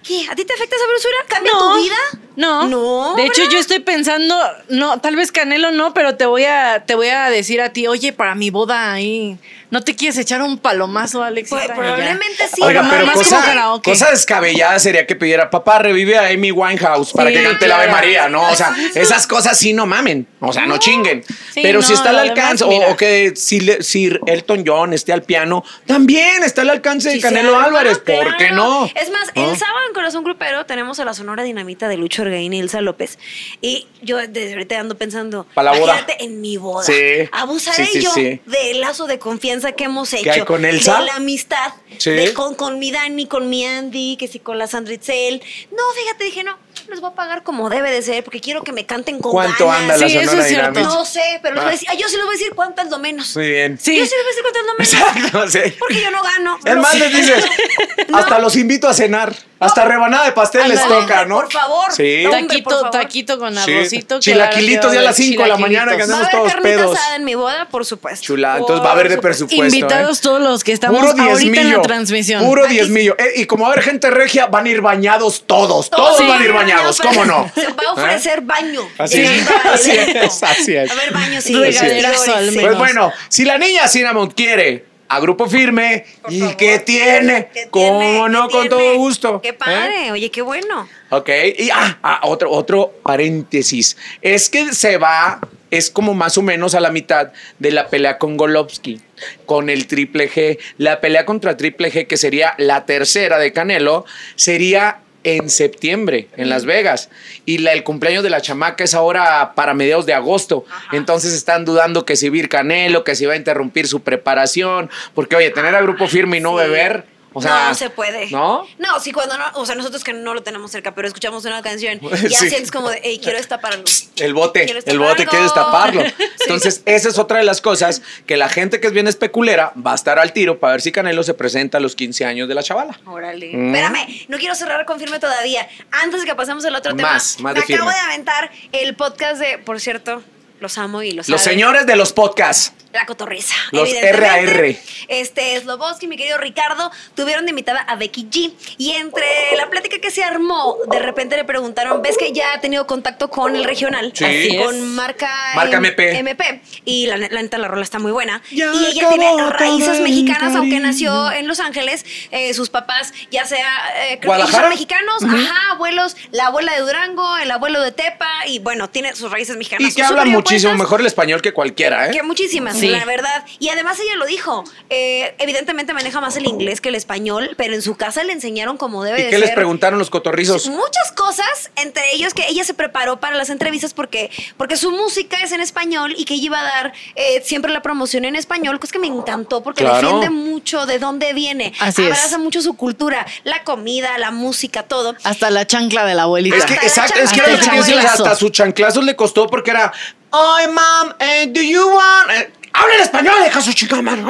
¿qué? 0.06 0.26
¿A 0.30 0.34
ti 0.34 0.44
te 0.44 0.52
afecta 0.52 0.76
esa 0.76 0.86
brusura? 0.86 1.16
¿Cambia 1.28 1.52
No, 1.52 1.74
tu 1.74 1.82
vida? 1.82 1.96
No. 2.36 2.68
No. 2.68 3.14
De 3.16 3.24
hecho, 3.24 3.42
¿verdad? 3.42 3.52
yo 3.54 3.58
estoy 3.58 3.80
pensando, 3.80 4.36
no, 4.68 5.00
tal 5.00 5.16
vez 5.16 5.32
Canelo 5.32 5.72
no, 5.72 5.92
pero 5.92 6.16
te 6.16 6.24
voy 6.26 6.44
a, 6.44 6.84
te 6.86 6.94
voy 6.94 7.08
a 7.08 7.28
decir 7.30 7.60
a 7.60 7.72
ti, 7.72 7.86
oye, 7.88 8.12
para 8.12 8.34
mi 8.34 8.50
boda 8.50 8.92
ahí, 8.92 9.38
¿no 9.70 9.82
te 9.82 9.94
quieres 9.96 10.18
echar 10.18 10.42
un 10.42 10.58
palomazo, 10.58 11.22
Alex? 11.22 11.50
Pues, 11.50 11.66
probablemente 11.66 12.48
sí. 12.54 12.62
Oiga, 12.62 12.82
Más- 12.82 12.92
pero 12.92 13.06
más 13.06 13.14
cosa, 13.16 13.36
como 13.36 13.46
karaoke. 13.48 13.90
cosa 13.90 14.10
descabellada 14.10 14.78
sería 14.78 15.06
que 15.06 15.14
pidiera, 15.16 15.50
papá, 15.50 15.78
revive 15.80 16.16
a 16.18 16.26
Amy 16.28 16.50
Winehouse 16.52 17.12
para 17.12 17.30
Sí, 17.30 17.36
que 17.36 17.42
cante 17.42 17.66
la 17.68 17.76
Ave. 17.76 17.88
María, 17.92 18.28
¿no? 18.28 18.42
O 18.50 18.54
sea, 18.54 18.74
esas 18.94 19.26
cosas 19.26 19.58
sí 19.58 19.72
no 19.72 19.86
mamen, 19.86 20.26
o 20.40 20.52
sea, 20.52 20.66
no, 20.66 20.78
chinguen. 20.78 21.24
Sí, 21.52 21.60
pero 21.62 21.82
si 21.82 21.92
no, 21.92 21.98
está 21.98 22.10
al 22.10 22.18
alcance, 22.18 22.64
demás, 22.64 22.88
o, 22.92 22.96
que 22.96 23.32
si, 23.36 23.60
le- 23.60 23.82
si 23.82 24.10
Elton 24.26 24.64
John 24.66 24.92
esté 24.92 25.12
al 25.12 25.22
piano, 25.22 25.64
también 25.86 26.42
está 26.44 26.62
al 26.62 26.70
alcance 26.70 27.10
de 27.10 27.20
Canelo 27.20 27.58
Álvarez, 27.58 27.98
¿por 27.98 28.36
qué 28.36 28.50
no? 28.50 28.86
Es 28.94 29.10
más, 29.10 29.30
¿No? 29.34 29.50
el 29.50 29.56
sábado 29.58 29.78
en 29.88 29.94
Corazón 29.94 30.24
Grupero 30.24 30.64
tenemos 30.66 30.98
a 31.00 31.04
la 31.04 31.14
Sonora 31.14 31.42
Dinamita 31.42 31.88
de 31.88 31.96
Lucho 31.96 32.22
Orgaín 32.22 32.52
y 32.52 32.60
Elsa 32.60 32.80
López. 32.80 33.18
Y 33.60 33.86
yo 34.02 34.16
desde 34.16 34.52
ahorita 34.52 34.78
ando 34.78 34.96
pensando, 34.96 35.46
Pa' 35.54 35.62
la 35.62 35.72
boda. 35.72 36.06
en 36.18 36.40
mi 36.40 36.56
boda. 36.56 36.84
Sí. 36.84 36.94
Abusaré 37.32 37.86
Sí, 37.86 37.92
sí, 37.94 38.02
yo 38.02 38.10
sí. 38.12 38.40
del 38.46 38.80
lazo 38.80 39.06
de 39.06 39.18
confianza 39.18 39.57
que 39.74 39.84
hemos 39.84 40.12
hecho. 40.12 40.30
hay 40.30 40.42
con 40.42 40.64
Elsa? 40.64 41.00
De 41.00 41.06
la 41.06 41.16
amistad. 41.16 41.72
Sí. 41.98 42.10
de 42.10 42.32
con, 42.32 42.54
con 42.54 42.78
mi 42.78 42.90
Dani, 42.92 43.26
con 43.26 43.48
mi 43.50 43.64
Andy, 43.66 44.16
que 44.16 44.28
sí, 44.28 44.38
con 44.38 44.58
la 44.58 44.66
Sandra 44.66 44.94
Itzel. 44.94 45.42
No, 45.70 45.82
fíjate, 46.00 46.24
dije, 46.24 46.44
no, 46.44 46.56
les 46.88 47.00
voy 47.00 47.10
a 47.10 47.14
pagar 47.14 47.42
como 47.42 47.68
debe 47.70 47.90
de 47.90 48.02
ser, 48.02 48.22
porque 48.24 48.40
quiero 48.40 48.62
que 48.62 48.72
me 48.72 48.86
canten 48.86 49.18
con 49.20 49.32
¿Cuánto 49.32 49.66
ganas. 49.66 49.80
anda 49.82 49.96
la 49.96 50.08
Sí, 50.08 50.16
eso 50.16 50.40
es? 50.40 50.72
No 50.74 51.04
sé, 51.04 51.40
pero 51.42 51.54
les 51.56 51.64
voy 51.64 51.68
a 51.70 51.72
decir, 51.72 51.88
yo 51.98 52.08
sí 52.08 52.16
les 52.16 52.24
voy 52.24 52.34
a 52.34 52.38
decir 52.38 52.52
cuánto 52.54 52.82
es 52.82 52.90
lo 52.90 52.98
menos. 52.98 53.36
Muy 53.36 53.48
bien. 53.48 53.78
Sí. 53.78 53.96
Yo 53.96 54.04
sí 54.06 54.12
les 54.14 54.24
voy 54.24 54.24
a 54.24 54.28
decir 54.28 54.42
cuánto 54.42 54.60
es 54.60 54.66
lo 54.66 54.72
menos. 54.74 55.32
Exacto, 55.32 55.48
sí. 55.48 55.76
Porque 55.78 56.00
yo 56.02 56.10
no 56.10 56.22
gano. 56.22 56.58
Es 56.64 56.76
más, 56.76 56.94
les 56.94 57.12
dices, 57.12 57.44
hasta 58.12 58.38
los 58.38 58.56
invito 58.56 58.88
a 58.88 58.94
cenar. 58.94 59.34
Hasta 59.60 59.84
rebanada 59.84 60.26
de 60.26 60.32
pastel 60.32 60.68
les 60.68 60.80
toca, 60.86 61.24
¿no? 61.24 61.36
Por 61.36 61.52
favor. 61.52 61.92
Sí. 61.92 62.24
Hombre, 62.26 62.40
por 62.40 62.48
Taquito, 62.48 62.70
favor. 62.70 62.90
taquito 62.90 63.38
con 63.40 63.54
Sí. 63.58 63.72
arrocito. 63.72 64.20
Chilaquilitos 64.20 64.80
claro 64.82 64.88
que 64.90 64.94
ya 64.94 65.00
a 65.00 65.04
las 65.04 65.16
cinco 65.16 65.42
de 65.42 65.48
la 65.48 65.56
mañana 65.56 65.96
que 65.96 66.02
andamos 66.04 66.30
todos 66.30 66.54
pedos. 66.62 66.96
asada 66.96 67.16
en 67.16 67.24
mi 67.24 67.34
boda, 67.34 67.66
por 67.68 67.84
supuesto. 67.84 68.24
Chula, 68.24 68.58
entonces 68.58 68.84
va 68.84 68.90
a 68.90 68.92
haber 68.92 69.08
de 69.08 69.18
presupuesto. 69.18 69.64
Invitados 69.64 70.18
¿eh? 70.18 70.20
todos 70.22 70.40
los 70.40 70.62
que 70.62 70.72
estamos 70.72 71.00
Puro 71.00 71.22
ahorita 71.22 71.60
en 71.60 71.72
la 71.76 71.82
transmisión. 71.82 72.44
Puro 72.44 72.64
Aquí- 72.66 72.74
diezmillo. 72.74 73.16
Eh, 73.18 73.32
y 73.36 73.46
como 73.46 73.64
va 73.64 73.70
a 73.70 73.72
haber 73.72 73.84
gente 73.84 74.10
regia, 74.10 74.46
van 74.46 74.66
a 74.66 74.68
ir 74.68 74.80
bañados 74.80 75.42
todos. 75.46 75.90
Todos 75.90 76.18
Sí, 76.18 76.24
van 76.28 76.40
a 76.40 76.44
ir 76.44 76.52
bañados, 76.52 77.00
¿cómo 77.00 77.24
no? 77.24 77.50
Se 77.54 77.66
va 77.66 77.74
a 77.88 77.92
ofrecer 77.94 78.42
baño. 78.42 78.82
¿Eh? 78.82 78.92
Así 78.98 79.16
Llegando 79.18 79.50
es, 79.50 79.66
así 79.74 79.90
es, 79.90 80.42
así 80.44 80.76
es. 80.76 80.90
A 80.90 80.94
ver, 80.94 81.12
baño, 81.12 81.40
sí. 81.40 81.54
Sí, 81.54 81.72
sí. 81.72 82.58
Pues 82.60 82.78
bueno, 82.78 83.12
si 83.28 83.44
la 83.44 83.58
niña 83.58 83.88
Cinnamon 83.88 84.30
quiere 84.30 84.84
a 85.08 85.20
grupo 85.20 85.46
firme, 85.48 86.04
Por 86.22 86.32
¿y 86.32 86.40
favor. 86.40 86.56
qué 86.56 86.78
tiene? 86.80 87.48
¿Qué 87.52 87.68
¿Cómo 87.70 88.00
tiene? 88.00 88.28
no? 88.28 88.48
¿Qué 88.48 88.52
Con 88.52 88.68
tiene? 88.68 88.68
todo 88.84 88.96
gusto. 88.96 89.40
Qué 89.42 89.48
¿Eh? 89.48 89.52
padre, 89.54 90.12
oye, 90.12 90.30
qué 90.30 90.42
bueno. 90.42 90.88
Ok, 91.10 91.28
y 91.58 91.70
ah, 91.72 91.98
ah, 92.02 92.20
otro, 92.24 92.50
otro 92.50 92.92
paréntesis. 93.02 93.96
Es 94.20 94.50
que 94.50 94.74
se 94.74 94.98
va, 94.98 95.40
es 95.70 95.90
como 95.90 96.14
más 96.14 96.36
o 96.38 96.42
menos 96.42 96.74
a 96.74 96.80
la 96.80 96.90
mitad 96.90 97.32
de 97.58 97.70
la 97.70 97.88
pelea 97.88 98.18
con 98.18 98.36
Golovsky, 98.36 99.00
con 99.46 99.70
el 99.70 99.86
Triple 99.86 100.30
G. 100.30 100.58
La 100.76 101.00
pelea 101.00 101.24
contra 101.24 101.56
Triple 101.56 101.90
G, 101.90 102.06
que 102.06 102.16
sería 102.16 102.54
la 102.58 102.84
tercera 102.84 103.38
de 103.38 103.52
Canelo, 103.52 104.04
sería 104.36 104.98
en 105.24 105.50
septiembre, 105.50 106.28
en 106.36 106.48
Las 106.48 106.64
Vegas. 106.64 107.10
Y 107.44 107.58
la, 107.58 107.72
el 107.72 107.84
cumpleaños 107.84 108.22
de 108.22 108.30
la 108.30 108.40
chamaca 108.40 108.84
es 108.84 108.94
ahora 108.94 109.52
para 109.54 109.74
mediados 109.74 110.06
de 110.06 110.14
agosto. 110.14 110.64
Entonces 110.92 111.32
están 111.34 111.64
dudando 111.64 112.04
que 112.04 112.16
si 112.16 112.28
va 112.28 112.36
a 112.36 112.38
ir 112.38 112.48
Canelo, 112.48 113.04
que 113.04 113.14
si 113.14 113.26
va 113.26 113.34
a 113.34 113.36
interrumpir 113.36 113.86
su 113.88 114.00
preparación. 114.00 114.90
Porque, 115.14 115.36
oye, 115.36 115.50
tener 115.50 115.74
a 115.74 115.82
grupo 115.82 116.06
firme 116.08 116.38
y 116.38 116.40
no 116.40 116.52
Sí. 116.52 116.64
beber. 116.64 117.17
O 117.34 117.42
sea, 117.42 117.68
no 117.68 117.74
se 117.74 117.90
puede. 117.90 118.30
¿No? 118.30 118.66
No, 118.78 118.98
sí, 119.00 119.12
cuando 119.12 119.36
no, 119.36 119.44
o 119.54 119.66
sea, 119.66 119.74
nosotros 119.74 120.02
que 120.02 120.12
no 120.12 120.32
lo 120.34 120.42
tenemos 120.42 120.70
cerca, 120.70 120.94
pero 120.94 121.06
escuchamos 121.06 121.44
una 121.44 121.60
canción 121.62 122.00
y 122.12 122.16
Sí. 122.16 122.28
ya 122.28 122.38
sientes 122.38 122.70
como 122.70 122.88
de, 122.90 123.00
hey, 123.04 123.20
quiero 123.22 123.38
destaparlo. 123.38 123.84
El 124.16 124.34
bote, 124.34 124.64
Quiero 124.64 124.80
el 124.84 124.98
bote 124.98 125.22
algo. 125.24 125.42
destaparlo. 125.42 126.02
Sí. 126.38 126.44
Entonces, 126.44 126.82
esa 126.86 127.08
es 127.08 127.18
otra 127.18 127.38
de 127.38 127.44
las 127.44 127.60
cosas 127.60 128.00
que 128.26 128.36
la 128.36 128.48
gente 128.48 128.80
que 128.80 128.86
es 128.86 128.92
bien 128.92 129.06
especulera 129.08 129.72
va 129.76 129.92
a 129.92 129.94
estar 129.94 130.18
al 130.18 130.32
tiro 130.32 130.58
para 130.58 130.72
ver 130.72 130.80
si 130.80 130.92
Canelo 130.92 131.22
se 131.22 131.34
presenta 131.34 131.78
a 131.78 131.80
los 131.80 131.94
15 131.94 132.24
años 132.24 132.48
de 132.48 132.54
la 132.54 132.62
chavala. 132.62 132.98
Órale. 133.06 133.52
Mm. 133.54 133.74
Espérame, 133.74 134.24
no 134.28 134.38
quiero 134.38 134.54
cerrar 134.54 134.84
con 134.86 134.98
firme 134.98 135.18
todavía. 135.18 135.68
Antes 135.90 136.20
de 136.20 136.26
que 136.26 136.34
pasemos 136.34 136.64
al 136.64 136.74
otro 136.76 136.94
tema, 136.96 137.12
Más, 137.12 137.38
más 137.40 137.54
me 137.54 137.60
de 137.60 137.64
acabo 137.74 137.90
firme. 137.90 137.92
de 137.92 138.12
aventar 138.12 138.50
el 138.72 138.94
podcast 138.96 139.40
de, 139.40 139.58
por 139.58 139.80
cierto, 139.80 140.22
los 140.60 140.78
amo 140.78 141.02
y 141.02 141.12
los 141.12 141.28
Los 141.28 141.40
señores 141.42 141.86
de 141.86 141.96
los 141.96 142.12
podcasts. 142.12 142.72
La 142.92 143.04
cotorriza. 143.04 143.54
Los. 143.70 143.90
RAR. 144.12 144.76
Este, 145.08 145.60
Sloboski, 145.60 146.06
mi 146.06 146.16
querido 146.16 146.38
Ricardo, 146.38 146.90
tuvieron 147.14 147.44
de 147.44 147.50
invitada 147.50 147.80
a 147.80 147.96
Becky 147.96 148.26
G. 148.30 148.52
Y 148.78 148.92
entre 148.92 149.26
la 149.58 149.68
plática 149.68 149.98
que 150.00 150.10
se 150.10 150.24
armó, 150.24 150.78
de 150.90 150.98
repente 150.98 151.36
le 151.36 151.44
preguntaron, 151.44 152.00
¿ves 152.00 152.16
que 152.16 152.32
ya 152.32 152.54
ha 152.54 152.60
tenido 152.60 152.86
contacto 152.86 153.28
con 153.28 153.54
el 153.56 153.64
regional? 153.64 154.12
Sí. 154.14 154.24
Así 154.24 154.56
es. 154.56 154.64
Con 154.64 154.94
marca, 154.94 155.30
Marca 155.54 155.76
MP. 155.76 156.18
MP. 156.18 156.62
Y 156.86 157.06
la, 157.06 157.18
la 157.18 157.42
neta, 157.42 157.58
la 157.58 157.68
rola 157.68 157.82
está 157.82 157.98
muy 157.98 158.10
buena. 158.10 158.42
Ya 158.50 158.72
y 158.72 158.86
ella 158.86 159.08
tiene 159.10 159.50
raíces 159.50 160.00
mexicanas, 160.00 160.56
aunque 160.56 160.80
nació 160.80 161.30
en 161.30 161.46
Los 161.46 161.60
Ángeles. 161.60 162.06
Eh, 162.30 162.54
sus 162.54 162.70
papás, 162.70 163.12
ya 163.30 163.44
sea, 163.44 163.68
eh, 164.08 164.18
creo 164.18 164.46
que 164.46 164.52
son 164.52 164.68
mexicanos, 164.70 165.22
ajá, 165.22 165.72
abuelos, 165.72 166.16
la 166.30 166.46
abuela 166.46 166.72
de 166.72 166.80
Durango, 166.80 167.36
el 167.36 167.50
abuelo 167.50 167.82
de 167.82 167.92
Tepa, 167.92 168.46
y 168.46 168.60
bueno, 168.60 168.88
tiene 168.88 169.14
sus 169.14 169.30
raíces 169.30 169.56
mexicanas. 169.56 169.92
Y 169.92 169.94
que 169.94 170.02
hablan 170.02 170.32
muchísimo 170.50 170.74
mejor 170.74 171.00
el 171.00 171.06
español 171.06 171.42
que 171.42 171.52
cualquiera, 171.52 172.08
¿eh? 172.08 172.10
Que 172.12 172.22
muchísimas, 172.22 172.76
Sí. 172.78 172.88
la 172.88 173.04
verdad. 173.04 173.44
Y 173.58 173.68
además 173.68 173.98
ella 174.00 174.16
lo 174.16 174.26
dijo. 174.26 174.64
eh, 174.90 175.34
evidentemente 175.38 175.92
maneja 175.92 176.20
más 176.20 176.36
el 176.36 176.46
inglés 176.46 176.80
que 176.80 176.88
el 176.88 176.94
español, 176.94 177.50
pero 177.56 177.74
en 177.74 177.82
su 177.82 177.94
casa 177.96 178.24
le 178.24 178.32
enseñaron 178.32 178.76
como 178.78 179.04
debe 179.04 179.20
¿Y 179.20 179.22
de 179.24 179.28
qué 179.30 179.36
ser. 179.36 179.46
les 179.46 179.54
preguntaron 179.54 179.98
los 179.98 180.08
cotorrizos? 180.10 180.68
Muchas 180.68 181.12
cosas, 181.14 181.70
entre 181.76 182.14
ellos 182.14 182.32
que 182.34 182.44
ella 182.48 182.64
se 182.64 182.72
preparó 182.74 183.20
para 183.20 183.36
las 183.36 183.50
entrevistas 183.50 183.92
porque, 183.94 184.30
porque 184.56 184.76
su 184.76 184.90
música 184.90 185.42
es 185.42 185.52
en 185.52 185.60
español 185.60 186.14
y 186.16 186.24
que 186.24 186.34
ella 186.34 186.44
iba 186.46 186.60
a 186.60 186.64
dar 186.64 186.92
eh, 187.16 187.42
siempre 187.44 187.70
la 187.72 187.82
promoción 187.82 188.24
en 188.24 188.34
español, 188.36 188.80
cosa 188.80 188.92
que 188.92 188.98
me 188.98 189.06
encantó 189.08 189.62
porque 189.62 189.84
Claro. 189.84 190.18
defiende 190.18 190.30
mucho 190.30 190.86
de 190.86 190.98
dónde 190.98 191.32
viene. 191.34 191.72
Así 191.80 192.02
es. 192.02 192.08
Abraza 192.08 192.38
mucho 192.38 192.62
su 192.62 192.74
cultura, 192.76 193.26
la 193.44 193.62
comida, 193.64 194.16
la 194.18 194.30
música, 194.30 194.84
todo. 194.84 195.14
Hasta 195.24 195.50
la 195.50 195.66
chancla 195.66 196.04
de 196.06 196.14
la 196.14 196.22
abuelita. 196.22 196.56
Es 196.56 196.64
que, 196.64 196.74
exacto, 196.74 197.18
es 197.20 197.30
que 197.32 197.40
era 197.40 197.48
lo 197.50 197.58
que 197.84 197.94
hasta 197.98 198.34
su 198.36 198.48
chanclazo 198.48 199.02
le 199.02 199.14
costó 199.16 199.46
porque 199.48 199.70
era, 199.72 199.92
ay, 200.32 200.66
mom, 200.68 201.14
eh, 201.18 201.46
do 201.48 201.60
you 201.60 201.88
want, 201.88 202.30
eh, 202.30 202.52
habla 202.72 202.94
en 202.94 203.00
español, 203.00 203.34
deja 203.42 203.60
su 203.60 203.72
chica 203.72 204.00
madre. 204.02 204.22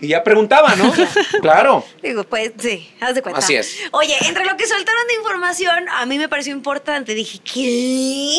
Y 0.00 0.08
ya 0.08 0.22
preguntaba, 0.22 0.76
¿no? 0.76 0.92
claro. 1.42 1.84
Digo, 2.02 2.22
pues 2.24 2.52
sí, 2.58 2.88
haz 3.00 3.14
de 3.16 3.22
cuenta. 3.22 3.40
Así 3.40 3.56
es. 3.56 3.76
Oye, 3.90 4.14
entre 4.20 4.44
lo 4.44 4.56
que 4.56 4.66
soltaron 4.66 5.06
de 5.08 5.14
información, 5.14 5.88
a 5.88 6.06
mí 6.06 6.18
me 6.18 6.28
pareció 6.28 6.52
importante. 6.52 7.14
Dije, 7.14 7.40
¿qué? 7.40 8.38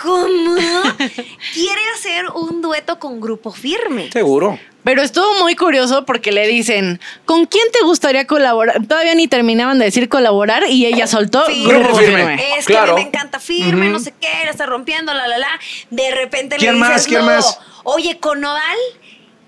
¿Cómo? 0.00 0.54
Quiere 1.54 1.80
hacer 1.94 2.26
un 2.34 2.62
dueto 2.62 2.98
con 2.98 3.20
Grupo 3.20 3.52
Firme. 3.52 4.10
Seguro. 4.12 4.58
Pero 4.82 5.02
estuvo 5.02 5.34
muy 5.40 5.56
curioso 5.56 6.06
porque 6.06 6.32
le 6.32 6.46
dicen, 6.46 7.00
¿con 7.26 7.44
quién 7.44 7.64
te 7.70 7.82
gustaría 7.84 8.26
colaborar? 8.26 8.86
Todavía 8.86 9.14
ni 9.14 9.28
terminaban 9.28 9.78
de 9.78 9.84
decir 9.84 10.08
colaborar 10.08 10.64
y 10.68 10.86
ella 10.86 11.06
soltó 11.06 11.44
Firme. 11.46 11.74
Grupo 11.80 11.94
Firme. 11.96 12.34
Es 12.58 12.66
que 12.66 12.72
Claro. 12.72 12.92
a 12.92 12.96
mí 12.96 13.02
me 13.02 13.08
encanta 13.08 13.38
firme, 13.40 13.90
no 13.90 13.98
sé 13.98 14.14
qué, 14.18 14.28
la 14.44 14.50
está 14.50 14.64
rompiendo, 14.64 15.12
la, 15.12 15.28
la, 15.28 15.36
la. 15.36 15.48
De 15.90 16.10
repente 16.12 16.56
¿Quién 16.56 16.72
le 16.74 16.78
dices, 16.78 16.90
más? 16.94 17.06
¿Quién 17.06 17.20
no, 17.20 17.26
más? 17.26 17.58
oye, 17.84 18.18
con 18.18 18.40
Nodal. 18.40 18.78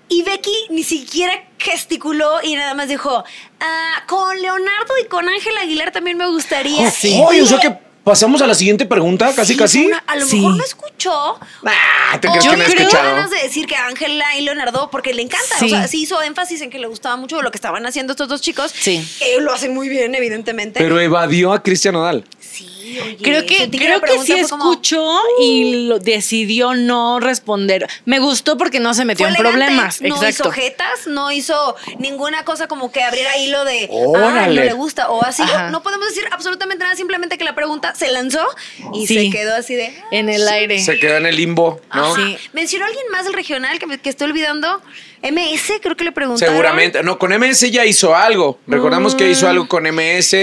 Y 0.09 0.21
Becky 0.21 0.53
ni 0.69 0.83
siquiera 0.83 1.33
gesticuló 1.57 2.33
y 2.43 2.55
nada 2.55 2.75
más 2.75 2.87
dijo, 2.87 3.23
"Ah, 3.59 4.03
con 4.07 4.39
Leonardo 4.39 4.93
y 5.03 5.07
con 5.07 5.27
Ángel 5.27 5.57
Aguilar 5.57 5.91
también 5.91 6.17
me 6.17 6.27
gustaría. 6.27 6.91
sí. 6.91 7.19
Oye, 7.25 7.41
o 7.41 7.45
Y 7.45 7.47
sea 7.47 7.57
que 7.59 7.75
pasamos 8.03 8.41
a 8.41 8.47
la 8.47 8.53
siguiente 8.55 8.85
pregunta, 8.85 9.33
casi 9.35 9.53
Sí, 9.53 9.59
casi. 9.59 9.85
una- 9.85 10.03
a 10.05 10.15
lo 10.15 10.25
Sí. 10.25 10.35
mejor 10.37 10.57
no 10.57 10.63
escuchó. 10.63 11.39
Ah, 11.65 12.17
¿te 12.19 12.27
o 12.27 12.31
crees 12.31 12.45
que 12.47 12.57
no 12.57 12.63
he 12.63 12.65
tiene 12.67 12.81
escuchado? 12.83 13.15
ganas 13.15 13.29
de 13.31 13.37
decir 13.43 13.65
que 13.65 13.75
Ángela 13.75 14.25
y 14.37 14.41
Leonardo, 14.41 14.89
porque 14.91 15.13
le 15.13 15.21
encanta. 15.21 15.57
Sí. 15.59 15.65
O 15.65 15.69
sea, 15.69 15.87
sí 15.87 16.01
hizo 16.03 16.21
énfasis 16.21 16.61
en 16.61 16.69
que 16.69 16.79
le 16.79 16.87
gustaba 16.87 17.15
mucho 17.15 17.41
lo 17.41 17.51
que 17.51 17.57
estaban 17.57 17.85
haciendo 17.85 18.11
estos 18.13 18.27
dos 18.27 18.41
chicos. 18.41 18.73
Sí. 18.77 19.05
Que 19.19 19.39
lo 19.41 19.53
hacen 19.53 19.73
muy 19.73 19.89
bien, 19.89 20.13
evidentemente. 20.15 20.79
Pero 20.79 20.99
evadió 20.99 21.53
a 21.53 21.63
Cristian 21.63 21.93
Nodal. 21.93 22.25
sí, 22.39 22.69
oye, 22.99 23.17
Creo 23.21 23.45
que, 23.45 23.69
creo 23.69 24.01
que 24.01 24.19
sí 24.19 24.41
como, 24.49 24.71
escuchó 24.71 25.19
y 25.39 25.87
lo 25.87 25.99
decidió 25.99 26.73
no 26.75 27.19
responder. 27.19 27.87
Me 28.05 28.19
gustó 28.19 28.57
porque 28.57 28.79
no 28.79 28.93
se 28.93 29.05
metió 29.05 29.27
en 29.27 29.35
problemas. 29.35 30.01
No 30.01 30.15
Exacto. 30.15 30.27
hizo 30.29 30.51
jetas, 30.51 31.07
no 31.07 31.31
hizo 31.31 31.75
ninguna 31.99 32.43
cosa 32.45 32.67
como 32.67 32.91
que 32.91 33.03
abriera 33.03 33.37
hilo 33.37 33.63
de, 33.65 33.89
ah, 34.15 34.45
no 34.47 34.51
le 34.53 34.73
gusta, 34.73 35.09
o 35.09 35.23
así. 35.23 35.43
Ajá. 35.43 35.69
No 35.69 35.83
podemos 35.83 36.07
decir 36.09 36.23
absolutamente 36.31 36.83
nada, 36.83 36.95
simplemente 36.95 37.37
que 37.37 37.43
la 37.43 37.55
pregunta 37.55 37.93
se 37.95 38.11
lanzó 38.11 38.45
y 38.93 39.07
Sí. 39.07 39.15
se 39.25 39.29
quedó 39.37 39.55
así 39.55 39.75
de... 39.75 39.87
"Ah, 39.87 40.05
En 40.11 40.29
el 40.29 40.47
aire. 40.47 40.79
Se 40.83 40.99
quedó 40.99 41.17
en 41.17 41.25
el 41.25 41.35
limbo, 41.35 41.81
¿no? 41.93 42.13
¿Mencionó 42.53 42.85
alguien 42.85 43.05
más 43.11 43.25
del 43.25 43.33
regional 43.33 43.79
que, 43.79 43.87
me- 43.87 43.97
que 43.99 44.09
estoy 44.09 44.27
olvidando? 44.29 44.81
MS, 45.23 45.79
creo 45.81 45.95
que 45.95 46.03
le 46.03 46.11
preguntaron. 46.11 46.53
Seguramente. 46.53 47.01
No, 47.01 47.17
con 47.17 47.31
MS 47.31 47.71
ya 47.71 47.85
hizo 47.85 48.15
algo. 48.15 48.59
Recordamos 48.67 49.15
que 49.15 49.29
hizo 49.29 49.47
algo 49.47 49.67
con 49.67 49.83
MS, 49.83 50.35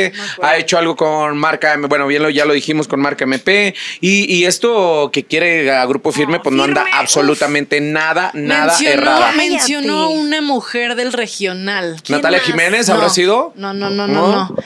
ha 0.43 0.57
hecho 0.57 0.79
algo 0.79 0.97
con 0.97 1.37
marca 1.37 1.75
M. 1.75 1.87
Bueno, 1.87 2.07
bien 2.07 2.23
lo, 2.23 2.31
ya 2.31 2.47
lo 2.47 2.55
dijimos 2.55 2.89
con 2.89 3.01
marca 3.01 3.25
MP. 3.25 3.75
Y, 4.01 4.33
y 4.35 4.47
esto 4.47 5.11
que 5.13 5.25
quiere 5.25 5.71
a 5.71 5.85
Grupo 5.85 6.13
Firme, 6.13 6.41
pues 6.41 6.55
no 6.55 6.65
anda 6.65 6.87
absolutamente 6.95 7.81
nada, 7.81 8.31
nada 8.35 8.67
mencionó, 8.67 8.93
errada. 8.93 9.33
mencionó 9.33 10.11
una 10.11 10.41
mujer 10.41 10.95
del 10.95 11.13
regional. 11.13 12.01
¿Quién 12.03 12.19
Natalia 12.19 12.39
más? 12.39 12.47
Jiménez 12.47 12.89
No, 12.89 12.95
habrá 12.95 13.11
sido. 13.11 13.53
No, 13.57 13.75
no, 13.75 13.91
no, 13.91 14.07
no, 14.07 14.29
no. 14.29 14.57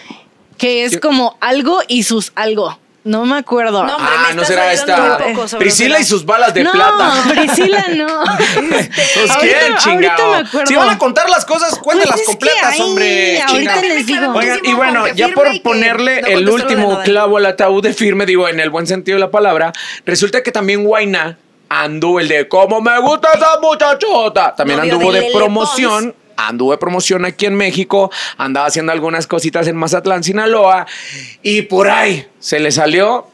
Que 0.57 0.85
es 0.85 1.00
como 1.00 1.37
algo 1.40 1.81
y 1.88 2.05
sus 2.05 2.33
algo. 2.37 2.79
No 3.04 3.26
me 3.26 3.36
acuerdo. 3.36 3.84
No, 3.84 3.96
hombre, 3.96 4.12
Ah, 4.16 4.26
me 4.30 4.34
no 4.34 4.44
será 4.44 4.72
esta. 4.72 5.18
Priscila 5.58 6.00
y 6.00 6.04
sus 6.04 6.24
balas 6.24 6.54
de 6.54 6.64
no, 6.64 6.72
plata. 6.72 7.12
Priscila 7.28 7.84
no. 7.94 8.24
Pues 8.24 8.88
quién, 9.40 9.54
ahorita 9.72 9.76
chingado. 9.78 10.30
me 10.30 10.36
acuerdo. 10.38 10.66
Si 10.66 10.74
van 10.74 10.88
a 10.88 10.98
contar 10.98 11.28
las 11.28 11.44
cosas, 11.44 11.78
cuéntenlas 11.78 12.16
Pues 12.16 12.22
es 12.22 12.26
que 12.28 12.32
completas, 12.32 12.72
ahí, 12.72 12.80
hombre. 12.80 13.42
ahorita 13.42 13.52
chingado. 13.56 13.82
les 13.82 14.06
digo. 14.06 14.32
Oigan, 14.32 14.60
y 14.64 14.72
bueno, 14.72 15.06
ya 15.08 15.28
por 15.28 15.46
ponerle 15.62 16.22
no 16.22 16.28
el 16.28 16.48
último 16.48 17.00
clavo 17.04 17.36
al 17.36 17.46
ataúd 17.46 17.82
de 17.82 17.92
firme, 17.92 18.24
digo, 18.24 18.48
en 18.48 18.58
el 18.58 18.70
buen 18.70 18.86
sentido 18.86 19.16
de 19.16 19.20
la 19.20 19.30
palabra, 19.30 19.72
resulta 20.06 20.42
que 20.42 20.50
también 20.50 20.82
Guaina 20.84 21.36
anduvo 21.68 22.20
el 22.20 22.28
de 22.28 22.48
como 22.48 22.80
me 22.80 22.98
gusta 23.00 23.28
esa 23.34 23.58
muchachota. 23.60 24.54
También 24.54 24.78
Novio 24.78 24.94
anduvo 24.94 25.12
de 25.12 25.30
promoción 25.34 26.14
anduve 26.48 26.78
promoción 26.78 27.24
aquí 27.24 27.46
en 27.46 27.54
México, 27.54 28.11
andaba 28.37 28.66
haciendo 28.66 28.92
algunas 28.92 29.26
cositas 29.26 29.66
en 29.66 29.76
Mazatlán, 29.76 30.24
Sinaloa, 30.24 30.87
y 31.42 31.62
por 31.62 31.88
ahí 31.88 32.26
se 32.38 32.61
le 32.61 32.70
salió 32.72 33.28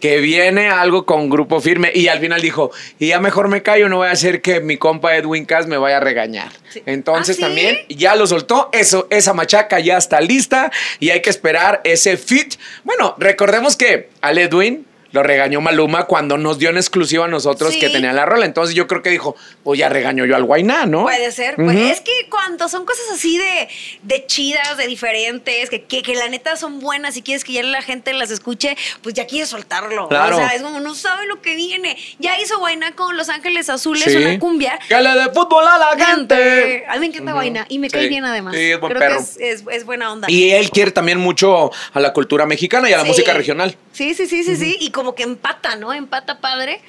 que 0.00 0.18
viene 0.18 0.68
algo 0.68 1.04
con 1.04 1.28
grupo 1.28 1.60
firme 1.60 1.92
y 1.94 2.08
al 2.08 2.18
final 2.18 2.40
dijo, 2.40 2.72
y 2.98 3.08
ya 3.08 3.20
mejor 3.20 3.48
me 3.48 3.62
callo, 3.62 3.88
no 3.88 3.98
voy 3.98 4.08
a 4.08 4.12
hacer 4.12 4.40
que 4.40 4.60
mi 4.60 4.78
compa 4.78 5.14
Edwin 5.14 5.44
Cass 5.44 5.66
me 5.66 5.76
vaya 5.76 5.98
a 5.98 6.00
regañar. 6.00 6.50
Entonces 6.86 7.36
¿Ah, 7.36 7.36
sí? 7.36 7.40
también 7.42 7.76
ya 7.88 8.16
lo 8.16 8.26
soltó, 8.26 8.70
eso, 8.72 9.06
esa 9.10 9.34
machaca 9.34 9.78
ya 9.78 9.98
está 9.98 10.20
lista 10.20 10.72
y 10.98 11.10
hay 11.10 11.20
que 11.20 11.30
esperar 11.30 11.82
ese 11.84 12.16
fit. 12.16 12.54
Bueno, 12.82 13.14
recordemos 13.18 13.76
que 13.76 14.08
al 14.22 14.38
Edwin 14.38 14.86
lo 15.12 15.22
regañó 15.22 15.60
Maluma 15.60 16.04
cuando 16.04 16.38
nos 16.38 16.58
dio 16.58 16.70
en 16.70 16.76
exclusiva 16.76 17.24
a 17.24 17.28
nosotros 17.28 17.72
Sí. 17.72 17.80
que 17.80 17.90
tenía 17.90 18.12
la 18.12 18.26
rola. 18.26 18.46
Entonces 18.46 18.74
yo 18.74 18.86
creo 18.86 19.02
que 19.02 19.10
dijo, 19.10 19.36
pues 19.64 19.78
ya 19.78 19.88
regañó 19.88 20.24
yo 20.24 20.36
al 20.36 20.44
Guainá, 20.44 20.86
¿no? 20.86 21.02
Puede 21.02 21.32
ser. 21.32 21.56
Pues, 21.56 21.76
es 21.76 22.00
que 22.00 22.12
cuando 22.30 22.68
son 22.68 22.84
cosas 22.84 23.04
así 23.14 23.36
de, 23.38 23.68
de 24.02 24.26
chidas, 24.26 24.76
de 24.76 24.86
diferentes, 24.86 25.68
que, 25.70 25.82
que, 25.82 26.02
que 26.02 26.14
la 26.14 26.28
neta 26.28 26.56
son 26.56 26.80
buenas 26.80 27.16
y 27.16 27.22
quieres 27.22 27.44
que 27.44 27.52
ya 27.54 27.62
la 27.62 27.82
gente 27.82 28.12
las 28.12 28.30
escuche, 28.30 28.76
pues 29.02 29.14
ya 29.14 29.26
quieres 29.26 29.48
soltarlo. 29.48 30.08
Claro. 30.08 30.36
O 30.36 30.38
sea, 30.38 30.48
es 30.48 30.62
como 30.62 30.80
no 30.80 30.94
sabe 30.94 31.26
lo 31.26 31.40
que 31.42 31.56
viene. 31.56 31.96
Ya 32.18 32.38
hizo 32.40 32.58
Guainá 32.58 32.94
con 32.94 33.16
Los 33.16 33.28
Ángeles 33.28 33.68
Azules, 33.68 34.04
Sí. 34.04 34.16
una 34.16 34.38
cumbia. 34.38 34.78
Que 34.88 35.00
le 35.00 35.10
dé 35.10 35.30
fútbol 35.32 35.64
a 35.66 35.78
la 35.78 36.06
gente. 36.06 36.84
A 36.88 36.94
mí 36.94 37.00
me 37.00 37.06
encanta 37.06 37.32
Guainá 37.32 37.66
y 37.68 37.78
me 37.78 37.88
Sí. 37.88 37.94
cae 37.94 38.08
bien 38.08 38.24
además. 38.24 38.54
Sí, 38.54 38.70
es 38.70 38.80
buen 38.80 38.92
Creo 38.92 39.00
perro. 39.00 39.16
que 39.16 39.22
es, 39.22 39.60
es- 39.60 39.64
es 39.70 39.84
buena 39.84 40.12
onda. 40.12 40.30
Y 40.30 40.50
él 40.50 40.70
quiere 40.70 40.90
también 40.90 41.18
mucho 41.18 41.70
a 41.92 42.00
la 42.00 42.12
cultura 42.12 42.46
mexicana 42.46 42.88
y 42.88 42.92
a 42.92 42.98
la 42.98 43.04
música 43.04 43.32
regional. 43.34 43.76
Sí, 43.92 44.14
sí, 44.14 44.26
sí, 44.26 44.44
sí, 44.44 44.56
sí. 44.56 44.76
Y 44.80 44.90
como 45.00 45.14
que 45.14 45.22
empata, 45.22 45.76
¿no? 45.76 45.94
Empata 45.94 46.40
padre. 46.40 46.82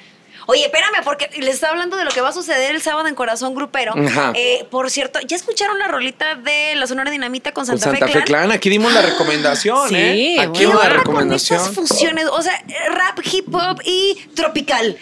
Oye, 0.46 0.64
espérame, 0.64 1.02
porque 1.02 1.30
les 1.38 1.54
estaba 1.54 1.72
hablando 1.72 1.96
de 1.96 2.04
lo 2.04 2.10
que 2.10 2.20
va 2.20 2.28
a 2.28 2.32
suceder 2.32 2.74
el 2.74 2.82
sábado 2.82 3.08
en 3.08 3.14
Corazón 3.14 3.54
Grupero. 3.54 3.94
Eh, 4.34 4.66
por 4.70 4.90
cierto, 4.90 5.18
¿ya 5.26 5.34
escucharon 5.36 5.78
la 5.78 5.88
rolita 5.88 6.34
de 6.34 6.74
la 6.74 6.86
Sonora 6.86 7.10
Dinamita 7.10 7.52
con 7.52 7.64
Con 7.64 7.78
Santa, 7.78 7.98
Santa 7.98 8.12
Fe 8.12 8.24
Clan, 8.24 8.52
aquí 8.52 8.68
dimos 8.68 8.92
la 8.92 9.00
recomendación, 9.10 9.88
Sí, 9.88 9.94
¿eh? 9.96 10.36
Aquí 10.40 10.58
¿Qué 10.60 10.66
una 10.66 10.76
onda 10.76 10.88
con 10.90 10.98
recomendación. 10.98 11.58
estas 11.58 11.74
fusiones? 11.74 12.26
O 12.26 12.42
sea, 12.42 12.62
rap, 12.90 13.20
hip 13.24 13.54
hop 13.54 13.80
y 13.84 14.14
tropical. 14.34 14.98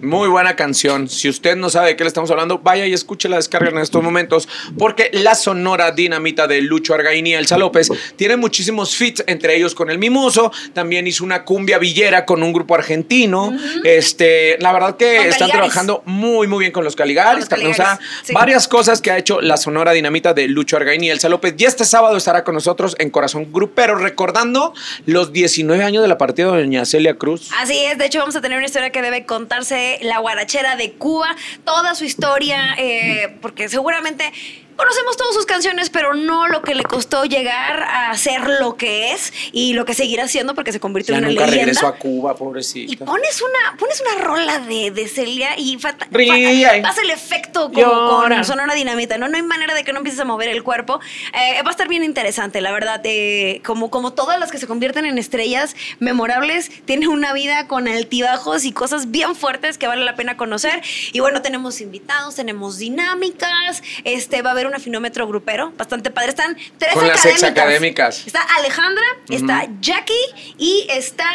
Muy 0.00 0.28
buena 0.28 0.56
canción. 0.56 1.08
Si 1.08 1.28
usted 1.28 1.56
no 1.56 1.70
sabe 1.70 1.88
de 1.88 1.96
qué 1.96 2.04
le 2.04 2.08
estamos 2.08 2.30
hablando, 2.30 2.58
vaya 2.58 2.84
y 2.86 2.92
escuche 2.92 3.28
la 3.28 3.36
descarga 3.36 3.70
en 3.70 3.78
estos 3.78 4.02
momentos, 4.02 4.48
porque 4.78 5.08
la 5.12 5.34
sonora 5.34 5.92
dinamita 5.92 6.46
de 6.46 6.60
Lucho 6.62 6.94
Argaín 6.94 7.26
y 7.26 7.34
Elsa 7.34 7.56
López 7.58 7.88
tiene 8.16 8.36
muchísimos 8.36 8.94
fits, 8.96 9.22
entre 9.26 9.56
ellos 9.56 9.74
con 9.74 9.90
el 9.90 9.98
Mimoso. 9.98 10.52
También 10.72 11.06
hizo 11.06 11.22
una 11.24 11.44
cumbia 11.44 11.78
villera 11.78 12.26
con 12.26 12.42
un 12.42 12.52
grupo 12.52 12.74
argentino. 12.74 13.56
Este, 13.84 14.56
la 14.60 14.72
verdad 14.72 14.96
que 14.96 15.16
Con 15.16 15.26
están 15.26 15.48
Caligaris. 15.48 15.52
trabajando 15.52 16.02
muy, 16.06 16.46
muy 16.48 16.60
bien 16.60 16.72
con 16.72 16.84
los 16.84 16.96
Caligaris. 16.96 17.48
Con 17.48 17.60
los 17.62 17.70
O 17.70 17.74
sea, 17.74 17.84
Caligaris, 17.96 18.08
sí. 18.24 18.32
varias 18.34 18.68
cosas 18.68 19.00
que 19.00 19.10
ha 19.10 19.18
hecho 19.18 19.40
la 19.40 19.56
sonora 19.56 19.92
dinamita 19.92 20.34
de 20.34 20.48
Lucho 20.48 20.76
Argaín 20.76 21.04
y 21.04 21.10
Elsa 21.10 21.28
López. 21.28 21.54
Y 21.56 21.64
este 21.64 21.84
sábado 21.84 22.16
estará 22.16 22.42
con 22.44 22.54
nosotros 22.54 22.96
en 22.98 23.10
Corazón 23.10 23.52
Grupero, 23.52 23.94
recordando 23.96 24.74
los 25.06 25.32
19 25.32 25.84
años 25.84 26.02
de 26.02 26.08
la 26.08 26.18
partida 26.18 26.50
de 26.52 26.62
Doña 26.62 26.84
Celia 26.84 27.14
Cruz. 27.14 27.50
Así 27.58 27.78
es, 27.84 27.96
de 27.96 28.06
hecho 28.06 28.18
vamos 28.18 28.34
a 28.36 28.40
tener 28.40 28.58
una 28.58 28.66
historia 28.66 28.90
que 28.90 29.00
debe 29.02 29.24
contarse 29.26 29.93
la 30.02 30.18
guarachera 30.18 30.76
de 30.76 30.92
Cuba, 30.92 31.34
toda 31.64 31.94
su 31.94 32.04
historia, 32.04 32.74
eh, 32.78 33.36
porque 33.40 33.68
seguramente 33.68 34.32
conocemos 34.76 35.16
todas 35.16 35.34
sus 35.34 35.46
canciones, 35.46 35.90
pero 35.90 36.14
no 36.14 36.48
lo 36.48 36.62
que 36.62 36.74
le 36.74 36.82
costó 36.82 37.24
llegar 37.24 37.82
a 37.82 38.16
ser 38.16 38.42
lo 38.60 38.76
que 38.76 39.12
es 39.12 39.32
y 39.52 39.72
lo 39.74 39.84
que 39.84 39.94
seguirá 39.94 40.28
siendo 40.28 40.54
porque 40.54 40.72
se 40.72 40.80
convirtió 40.80 41.12
Ya 41.14 41.18
en 41.18 41.24
una 41.24 41.32
nunca 41.32 41.46
leyenda. 41.46 41.64
regresó 41.66 41.86
a 41.86 41.96
Cuba, 41.96 42.32
Y 42.34 42.38
pobrecita. 42.38 43.04
pones 43.04 43.40
una, 43.42 43.76
pones 43.78 44.02
una 44.02 44.24
rola 44.24 44.58
de, 44.60 44.90
de 44.90 45.08
Celia 45.08 45.58
y 45.58 45.78
fa- 45.78 45.92
fa- 45.98 46.06
Brilla 46.10 46.76
y 46.76 46.82
pasa 46.82 47.00
el 47.02 47.10
efecto 47.10 47.68
como 47.72 47.80
llora. 47.80 48.36
con 48.36 48.44
Sonora 48.44 48.74
Dinamita, 48.74 49.18
¿no? 49.18 49.28
No 49.28 49.36
hay 49.36 49.42
manera 49.42 49.74
de 49.74 49.84
que 49.84 49.92
no 49.92 49.98
empieces 49.98 50.20
a 50.20 50.24
mover 50.24 50.48
el 50.48 50.62
cuerpo. 50.62 51.00
Eh, 51.32 51.62
va 51.62 51.68
a 51.68 51.70
estar 51.70 51.88
bien 51.88 52.04
interesante, 52.04 52.60
la 52.60 52.72
verdad. 52.72 53.00
eh, 53.04 53.60
como, 53.64 53.90
como 53.90 54.12
todas 54.12 54.38
las 54.38 54.50
que 54.50 54.58
se 54.58 54.66
convierten 54.66 55.04
en 55.06 55.18
estrellas 55.18 55.74
memorables, 56.00 56.70
tienen 56.84 57.08
una 57.08 57.32
vida 57.32 57.66
con 57.68 57.88
altibajos 57.88 58.64
y 58.64 58.72
cosas 58.72 59.10
bien 59.10 59.34
fuertes 59.36 59.78
que 59.78 59.86
vale 59.86 60.04
la 60.04 60.14
pena 60.16 60.36
conocer. 60.36 60.82
Y 61.12 61.20
bueno, 61.20 61.42
tenemos 61.42 61.80
invitados, 61.80 62.34
tenemos 62.36 62.78
dinámicas, 62.78 63.82
este 64.04 64.42
va 64.42 64.50
a 64.50 64.52
haber 64.52 64.63
un 64.66 64.74
afinómetro 64.74 65.26
grupero, 65.26 65.72
bastante 65.76 66.10
padre. 66.10 66.30
Están 66.30 66.56
tres 66.78 66.92
Con 66.94 67.06
las 67.06 67.42
académicas. 67.42 68.26
Está 68.26 68.40
Alejandra, 68.58 69.04
está 69.28 69.66
Jackie 69.80 70.14
y 70.58 70.86
está 70.90 71.28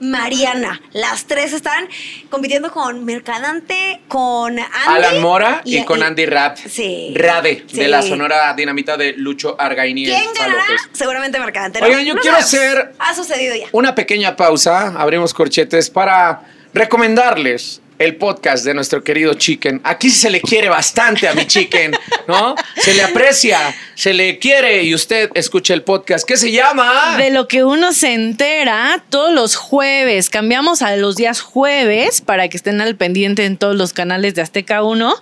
Mariana. 0.00 0.80
Las 0.92 1.26
tres 1.26 1.52
están 1.52 1.88
compitiendo 2.30 2.70
con 2.70 3.04
Mercadante, 3.04 4.00
con 4.08 4.58
Andy. 4.58 4.68
Alan 4.86 5.20
Mora 5.20 5.62
y, 5.64 5.82
con 5.84 6.02
Andy 6.02 6.26
Rap. 6.26 6.56
Sí. 6.56 7.12
Rade, 7.16 7.64
Sí. 7.68 7.76
de 7.78 7.88
la 7.88 8.02
sonora 8.02 8.52
dinamita 8.54 8.96
de 8.96 9.14
Lucho 9.14 9.56
Argaini 9.58 10.04
¿Quién 10.04 10.22
ganará? 10.36 10.64
Seguramente 10.92 11.38
Mercadante. 11.38 11.80
¿no? 11.80 11.86
Oigan, 11.86 12.04
yo 12.04 12.14
No 12.14 12.20
quiero 12.20 12.36
hacer- 12.36 12.92
Ha 12.98 13.14
sucedido 13.14 13.54
ya. 13.54 13.66
Una 13.72 13.94
pequeña 13.94 14.36
pausa, 14.36 14.94
abrimos 14.96 15.32
corchetes 15.34 15.90
para 15.90 16.42
recomendarles 16.74 17.80
el 17.98 18.16
podcast 18.16 18.64
de 18.64 18.74
nuestro 18.74 19.02
querido 19.04 19.34
Chicken. 19.34 19.80
Aquí 19.84 20.10
se 20.10 20.30
le 20.30 20.40
quiere 20.40 20.68
bastante 20.68 21.28
a 21.28 21.34
mi 21.34 21.46
Chicken, 21.46 21.96
¿no? 22.26 22.54
Se 22.76 22.94
le 22.94 23.02
aprecia, 23.02 23.74
se 23.94 24.12
le 24.12 24.38
quiere 24.38 24.82
y 24.82 24.94
usted 24.94 25.30
escucha 25.34 25.74
el 25.74 25.82
podcast 25.82 26.26
que 26.26 26.36
se 26.36 26.50
llama... 26.50 27.16
De 27.18 27.30
lo 27.30 27.46
que 27.48 27.64
uno 27.64 27.92
se 27.92 28.12
entera 28.14 29.02
todos 29.10 29.32
los 29.32 29.56
jueves. 29.56 30.30
Cambiamos 30.30 30.82
a 30.82 30.96
los 30.96 31.16
días 31.16 31.40
jueves 31.40 32.20
para 32.20 32.48
que 32.48 32.56
estén 32.56 32.80
al 32.80 32.96
pendiente 32.96 33.44
en 33.44 33.56
todos 33.56 33.76
los 33.76 33.92
canales 33.92 34.34
de 34.34 34.42
Azteca 34.42 34.82
1. 34.82 35.14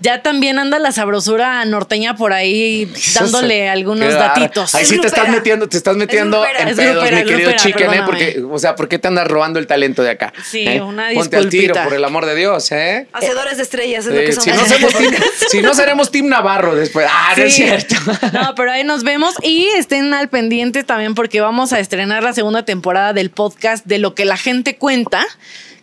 Ya 0.00 0.22
también 0.22 0.58
anda 0.58 0.78
la 0.78 0.92
sabrosura 0.92 1.64
norteña 1.64 2.16
por 2.16 2.32
ahí 2.32 2.92
dándole 3.14 3.68
algunos 3.68 4.08
Qué 4.08 4.14
datitos. 4.14 4.74
Ahí 4.74 4.82
Es 4.82 4.88
sí 4.88 5.00
te 5.00 5.06
estás 5.06 5.28
metiendo, 5.30 5.68
te 5.68 5.76
estás 5.76 5.96
metiendo 5.96 6.40
grupera. 6.40 6.62
en 6.62 6.68
Es 6.68 6.76
pedos, 6.76 6.94
grupera, 6.96 7.16
mi 7.16 7.22
querido 7.24 7.50
grupera, 7.50 7.62
Chicken, 7.62 7.94
¿eh? 7.94 8.02
Porque, 8.04 8.42
o 8.50 8.58
sea, 8.58 8.76
¿por 8.76 8.88
qué 8.88 8.98
te 8.98 9.08
andas 9.08 9.26
robando 9.28 9.58
el 9.58 9.66
talento 9.66 10.02
de 10.02 10.10
acá? 10.10 10.32
Sí, 10.44 10.66
¿Eh? 10.66 10.82
una 10.82 11.08
Ponte 11.14 11.36
al 11.36 11.48
tiro, 11.48 11.62
disculpita. 11.62 11.84
por 11.84 11.94
el 11.94 12.04
amor 12.04 12.17
de 12.26 12.34
Dios, 12.34 12.70
¿eh? 12.72 13.08
Hacedores 13.12 13.56
de 13.56 13.62
estrellas 13.62 14.06
es 14.06 14.12
lo 14.12 14.20
que 14.20 14.32
si, 14.32 14.50
somos. 14.50 14.68
no 14.68 14.76
somos 14.76 14.94
team, 14.94 15.14
si 15.50 15.62
no 15.62 15.74
seremos 15.74 16.10
Team 16.10 16.28
Navarro 16.28 16.74
después. 16.74 17.06
Ah, 17.10 17.34
no 17.36 17.42
es 17.44 17.54
cierto. 17.54 17.94
No, 18.32 18.54
pero 18.54 18.72
ahí 18.72 18.84
nos 18.84 19.04
vemos 19.04 19.34
y 19.42 19.66
estén 19.76 20.12
al 20.14 20.28
pendiente 20.28 20.84
también 20.84 21.14
porque 21.14 21.40
vamos 21.40 21.72
a 21.72 21.80
estrenar 21.80 22.22
la 22.22 22.32
segunda 22.32 22.64
temporada 22.64 23.12
del 23.12 23.30
podcast 23.30 23.84
de 23.86 23.98
lo 23.98 24.14
que 24.14 24.24
la 24.24 24.36
gente 24.36 24.76
cuenta, 24.76 25.26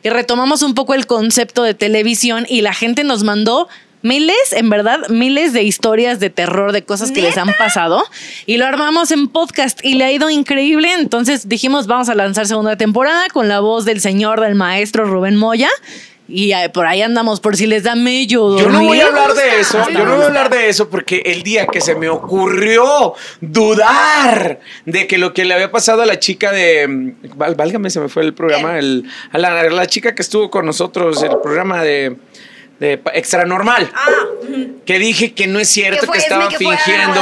que 0.03 0.09
retomamos 0.09 0.61
un 0.61 0.75
poco 0.75 0.93
el 0.93 1.07
concepto 1.07 1.63
de 1.63 1.73
televisión 1.73 2.45
y 2.47 2.61
la 2.61 2.73
gente 2.73 3.03
nos 3.03 3.23
mandó 3.23 3.67
miles, 4.05 4.53
en 4.53 4.69
verdad, 4.69 5.09
miles 5.09 5.51
de 5.51 5.63
historias 5.63 6.19
de 6.19 6.29
terror, 6.29 6.71
de 6.71 6.83
cosas 6.83 7.11
que 7.11 7.21
les 7.23 7.37
han 7.39 7.51
pasado 7.57 8.03
y 8.45 8.57
lo 8.57 8.67
armamos 8.67 9.09
en 9.09 9.27
podcast 9.27 9.83
y 9.83 9.95
le 9.95 10.05
ha 10.05 10.11
ido 10.11 10.29
increíble, 10.29 10.93
entonces 10.93 11.49
dijimos 11.49 11.87
vamos 11.87 12.07
a 12.09 12.15
lanzar 12.15 12.45
segunda 12.45 12.77
temporada 12.77 13.27
con 13.33 13.47
la 13.47 13.61
voz 13.61 13.83
del 13.83 13.99
señor, 14.01 14.41
del 14.41 14.53
maestro 14.53 15.05
Rubén 15.05 15.35
Moya. 15.35 15.69
Y 16.27 16.53
eh, 16.53 16.69
por 16.69 16.87
ahí 16.87 17.01
andamos, 17.01 17.39
por 17.39 17.55
si 17.55 17.67
les 17.67 17.83
da 17.83 17.95
mello. 17.95 18.57
Yo 18.57 18.69
no 18.69 18.83
voy 18.83 18.99
a 18.99 19.07
hablar 19.07 19.33
de 19.33 19.59
eso, 19.59 19.87
yo 19.89 20.05
no 20.05 20.15
voy 20.15 20.23
a 20.23 20.27
hablar 20.27 20.49
de 20.49 20.69
eso 20.69 20.89
porque 20.89 21.21
el 21.25 21.43
día 21.43 21.67
que 21.67 21.81
se 21.81 21.95
me 21.95 22.09
ocurrió 22.09 23.13
dudar 23.41 24.59
de 24.85 25.07
que 25.07 25.17
lo 25.17 25.33
que 25.33 25.45
le 25.45 25.53
había 25.53 25.71
pasado 25.71 26.01
a 26.01 26.05
la 26.05 26.19
chica 26.19 26.51
de, 26.51 26.87
mm, 26.87 27.37
válgame, 27.37 27.89
se 27.89 27.99
me 27.99 28.09
fue 28.09 28.23
el 28.23 28.33
programa, 28.33 28.79
el, 28.79 29.05
a 29.31 29.37
la, 29.37 29.59
a 29.59 29.69
la 29.69 29.85
chica 29.85 30.15
que 30.15 30.23
estuvo 30.23 30.49
con 30.49 30.65
nosotros, 30.65 31.21
el 31.21 31.37
programa 31.43 31.83
de, 31.83 32.15
de 32.79 33.01
Extra 33.13 33.45
Normal. 33.45 33.89
Ah. 33.93 34.05
Que 34.85 34.99
dije 34.99 35.33
que 35.33 35.47
no 35.47 35.59
es 35.59 35.69
cierto, 35.69 36.11
Que 36.11 36.17
estaba 36.17 36.49
que 36.49 36.57
fingiendo. 36.57 37.21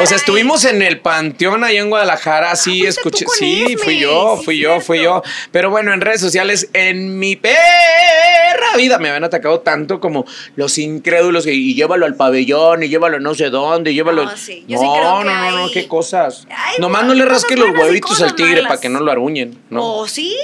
O 0.00 0.06
sea, 0.06 0.16
estuvimos 0.16 0.64
en 0.64 0.82
el 0.82 1.00
panteón 1.00 1.64
allá 1.64 1.80
en 1.80 1.88
Guadalajara, 1.88 2.54
sí, 2.56 2.82
fuiste 2.82 3.02
tú 3.02 3.08
escuché. 3.08 3.26
Sí, 3.38 3.62
Esme, 3.62 3.78
fui 3.78 3.98
yo, 3.98 4.36
sí, 4.38 4.44
fui 4.44 4.58
yo, 4.58 4.80
fui 4.80 5.02
yo. 5.02 5.22
Pero 5.50 5.70
bueno, 5.70 5.92
en 5.92 6.00
redes 6.00 6.20
sociales, 6.20 6.68
en 6.72 7.18
mi 7.18 7.36
perra 7.36 8.76
vida, 8.76 8.98
me 8.98 9.08
habían 9.08 9.24
atacado 9.24 9.60
tanto 9.60 10.00
como 10.00 10.26
los 10.56 10.78
incrédulos 10.78 11.46
y, 11.46 11.50
y 11.50 11.74
llévalo 11.74 12.06
al 12.06 12.14
pabellón 12.14 12.82
y 12.82 12.88
llévalo 12.88 13.18
no 13.20 13.34
sé 13.34 13.50
dónde 13.50 13.92
y 13.92 13.94
llévalo. 13.94 14.24
No, 14.24 14.36
sí, 14.36 14.64
yo 14.68 14.78
sí 14.78 14.84
no, 14.84 14.94
que 14.94 15.00
no, 15.00 15.24
no, 15.24 15.50
no, 15.50 15.70
qué 15.70 15.88
cosas. 15.88 16.46
hay 16.50 16.78
Nomás 16.78 17.04
no 17.04 17.14
le 17.14 17.24
rasque 17.24 17.56
los 17.56 17.70
huevitos 17.70 18.20
al 18.22 18.34
tigre 18.34 18.62
para 18.62 18.80
que 18.80 18.88
no 18.88 19.00
lo 19.00 19.10
aruñen, 19.10 19.58
¿no? 19.70 19.96
¿O 19.96 20.08
sí? 20.08 20.36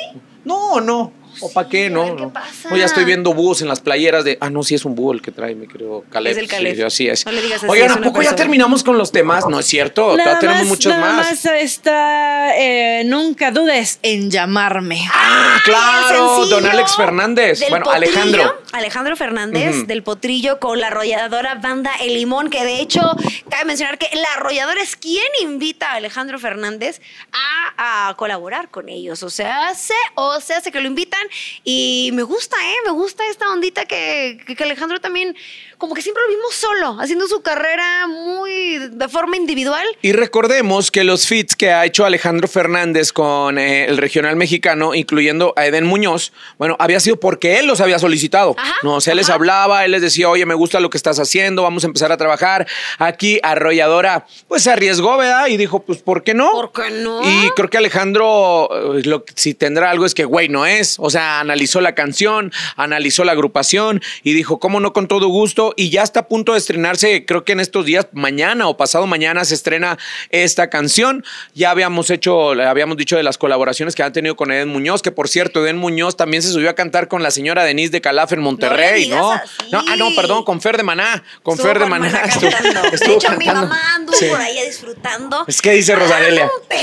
No, 0.45 0.81
no. 0.81 1.13
¿O 1.41 1.53
para 1.53 1.69
qué? 1.69 1.91
No, 1.91 2.17
¿qué 2.17 2.27
pasa? 2.29 2.71
No, 2.71 2.77
ya 2.77 2.85
estoy 2.87 3.05
viendo 3.05 3.35
búhos 3.35 3.63
en 3.63 3.69
las 3.69 3.81
playeras 3.81 4.25
de. 4.25 4.39
Ah, 4.41 4.51
no, 4.51 4.63
sí 4.63 4.75
es 4.75 4.85
un 4.85 4.95
búho 4.95 5.13
el 5.13 5.23
que 5.23 5.33
trae, 5.33 5.55
mi 5.55 5.67
querido 5.67 6.05
Caleb. 6.11 6.33
Es 6.33 6.39
el 6.39 6.49
Caleb. 6.49 6.77
Sí, 6.77 6.83
así 6.83 7.09
es. 7.09 7.27
No 7.27 7.33
le 7.33 7.43
digas 7.43 7.63
así, 7.63 7.71
Oigan, 7.71 7.91
¿a 7.91 8.01
poco 8.01 8.23
ya 8.23 8.35
terminamos 8.35 8.83
con 8.83 8.99
los 8.99 9.13
temas? 9.13 9.47
No 9.49 9.59
es 9.59 9.67
cierto. 9.67 10.17
Nada 10.17 10.39
tenemos 10.39 10.61
más, 10.63 10.69
muchos 10.69 10.93
nada 10.93 11.13
más. 11.17 11.27
más 11.27 11.45
está, 11.45 12.57
eh, 12.59 13.03
nunca 13.05 13.51
dudes 13.51 13.99
en 14.03 14.31
llamarme. 14.31 15.01
Ah, 15.13 15.61
claro. 15.65 16.47
Don 16.47 16.67
Alex 16.67 16.97
Fernández. 16.97 17.61
del 17.61 17.71
Bueno, 17.71 17.85
Potrillo, 17.87 18.07
Alejandro. 18.13 18.63
Alejandro 18.73 19.17
Fernández 19.17 19.87
del 19.87 20.03
Potrillo 20.03 20.59
con 20.61 20.81
la 20.81 20.89
arrolladora 20.89 21.55
banda 21.57 21.93
El 22.01 22.15
Limón, 22.15 22.51
que 22.51 22.65
de 22.65 22.81
hecho 22.81 23.01
cabe 23.51 23.65
mencionar 23.65 23.99
que 23.99 24.09
la 24.15 24.29
arrolladora 24.37 24.83
es 24.83 24.97
quien 24.97 25.25
invita 25.43 25.93
a 25.93 25.95
Alejandro 25.95 26.39
Fernández 26.39 27.01
a, 27.33 28.09
a 28.09 28.15
colaborar 28.17 28.69
con 28.71 28.89
ellos. 28.89 29.23
O 29.23 29.31
sea, 29.31 29.69
hace, 29.69 29.95
o 30.15 30.41
se 30.41 30.55
hace 30.55 30.71
que 30.73 30.81
lo 30.81 30.87
invitan 30.87 31.21
Y 31.65 32.11
me 32.15 32.23
gusta, 32.23 32.57
¿eh? 32.71 32.77
Me 32.85 32.93
gusta 32.93 33.27
esta 33.29 33.51
ondita 33.53 33.85
que, 33.87 34.39
que- 34.47 34.65
Alejandro 34.65 35.01
también, 35.01 35.37
como 35.79 35.95
que 35.95 36.03
siempre 36.03 36.23
lo 36.25 36.35
vimos 36.35 36.55
solo, 36.55 36.97
haciendo 37.01 37.27
su 37.27 37.43
carrera 37.43 38.07
muy 38.07 38.79
de 38.79 39.09
forma 39.09 39.37
individual. 39.37 39.87
Y 40.03 40.13
recordemos 40.13 40.91
que 40.91 41.05
los 41.05 41.27
feats 41.27 41.55
que 41.55 41.73
ha 41.73 41.85
hecho 41.85 42.05
Alejandro 42.05 42.49
Fernández 42.49 43.13
con 43.13 43.59
eh, 43.59 43.87
el 43.87 43.99
regional 43.99 44.37
mexicano, 44.37 44.95
incluyendo 44.95 45.53
a 45.57 45.67
Eden 45.67 45.87
Muñoz, 45.87 46.33
bueno, 46.59 46.77
había 46.79 47.01
sido 47.01 47.21
porque 47.21 47.59
él 47.59 47.67
los 47.67 47.81
había 47.81 47.99
solicitado. 47.99 48.55
Ajá, 48.59 48.75
no, 48.83 48.95
o 48.97 49.01
sea, 49.01 49.13
él 49.13 49.19
les 49.19 49.31
hablaba, 49.31 49.85
él 49.85 49.93
les 49.93 50.03
decía, 50.03 50.29
oye, 50.29 50.47
me 50.47 50.55
gusta 50.55 50.81
lo 50.81 50.91
que 50.91 50.97
estás 50.97 51.19
haciendo, 51.19 51.63
vamos 51.63 51.85
a 51.85 51.89
empezar 51.89 52.11
a 52.13 52.17
trabajar. 52.17 52.67
Aquí 52.99 53.39
Arrolladora, 53.43 54.27
pues 54.49 54.63
se 54.63 54.71
arriesgó, 54.71 55.17
¿verdad? 55.17 55.49
Y 55.49 55.57
dijo, 55.57 55.81
pues, 55.83 55.99
¿por 55.99 56.23
qué 56.23 56.35
no? 56.35 56.51
¿Por 56.53 56.73
qué 56.73 56.91
no? 56.91 57.21
Y 57.23 57.51
creo 57.51 57.69
que 57.69 57.79
Alejandro, 57.79 58.97
eh, 58.97 59.03
lo, 59.05 59.25
si 59.35 59.55
tendrá 59.55 59.91
algo 59.91 60.07
es 60.07 60.15
que, 60.15 60.25
güey, 60.25 60.49
no 60.49 60.67
es. 60.67 60.97
O 60.99 61.11
sea, 61.11 61.41
analizó 61.41 61.81
la 61.81 61.95
canción, 61.95 62.53
analizó 62.77 63.25
la 63.25 63.33
agrupación 63.33 64.01
y 64.23 64.33
dijo, 64.33 64.59
¿cómo 64.59 64.81
no 64.81 64.93
con 64.93 65.09
todo 65.09 65.29
gusto? 65.29 65.66
Y 65.77 65.91
ya 65.91 66.03
está 66.03 66.21
a 66.21 66.29
punto 66.29 66.53
de 66.53 66.59
estrenarse, 66.59 67.25
creo 67.27 67.45
que 67.45 67.53
en 67.53 67.61
estos 67.61 67.85
días, 67.85 68.07
mañana 68.13 68.69
o 68.69 68.77
pasado 68.77 69.07
mañana 69.07 69.45
se 69.45 69.55
estrena 69.55 69.99
esta 70.31 70.69
canción. 70.71 71.25
Ya 71.55 71.71
habíamos 71.71 72.11
hecho, 72.11 72.51
habíamos 72.53 72.97
dicho 72.97 73.17
de 73.17 73.23
las 73.23 73.39
colaboraciones 73.39 73.95
que 73.95 74.03
han 74.03 74.13
tenido 74.13 74.37
con 74.37 74.51
Eden 74.53 74.69
Muñoz, 74.69 75.03
que 75.03 75.13
por 75.13 75.29
cierto, 75.29 75.65
Eden 75.65 75.77
Muñoz 75.79 76.17
también 76.17 76.43
se 76.43 76.51
subió 76.51 76.71
a 76.71 76.75
cantar 76.75 77.09
con 77.09 77.23
la 77.23 77.31
señora 77.31 77.65
Denise 77.65 77.91
de 77.93 78.01
Calaf 78.01 78.33
en 78.33 78.41
Monterrey, 78.41 79.09
¿no? 79.09 79.33
ah, 79.33 79.43
no, 79.97 80.15
perdón, 80.15 80.45
con 80.45 80.61
Fer 80.61 80.77
de 80.77 80.83
Maná, 80.83 81.23
con 81.43 81.55
Estuvo 81.55 81.69
Fer 81.69 81.79
de 81.81 81.87
Maná. 81.87 82.09
Maná 82.11 82.25
estuvo- 82.25 82.51
cantando. 82.51 82.83
de 82.83 82.89
estuvo 82.97 83.15
hecho, 83.17 83.33
mi 83.39 83.47
mamá 83.47 83.81
anduvo 83.95 84.17
Sí. 84.17 84.27
por 84.29 84.41
ahí 84.41 84.65
disfrutando. 84.67 85.45
Es 85.47 85.61
que 85.63 85.73
dice 85.73 85.95
Rosadelia. 85.95 86.51
Ah. 86.71 86.77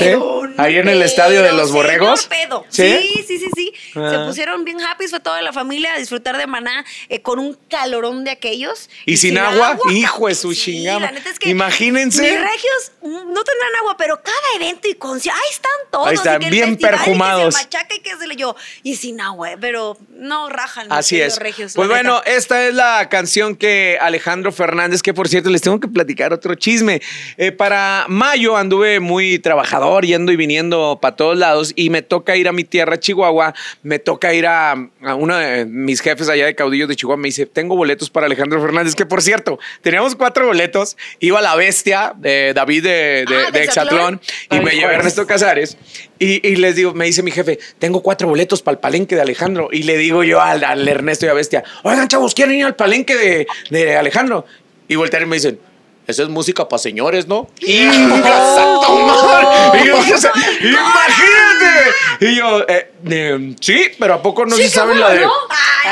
Ahí 0.58 0.76
en 0.76 0.88
el 0.88 1.02
estadio 1.02 1.42
de 1.42 1.52
los 1.52 1.72
borregos. 1.72 2.26
pedo. 2.26 2.64
¿Sí? 2.68 2.96
Sí, 3.00 3.24
sí, 3.26 3.38
sí, 3.38 3.48
sí. 3.54 3.72
Ah. 3.96 4.10
Se 4.10 4.18
pusieron 4.26 4.64
bien 4.64 4.80
happy, 4.80 5.08
fue 5.08 5.20
toda 5.20 5.40
la 5.42 5.52
familia 5.52 5.94
a 5.94 5.98
disfrutar 5.98 6.36
de 6.38 6.46
maná 6.46 6.84
eh, 7.08 7.22
con 7.22 7.38
un 7.38 7.56
calorón 7.68 8.24
de 8.24 8.30
aquellos. 8.30 8.73
¿Y 9.06 9.16
sin 9.16 9.38
agua? 9.38 9.78
Hijo 9.90 10.28
de 10.28 10.34
su 10.34 10.54
chingada. 10.54 11.10
es 11.10 11.38
que 11.38 11.50
Imagínense. 11.50 12.22
Mis 12.22 12.40
regios 12.40 12.92
mm, 13.02 13.32
no 13.32 13.44
tendrán 13.44 13.70
agua, 13.80 13.96
pero 13.96 14.20
cada 14.22 14.36
evento 14.56 14.88
y 14.88 14.94
concierto, 14.94 15.40
ahí 15.42 15.50
están 15.50 15.70
todos. 15.90 16.08
Ahí 16.08 16.14
están, 16.14 16.36
y 16.36 16.38
que 16.40 16.44
el 16.46 16.50
bien 16.50 16.68
festival, 16.70 16.94
y 16.94 16.96
perfumados. 16.96 17.54
Que 17.54 17.60
se 17.60 17.66
machaca 17.66 17.94
y 17.94 18.00
que 18.00 18.16
se 18.16 18.26
le 18.26 18.36
yo. 18.36 18.56
Y 18.82 18.96
sin 18.96 19.20
agua, 19.20 19.52
eh, 19.52 19.56
pero 19.60 19.96
no 20.10 20.48
rajan. 20.48 20.86
Así 20.90 21.20
es. 21.20 21.38
regios, 21.38 21.74
pues 21.74 21.88
bueno, 21.88 22.18
neta. 22.18 22.36
esta 22.36 22.66
es 22.66 22.74
la 22.74 23.08
canción 23.08 23.56
que 23.56 23.98
Alejandro 24.00 24.52
Fernández, 24.52 25.02
que 25.02 25.14
por 25.14 25.28
cierto 25.28 25.50
les 25.50 25.62
tengo 25.62 25.80
que 25.80 25.88
platicar 25.88 26.32
otro 26.32 26.54
chisme. 26.54 27.00
Eh, 27.36 27.52
para 27.52 28.06
mayo 28.08 28.56
anduve 28.56 29.00
muy 29.00 29.38
trabajador, 29.38 30.04
yendo 30.04 30.32
y 30.32 30.36
viniendo 30.36 30.98
para 31.00 31.16
todos 31.16 31.36
lados, 31.36 31.72
y 31.76 31.90
me 31.90 32.02
toca 32.02 32.36
ir 32.36 32.48
a 32.48 32.52
mi 32.52 32.64
tierra, 32.64 32.98
Chihuahua. 32.98 33.54
Me 33.82 33.98
toca 33.98 34.32
ir 34.34 34.46
a, 34.46 34.72
a 34.72 35.14
uno 35.14 35.36
de 35.36 35.64
mis 35.66 36.00
jefes 36.00 36.28
allá 36.28 36.46
de 36.46 36.54
caudillos 36.54 36.88
de 36.88 36.96
Chihuahua. 36.96 37.20
Me 37.20 37.28
dice: 37.28 37.46
Tengo 37.46 37.76
boletos 37.76 38.10
para 38.10 38.26
Alejandro 38.26 38.60
Fernández, 38.64 38.94
que 38.94 39.06
por 39.06 39.22
cierto, 39.22 39.58
teníamos 39.82 40.16
cuatro 40.16 40.46
boletos. 40.46 40.96
Iba 41.20 41.40
la 41.40 41.54
bestia 41.56 42.12
de 42.16 42.52
David 42.54 42.82
de, 42.82 43.24
de, 43.28 43.36
Ah, 43.36 43.50
de 43.50 43.58
¿de 43.58 43.64
Exatlón, 43.64 44.20
y 44.50 44.56
Ay, 44.56 44.60
me 44.64 44.70
llevé 44.72 44.94
a. 44.94 44.96
Ernesto 44.96 45.26
Casares. 45.26 45.76
Y, 46.18 46.46
y 46.46 46.56
les 46.56 46.76
digo, 46.76 46.94
me 46.94 47.04
dice 47.06 47.22
mi 47.22 47.30
jefe, 47.30 47.58
tengo 47.78 48.02
cuatro 48.02 48.28
boletos 48.28 48.62
para 48.62 48.74
el 48.74 48.78
palenque 48.78 49.14
de 49.14 49.22
Alejandro. 49.22 49.68
Y 49.70 49.82
le 49.82 49.98
digo 49.98 50.24
yo 50.24 50.40
al, 50.40 50.64
al 50.64 50.86
Ernesto 50.88 51.26
y 51.26 51.28
a 51.28 51.34
Bestia, 51.34 51.64
oigan, 51.82 52.08
chavos, 52.08 52.34
¿quieren 52.34 52.54
ir 52.56 52.64
al 52.64 52.76
palenque 52.76 53.14
de, 53.16 53.46
de 53.70 53.96
Alejandro? 53.96 54.46
Y 54.88 54.96
voltean 54.96 55.24
y 55.24 55.26
me 55.26 55.36
dicen, 55.36 55.58
esa 56.06 56.22
es 56.22 56.28
música 56.28 56.68
para 56.68 56.78
señores, 56.78 57.26
¿no? 57.26 57.48
¡Y 57.60 57.84
madre! 57.86 59.80
Y 59.82 59.86
yo, 59.86 59.96
o 59.98 60.18
sea, 60.18 60.32
¡Imagínate! 60.60 61.90
Y 62.20 62.36
yo, 62.36 62.60
eh, 62.68 62.92
eh, 63.10 63.54
sí, 63.60 63.88
pero 63.98 64.14
¿a 64.14 64.22
poco 64.22 64.44
no 64.44 64.56
se 64.56 64.68
saben 64.68 65.00
la 65.00 65.10
de, 65.10 65.20
¿no? 65.20 65.32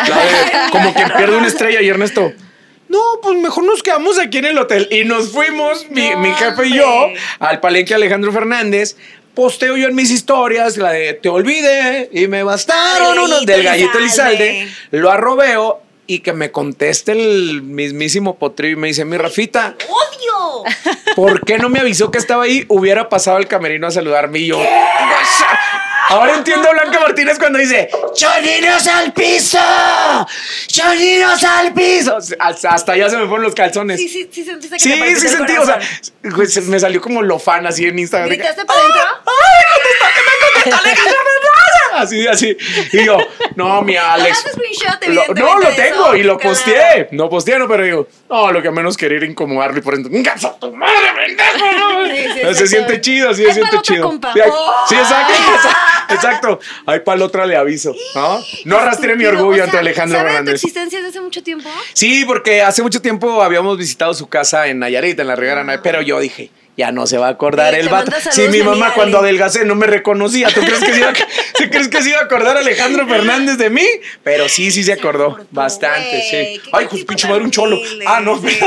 la 0.08 0.16
de 0.16 0.70
como 0.70 0.94
que 0.94 1.04
pierde 1.16 1.36
una 1.36 1.46
estrella 1.46 1.80
y 1.80 1.88
Ernesto? 1.88 2.32
No, 2.92 3.00
pues 3.22 3.38
mejor 3.38 3.64
nos 3.64 3.82
quedamos 3.82 4.18
aquí 4.18 4.36
en 4.38 4.44
el 4.44 4.58
hotel. 4.58 4.86
Y 4.90 5.04
nos 5.04 5.30
fuimos, 5.30 5.88
mi, 5.88 6.10
No, 6.10 6.18
mi 6.18 6.30
jefe 6.34 6.66
y 6.66 6.76
yo, 6.76 7.08
al 7.38 7.58
palenque 7.58 7.94
Alejandro 7.94 8.30
Fernández. 8.32 8.96
Posteo 9.34 9.78
yo 9.78 9.88
en 9.88 9.94
mis 9.94 10.10
historias 10.10 10.76
la 10.76 10.92
de 10.92 11.14
te 11.14 11.30
olvidé 11.30 12.10
y 12.12 12.26
me 12.28 12.42
bastaron 12.42 13.14
Del 13.14 13.24
unos 13.24 13.30
Gallito 13.30 13.52
del 13.52 13.62
gallito 13.64 13.98
Elizalde. 13.98 14.68
Lo 14.90 15.10
arrobeo 15.10 15.80
y 16.06 16.18
que 16.18 16.34
me 16.34 16.50
conteste 16.50 17.12
el 17.12 17.62
mismísimo 17.62 18.36
potrillo 18.36 18.74
y 18.76 18.80
me 18.80 18.88
dice, 18.88 19.06
mi 19.06 19.16
Rafita, 19.16 19.74
¡Odio! 19.88 20.64
¿por 21.16 21.46
qué 21.46 21.56
no 21.56 21.70
me 21.70 21.80
avisó 21.80 22.10
que 22.10 22.18
estaba 22.18 22.44
ahí? 22.44 22.66
Hubiera 22.68 23.08
pasado 23.08 23.38
al 23.38 23.48
camerino 23.48 23.86
a 23.86 23.90
saludarme 23.90 24.40
y 24.40 24.48
yo. 24.48 24.58
"Guasa". 24.58 25.58
Ahora 26.12 26.36
entiendo 26.36 26.68
a 26.68 26.72
Blanca 26.72 27.00
Martínez 27.00 27.38
cuando 27.38 27.58
dice 27.58 27.88
¡Choninos 28.14 28.86
al 28.86 29.12
piso! 29.12 29.58
¡Choninos 30.66 31.42
al 31.42 31.72
piso! 31.72 32.18
Hasta, 32.38 32.70
hasta 32.70 32.92
allá 32.92 33.08
se 33.08 33.16
me 33.16 33.26
fueron 33.26 33.42
los 33.44 33.54
calzones. 33.54 33.98
Sí, 33.98 34.08
sí, 34.08 34.28
sí 34.32 34.44
sentiste 34.44 34.76
que 34.76 34.82
Sí, 34.82 35.00
te 35.00 35.16
sí 35.16 35.28
sentí, 35.28 35.56
o 35.56 35.64
sea, 35.64 35.80
se- 36.48 36.60
me 36.62 36.78
salió 36.78 37.00
como 37.00 37.22
lo 37.22 37.38
fan 37.38 37.66
así 37.66 37.86
en 37.86 37.98
Instagram. 37.98 38.28
¿Gritaste 38.28 38.64
para 38.66 38.78
adentro? 38.80 39.00
¡Ay, 39.26 39.64
contestó, 39.72 40.06
que 40.14 40.80
me 40.80 40.94
contestó! 40.96 41.51
Así, 42.02 42.26
así. 42.26 42.56
Y 42.92 43.04
yo, 43.04 43.18
no, 43.56 43.82
mi 43.82 43.96
Alex. 43.96 44.44
Lo- 45.08 45.34
no, 45.34 45.58
lo 45.58 45.68
tengo 45.70 46.06
eso. 46.06 46.16
y 46.16 46.22
lo 46.22 46.38
Claro. 46.38 46.50
posteé. 46.54 47.08
No 47.12 47.28
posteé, 47.28 47.58
no, 47.58 47.68
pero 47.68 47.84
digo, 47.84 48.08
no, 48.30 48.50
lo 48.50 48.62
que 48.62 48.70
menos 48.70 48.96
quería 48.96 49.18
era 49.18 49.26
incomodarlo 49.26 49.78
y 49.78 49.82
por 49.82 49.94
dentro, 49.94 50.10
¡Gas 50.22 50.44
a 50.44 50.58
tu 50.58 50.74
madre, 50.74 50.94
pendejo! 51.16 51.72
¿no?" 51.78 52.02
Sí, 52.52 52.54
se 52.54 52.66
siente 52.66 53.00
chido, 53.00 53.32
sí, 53.34 53.44
se 53.44 53.54
siente 53.54 53.76
chido. 53.82 54.04
compa. 54.08 54.32
Sí, 54.88 54.94
exacto, 54.94 55.32
exacto. 56.10 56.60
Ahí 56.86 57.00
para 57.00 57.16
el 57.16 57.22
otro 57.22 57.44
le 57.46 57.56
aviso, 57.56 57.94
¿no? 58.14 58.40
No 58.64 58.78
arrastré 58.78 59.14
mi 59.16 59.24
orgullo 59.24 59.62
O 59.62 59.64
ante 59.64 59.78
Alejandro 59.78 60.18
¿sabe 60.18 60.28
de 60.30 60.30
tu 60.30 60.36
Fernández. 60.38 60.54
existencia 60.64 60.98
desde 60.98 61.10
hace 61.10 61.20
mucho 61.20 61.42
tiempo? 61.42 61.68
Sí, 61.92 62.24
porque 62.24 62.62
hace 62.62 62.82
mucho 62.82 63.00
tiempo 63.00 63.42
habíamos 63.42 63.78
visitado 63.78 64.12
su 64.14 64.28
casa 64.28 64.66
en 64.68 64.78
Nayarit, 64.80 65.18
en 65.18 65.26
la 65.26 65.36
Riviera 65.36 65.64
Nayarit, 65.64 65.82
pero 65.82 66.02
yo 66.02 66.18
dije, 66.20 66.50
ya 66.76 66.90
no 66.90 67.06
se 67.06 67.18
va 67.18 67.26
a 67.26 67.30
acordar 67.30 67.74
Sí, 67.74 67.80
el 67.80 67.88
vato. 67.90 68.10
manda 68.10 68.32
Sí, 68.32 68.48
mi 68.48 68.62
mamá 68.62 68.92
cuando 68.94 69.18
adelgacé 69.18 69.64
no 69.64 69.74
me 69.74 69.86
reconocía. 69.86 70.48
¿Tú 70.48 70.60
crees 70.60 70.80
que 70.80 70.92
se 70.92 70.98
iba, 71.00 71.10
a- 71.10 71.12
¿tú 71.58 71.64
crees 71.70 71.88
que 71.88 72.02
se 72.02 72.08
iba 72.10 72.18
a 72.18 72.22
acordar 72.22 72.56
Alejandro 72.56 73.06
Fernández 73.06 73.58
de 73.58 73.68
mí? 73.70 73.86
Pero 74.22 74.48
sí, 74.48 74.70
sí 74.70 74.82
se 74.82 74.92
acordó 74.94 75.26
acordó, 75.32 75.46
bastante, 75.50 76.22
sí. 76.30 76.60
Ay, 76.72 76.86
pues 76.88 77.04
pinche 77.04 77.28
madre, 77.28 77.42
un 77.44 77.50
cholo. 77.50 77.78
Ah, 78.06 78.20
no. 78.20 78.38
sí. 78.40 78.46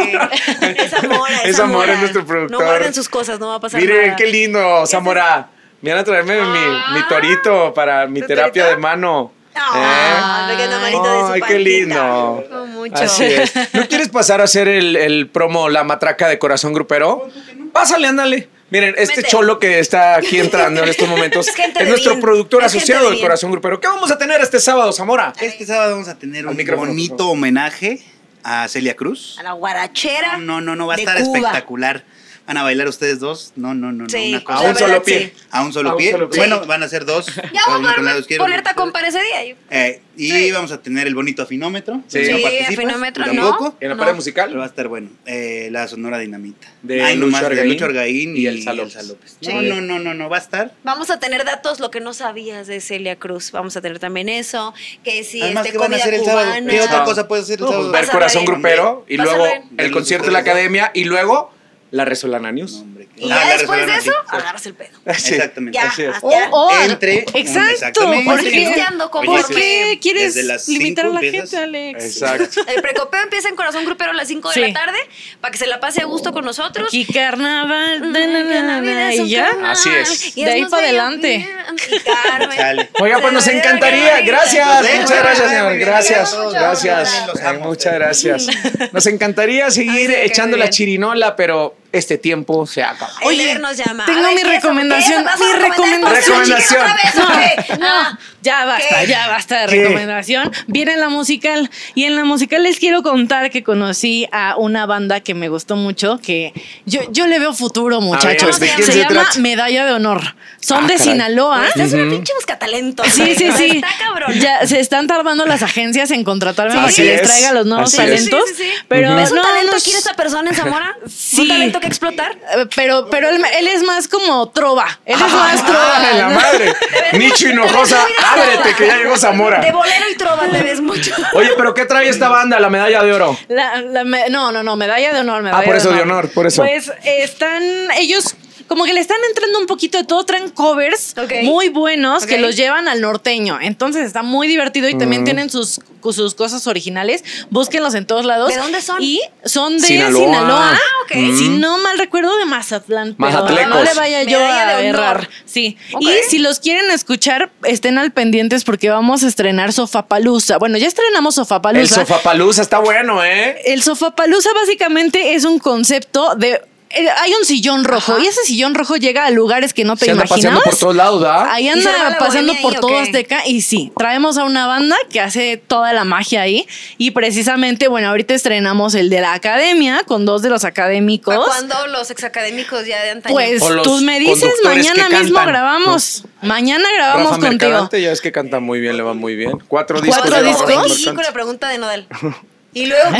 Es 0.62 0.92
Zamora, 0.92 1.42
es 1.44 1.56
Zamora, 1.56 1.56
Zamora. 1.56 1.94
es 1.94 2.00
nuestro 2.00 2.26
productor. 2.26 2.60
No 2.60 2.66
guarden 2.66 2.94
sus 2.94 3.10
cosas, 3.10 3.40
no 3.40 3.48
va 3.48 3.56
a 3.56 3.60
pasar 3.60 3.82
Miren, 3.82 4.02
nada. 4.08 4.16
qué 4.16 4.28
lindo, 4.28 4.86
Zamora. 4.86 5.50
Vienen 5.82 6.02
a 6.02 6.04
traerme 6.04 6.42
mi, 6.42 6.60
mi 7.00 7.08
torito 7.08 7.74
para 7.74 8.08
mi 8.08 8.22
¿Tu 8.22 8.28
terapia 8.28 8.64
torito? 8.64 8.76
de 8.76 8.82
mano. 8.82 9.32
Ah, 9.58 10.50
¿Eh? 10.52 10.56
pequeño 10.56 10.80
manito 10.80 11.04
de 11.04 11.20
su 11.28 11.34
Ay, 11.34 11.42
qué 11.48 11.60
lindo. 11.60 12.44
Oh, 12.52 12.66
mucho. 12.68 12.96
Así 13.04 13.24
es. 13.24 13.54
¿No 13.74 13.88
quieres 13.88 14.10
pasar 14.10 14.42
a 14.42 14.46
hacer 14.46 14.68
el, 14.68 14.96
el 14.96 15.30
promo 15.30 15.70
La 15.70 15.84
Matraca 15.84 16.28
de 16.28 16.38
Corazón 16.40 16.74
Grupero? 16.74 17.30
Pásale, 17.72 18.08
ándale. 18.08 18.50
Miren, 18.70 18.96
este 18.98 19.24
cholo 19.24 19.60
que 19.60 19.80
está 19.80 20.16
aquí 20.16 20.40
entrando 20.40 20.82
en 20.84 20.90
estos 20.90 21.08
momentos 21.08 21.48
Es 21.48 21.56
gente 21.56 21.80
es 21.80 21.86
de 21.86 21.90
nuestro 21.90 22.14
bien. 22.14 22.22
productor 22.22 22.62
Es 22.64 22.68
asociado 22.76 23.06
de 23.06 23.12
del. 23.12 23.22
Corazón 23.22 23.52
Grupero. 23.52 23.80
¿Qué 23.80 23.88
vamos 23.88 24.12
a 24.12 24.18
tener 24.18 24.42
este 24.42 24.60
sábado, 24.60 24.92
Zamora? 24.92 25.34
Este 25.40 25.66
sábado 25.66 25.92
vamos 25.92 26.08
a 26.08 26.16
tener 26.16 26.42
Al 26.46 26.48
un 26.52 26.58
micrófono, 26.58 26.90
bonito 26.90 27.30
homenaje 27.30 28.04
a 28.44 28.68
Celia 28.68 28.96
Cruz. 28.96 29.38
A 29.40 29.44
la 29.44 29.54
guarachera. 29.54 30.38
No, 30.38 30.62
no, 30.62 30.76
no, 30.76 30.88
va 30.88 30.96
a 30.96 30.98
estar 30.98 31.18
Cuba. 31.22 31.38
espectacular. 31.38 32.04
Van 32.48 32.58
a 32.58 32.64
bailar 32.64 32.88
ustedes 32.88 33.20
dos. 33.20 33.54
No, 33.56 33.74
no, 33.74 33.92
no, 33.92 34.06
no. 34.06 34.20
Una 34.28 34.38
A 34.38 34.44
cosa. 34.44 34.60
un 34.60 34.66
verdad, 34.68 34.80
solo 34.88 35.04
pie. 35.04 35.34
sí. 35.36 35.44
A 35.50 35.64
un 35.64 35.74
solo 35.74 35.90
a 35.90 35.94
un 35.94 35.98
pie. 35.98 36.12
solo 36.12 36.30
pie. 36.30 36.38
Bueno, 36.38 36.66
van 36.68 36.84
a 36.84 36.88
ser 36.88 37.04
dos. 37.06 37.26
Ya 37.54 37.62
vamos 37.68 37.92
a 37.92 38.38
poner 38.38 38.62
tacón 38.62 38.92
para 38.92 39.08
ese 39.08 39.20
día. 39.24 39.56
Eh, 39.72 40.02
y 40.16 40.30
Sí. 40.30 40.52
vamos 40.52 40.72
a 40.72 40.80
tener 40.82 41.08
el 41.08 41.16
bonito 41.16 41.42
afinómetro. 41.42 42.02
Sí. 42.08 42.20
¿No 42.20 42.38
Sí, 42.38 42.44
participas? 42.44 42.74
afinómetro, 42.76 43.26
¿Tú 43.26 43.34
no. 43.34 43.42
tampoco? 43.50 43.78
En 43.80 43.90
la 43.90 43.96
No. 43.96 44.00
pared 44.00 44.00
Pero 44.00 44.06
va 44.12 44.14
musical. 44.14 44.62
a 44.62 44.66
estar 44.68 44.88
bueno. 44.88 45.10
Eh, 45.26 45.70
la 45.72 45.88
Sonora 45.88 46.20
Dinamita. 46.20 46.68
De 46.84 47.02
Ay, 47.04 47.16
Lucho 47.16 47.26
nomás, 47.26 47.42
de 47.42 47.48
Argaín 47.48 47.70
Lucho 47.70 47.86
Argaín 47.86 48.38
y 48.38 48.42
y, 48.42 48.48
Elsa 48.48 48.72
Elsa 48.74 49.02
López. 49.02 49.08
López. 49.08 49.38
Sí. 49.42 49.52
No, 49.52 49.62
no, 49.64 49.82
no, 49.82 49.98
no, 50.00 50.14
no, 50.14 50.30
va 50.30 50.38
a 50.38 50.40
estar. 50.40 50.72
Vamos 50.84 51.10
a 51.10 51.20
tener 51.20 51.46
datos, 51.46 51.80
lo 51.80 51.90
que 51.90 52.00
no 52.00 52.14
sabías 52.14 52.68
de 52.68 52.80
Celia 52.80 53.16
Cruz. 53.16 53.52
Vamos 53.52 53.76
a 53.76 53.82
tener 53.82 53.98
también 53.98 54.30
eso. 54.30 54.74
Que 55.04 55.24
si 55.24 55.42
Además, 55.42 55.66
este 55.66 55.72
¿qué 55.72 55.78
van 55.80 55.94
a 55.94 55.98
hacer 55.98 56.14
el 56.14 56.24
sábado? 56.24 56.52
¿Qué 56.70 56.82
otra 56.82 57.04
cosa 57.06 57.28
puedes 57.28 57.46
hacer 57.46 57.56
el 57.60 57.62
No, 57.66 57.68
pues 57.72 57.78
sábado? 57.80 57.92
ver 57.92 58.10
Corazón. 58.10 58.46
Grupero 58.46 59.04
y 59.10 59.18
luego 59.18 59.46
el 59.48 59.62
De 59.78 59.92
concierto 59.92 60.28
de 60.28 60.34
la 60.34 60.40
academia 60.40 60.92
y 60.94 61.06
luego 61.06 61.52
la 61.96 62.06
Resolana 62.06 62.52
No, 62.52 62.58
News. 62.60 62.74
hombre. 62.82 63.08
Y 63.18 63.30
ya 63.30 63.36
la 63.46 63.54
después 63.58 63.86
de 63.88 63.94
eso, 63.96 64.12
sí. 64.12 64.18
agarras 64.28 64.66
el 64.66 64.74
pedo. 64.74 64.90
Sí, 65.18 65.36
Exactamente. 65.36 65.78
Ya, 65.78 65.88
así 65.88 66.02
es. 66.04 66.10
hasta- 66.10 66.28
Oh, 66.28 66.50
oh, 66.52 66.72
Entre- 66.84 67.20
exacto. 67.34 67.72
exactamente. 67.72 68.26
¿Por 68.30 68.40
qué, 68.44 69.26
¿Por 69.26 69.48
qué 69.56 70.00
quieres 70.02 70.68
limitar 70.68 71.06
a 71.06 71.10
la 71.10 71.22
empiezas. 71.22 71.50
gente, 71.52 71.58
Alex? 71.64 72.04
Exacto. 72.06 72.62
El 72.68 72.82
precopeo 72.82 73.22
empieza 73.24 73.48
en 73.48 73.56
Corazón 73.56 73.86
Grupero 73.86 74.12
a 74.12 74.14
las 74.14 74.28
5 74.28 74.52
Sí. 74.52 74.60
de 74.60 74.68
la 74.68 74.74
tarde 74.74 74.98
para 75.40 75.52
que 75.52 75.58
se 75.58 75.68
la 75.68 75.80
pase 75.80 76.02
a 76.02 76.06
gusto 76.06 76.34
con 76.34 76.44
nosotros. 76.44 76.88
Aquí 76.90 77.06
carnaval, 77.06 78.02
Mm, 78.02 78.12
na, 78.12 79.14
y 79.14 79.30
ya. 79.30 79.46
carnaval, 79.46 79.72
Así 79.72 79.90
es. 79.90 80.38
y 80.38 80.44
De 80.44 80.52
ahí 80.52 80.62
más 80.64 80.72
pa' 80.72 80.78
bello 80.78 80.88
adelante. 80.90 81.48
y. 81.92 82.56
Chale. 82.56 82.90
Oiga, 83.00 83.20
pues 83.22 83.32
nos 83.34 83.48
encantaría. 83.48 84.22
Gracias. 84.22 84.68
Muchas 85.00 85.24
gracias, 85.24 85.50
señor. 85.50 85.78
Gracias. 85.78 86.36
Muchas 86.38 86.54
Gracias. 86.54 87.60
Muchas 87.62 87.94
gracias. 87.94 88.48
Nos 88.92 89.06
encantaría 89.08 89.72
seguir 89.72 90.12
echando 90.12 90.58
la 90.58 90.70
chirinola, 90.70 91.36
pero 91.36 91.76
este 91.92 92.18
tiempo 92.18 92.66
se 92.68 92.84
acaba. 92.84 93.12
Oye, 93.24 93.58
nos 93.60 93.78
llama. 93.78 94.06
tengo 94.06 94.22
ver, 94.22 94.36
mi 94.36 94.42
¿qué 94.42 94.48
es? 94.48 94.54
recomendación, 94.56 95.24
¿Qué 95.26 95.32
es? 95.32 95.40
¿Vas 95.40 95.42
a 95.42 95.46
mi 95.58 95.62
recomendación. 95.70 96.44
vez, 96.48 97.16
No, 97.16 97.28
qué? 97.28 97.74
no, 97.80 97.86
Ah, 97.88 98.20
ya 98.42 98.66
basta, 98.66 99.00
¿Qué? 99.02 99.08
ya 99.08 99.28
basta 99.28 99.62
de 99.62 99.68
¿Qué? 99.68 99.82
recomendación. 99.84 100.52
Viene 100.68 100.98
la 100.98 101.10
musical 101.10 101.70
y 101.96 102.04
en 102.04 102.16
la 102.16 102.26
musical 102.26 102.62
les 102.64 102.78
quiero 102.80 103.02
contar 103.02 103.50
que 103.50 103.64
conocí 103.64 104.28
a 104.32 104.56
una 104.58 104.86
banda 104.86 105.20
que 105.22 105.34
me 105.34 105.50
gustó 105.50 105.76
mucho, 105.78 106.20
que 106.22 106.54
yo, 106.86 107.02
yo 107.12 107.26
le 107.28 107.40
veo 107.40 107.54
futuro, 107.54 108.02
muchachos. 108.02 108.60
¿de 108.60 108.68
se 108.68 108.84
se 108.84 108.98
llama 109.00 109.10
trata? 109.24 109.40
Medalla 109.40 109.86
de 109.86 109.94
Honor. 109.94 110.36
Son 110.60 110.84
Ah, 110.86 110.88
de 110.88 110.94
caray. 110.96 111.12
Sinaloa. 111.12 111.68
Esta 111.68 111.84
es 111.84 111.94
una 111.94 112.10
pinche 112.10 112.34
buscatalentos. 112.36 113.08
Sí, 113.08 113.36
sí, 113.36 113.50
sí. 113.56 113.66
Está 113.76 113.88
cabrón. 114.00 114.34
Ya 114.40 114.66
se 114.68 114.80
están 114.80 115.08
tardando 115.08 115.46
las 115.46 115.64
agencias 115.64 116.12
en 116.12 116.24
contratarme 116.24 116.74
para 116.76 116.88
Así 116.88 117.02
que 117.04 117.08
les 117.14 117.22
es, 117.22 117.28
traiga 117.28 117.52
los 117.54 117.66
nuevos 117.66 117.94
así 117.94 118.02
es. 118.02 118.08
talentos. 118.30 118.40
Sí, 118.50 118.54
sí, 118.56 118.64
sí, 118.64 118.70
sí. 118.72 118.84
Pero 118.88 119.16
¿Ves 119.16 119.30
un 119.32 119.38
no, 119.38 119.42
talento 119.44 119.76
aquí 119.76 119.92
de 119.92 119.98
esta 119.98 120.14
persona 120.14 120.50
en 120.50 120.56
Zamora? 120.56 120.98
Sí. 121.08 121.42
¿Un 121.42 121.48
talento 121.48 121.80
que 121.86 121.90
explotar? 121.90 122.32
Eh, 122.34 122.66
Pero, 122.76 123.08
pero 123.10 123.30
él, 123.30 123.44
él 123.58 123.68
es 123.68 123.84
más 123.84 124.08
como 124.08 124.50
trova. 124.50 124.86
Él 125.06 125.16
es 125.16 125.34
más 125.34 125.66
trova. 125.66 125.94
¡Ah, 125.98 126.14
la 126.16 126.30
madre! 126.30 126.74
Nicho 127.14 127.48
Hinojosa, 127.50 128.06
ábrete 128.34 128.76
que 128.76 128.88
ya 128.88 128.98
llegó 128.98 129.14
De 129.14 129.18
Zamora. 129.20 129.60
bolero 129.72 130.06
y 130.12 130.16
trova 130.16 130.48
te 130.50 130.62
ves 130.62 130.82
mucho. 130.82 131.12
Oye, 131.34 131.52
pero 131.58 131.74
¿qué 131.74 131.86
trae 131.86 132.10
esta 132.10 132.30
banda, 132.30 132.60
la 132.60 132.70
medalla 132.70 133.04
de 133.04 133.14
oro? 133.14 133.38
La- 133.48 133.82
la 133.82 134.04
me- 134.04 134.30
no, 134.30 134.52
no, 134.52 134.64
no, 134.64 134.76
medalla 134.76 135.14
de 135.14 135.20
honor. 135.20 135.42
Medalla 135.44 135.62
Ah, 135.62 135.66
por 135.66 135.76
eso 135.76 135.92
de 135.92 136.02
honor, 136.02 136.30
por 136.32 136.48
eso. 136.48 136.62
Pues 136.64 136.92
están 137.06 137.64
ellos. 137.98 138.36
Como 138.68 138.86
que 138.86 138.94
le 138.94 139.00
están 139.00 139.18
entrando 139.30 139.60
un 139.60 139.68
poquito 139.68 139.98
de 139.98 140.04
todo, 140.04 140.26
traen 140.26 140.50
covers 140.50 141.16
muy 141.44 141.70
buenos 141.70 142.26
que 142.26 142.38
los 142.38 142.56
llevan 142.56 142.88
al 142.88 143.02
norteño. 143.02 143.60
Entonces 143.62 144.06
está 144.06 144.24
muy 144.24 144.48
divertido 144.48 144.90
y 144.90 144.98
también 144.98 145.24
tienen 145.24 145.50
sus, 145.50 145.80
sus 146.12 146.36
cosas 146.36 146.66
originales. 146.68 147.24
Búsquenlos 147.50 147.96
en 147.96 148.06
todos 148.06 148.26
lados. 148.26 148.50
¿De 148.50 148.58
dónde 148.58 148.82
son? 148.82 149.02
Y 149.02 149.22
son 149.44 149.78
de 149.78 149.88
Sinaloa. 149.88 150.26
Sinaloa. 150.26 150.72
Ah, 150.74 150.80
ok. 151.04 151.38
Si 151.38 151.50
no 151.50 151.78
mal 151.80 151.98
recuerdo, 151.98 152.38
de 152.38 152.46
Mazatlán. 152.46 153.16
pero 153.18 153.68
no 153.68 153.84
le 153.84 153.94
vaya 153.94 154.24
yo 154.24 154.40
a 154.40 154.82
errar. 154.82 155.30
Sí. 155.46 155.78
Y 156.00 156.10
si 156.30 156.40
los 156.40 156.60
quieren 156.60 156.90
escuchar, 156.92 157.52
estén 157.64 157.98
al 157.98 158.12
pendientes 158.12 158.64
porque 158.64 158.90
vamos 158.90 159.24
a 159.24 159.28
estrenar 159.28 159.74
Sofapalooza. 159.74 160.58
Bueno, 160.58 160.78
ya 160.78 160.88
estrenamos 160.88 161.36
Sofapalooza. 161.36 162.02
El 162.02 162.08
Sofapalooza 162.08 162.62
está 162.62 162.80
bueno, 162.80 163.24
¿eh? 163.24 163.62
El 163.66 163.84
Sofapalooza 163.84 164.50
básicamente 164.54 165.36
es 165.36 165.46
un 165.46 165.60
concepto 165.60 166.36
de. 166.36 166.62
Eh, 166.96 167.08
Hay 167.22 167.34
un 167.34 167.46
sillón 167.46 167.84
rojo 167.84 168.18
y 168.20 168.26
ese 168.26 168.44
sillón 168.44 168.74
rojo 168.76 168.96
llega 168.96 169.26
a 169.26 169.30
lugares 169.32 169.74
que 169.74 169.84
no 169.84 169.96
te 169.96 170.06
Se 170.06 170.12
anda 170.12 170.24
paseando 170.24 170.48
imaginabas. 170.62 170.70
por 170.70 170.80
todos 170.80 170.96
lados, 170.96 171.22
¿verdad? 171.22 171.48
Ahí 171.50 171.66
¿Y 171.66 171.70
anda 171.70 172.18
pasando 172.18 172.54
por 172.62 172.74
ahí, 172.74 172.80
todo 172.80 172.90
qué? 172.90 173.00
Azteca 173.00 173.46
y 173.46 173.62
sí, 173.62 173.92
traemos 173.98 174.38
a 174.38 174.46
una 174.46 174.68
banda 174.68 174.96
que 175.10 175.20
hace 175.22 175.58
toda 175.58 175.94
la 175.94 176.04
magia 176.04 176.42
ahí 176.42 176.68
y 176.98 177.12
precisamente, 177.12 177.88
bueno, 177.88 178.10
ahorita 178.10 178.34
estrenamos 178.34 178.96
el 178.96 179.10
de 179.10 179.22
la 179.22 179.34
academia 179.34 180.04
con 180.06 180.26
dos 180.26 180.42
de 180.42 180.50
los 180.50 180.64
académicos. 180.64 181.36
¿Para 181.36 181.48
cuándo 181.48 181.88
los 181.88 182.10
exacadémicos 182.12 182.86
ya 182.86 183.04
de 183.04 183.12
antaño? 183.12 183.34
Pues 183.34 183.62
tú 183.84 184.02
me 184.02 184.20
dices, 184.20 184.52
mañana 184.64 185.10
mismo 185.10 185.36
cantan. 185.36 185.48
grabamos. 185.48 186.24
Mañana 186.42 186.88
grabamos 186.96 187.32
Rafa 187.32 187.42
contigo. 187.42 187.70
Mercadante, 187.72 188.02
ya 188.02 188.12
es 188.12 188.22
que 188.22 188.32
canta 188.32 188.60
muy 188.60 188.80
bien, 188.80 188.98
le 188.98 189.04
va 189.04 189.14
muy 189.14 189.36
bien. 189.36 189.52
Cuatro 189.68 190.00
discos. 190.02 190.22
¿Cuatro 190.22 190.44
discos? 190.44 190.68
Mercadante. 190.68 191.06
con 191.14 191.24
la 191.24 191.34
pregunta 191.34 191.70
de 191.70 191.78
Nodal. 191.78 192.08
Y 192.76 192.88
luego. 192.88 193.10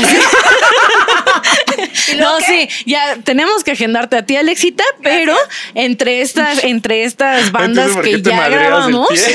¿Y 2.12 2.16
luego 2.16 2.32
No, 2.32 2.38
qué? 2.38 2.44
sí, 2.44 2.68
ya 2.84 3.16
tenemos 3.24 3.64
que 3.64 3.70
agendarte 3.72 4.16
a 4.16 4.22
ti, 4.24 4.36
Alexita, 4.36 4.84
pero 5.02 5.34
entre 5.74 6.20
estas, 6.20 6.62
entre 6.62 7.04
estas 7.04 7.50
bandas 7.52 7.86
Entonces, 7.88 7.94
¿por 7.94 8.04
que 8.04 8.22
ya 8.30 8.48
grabamos, 8.50 9.08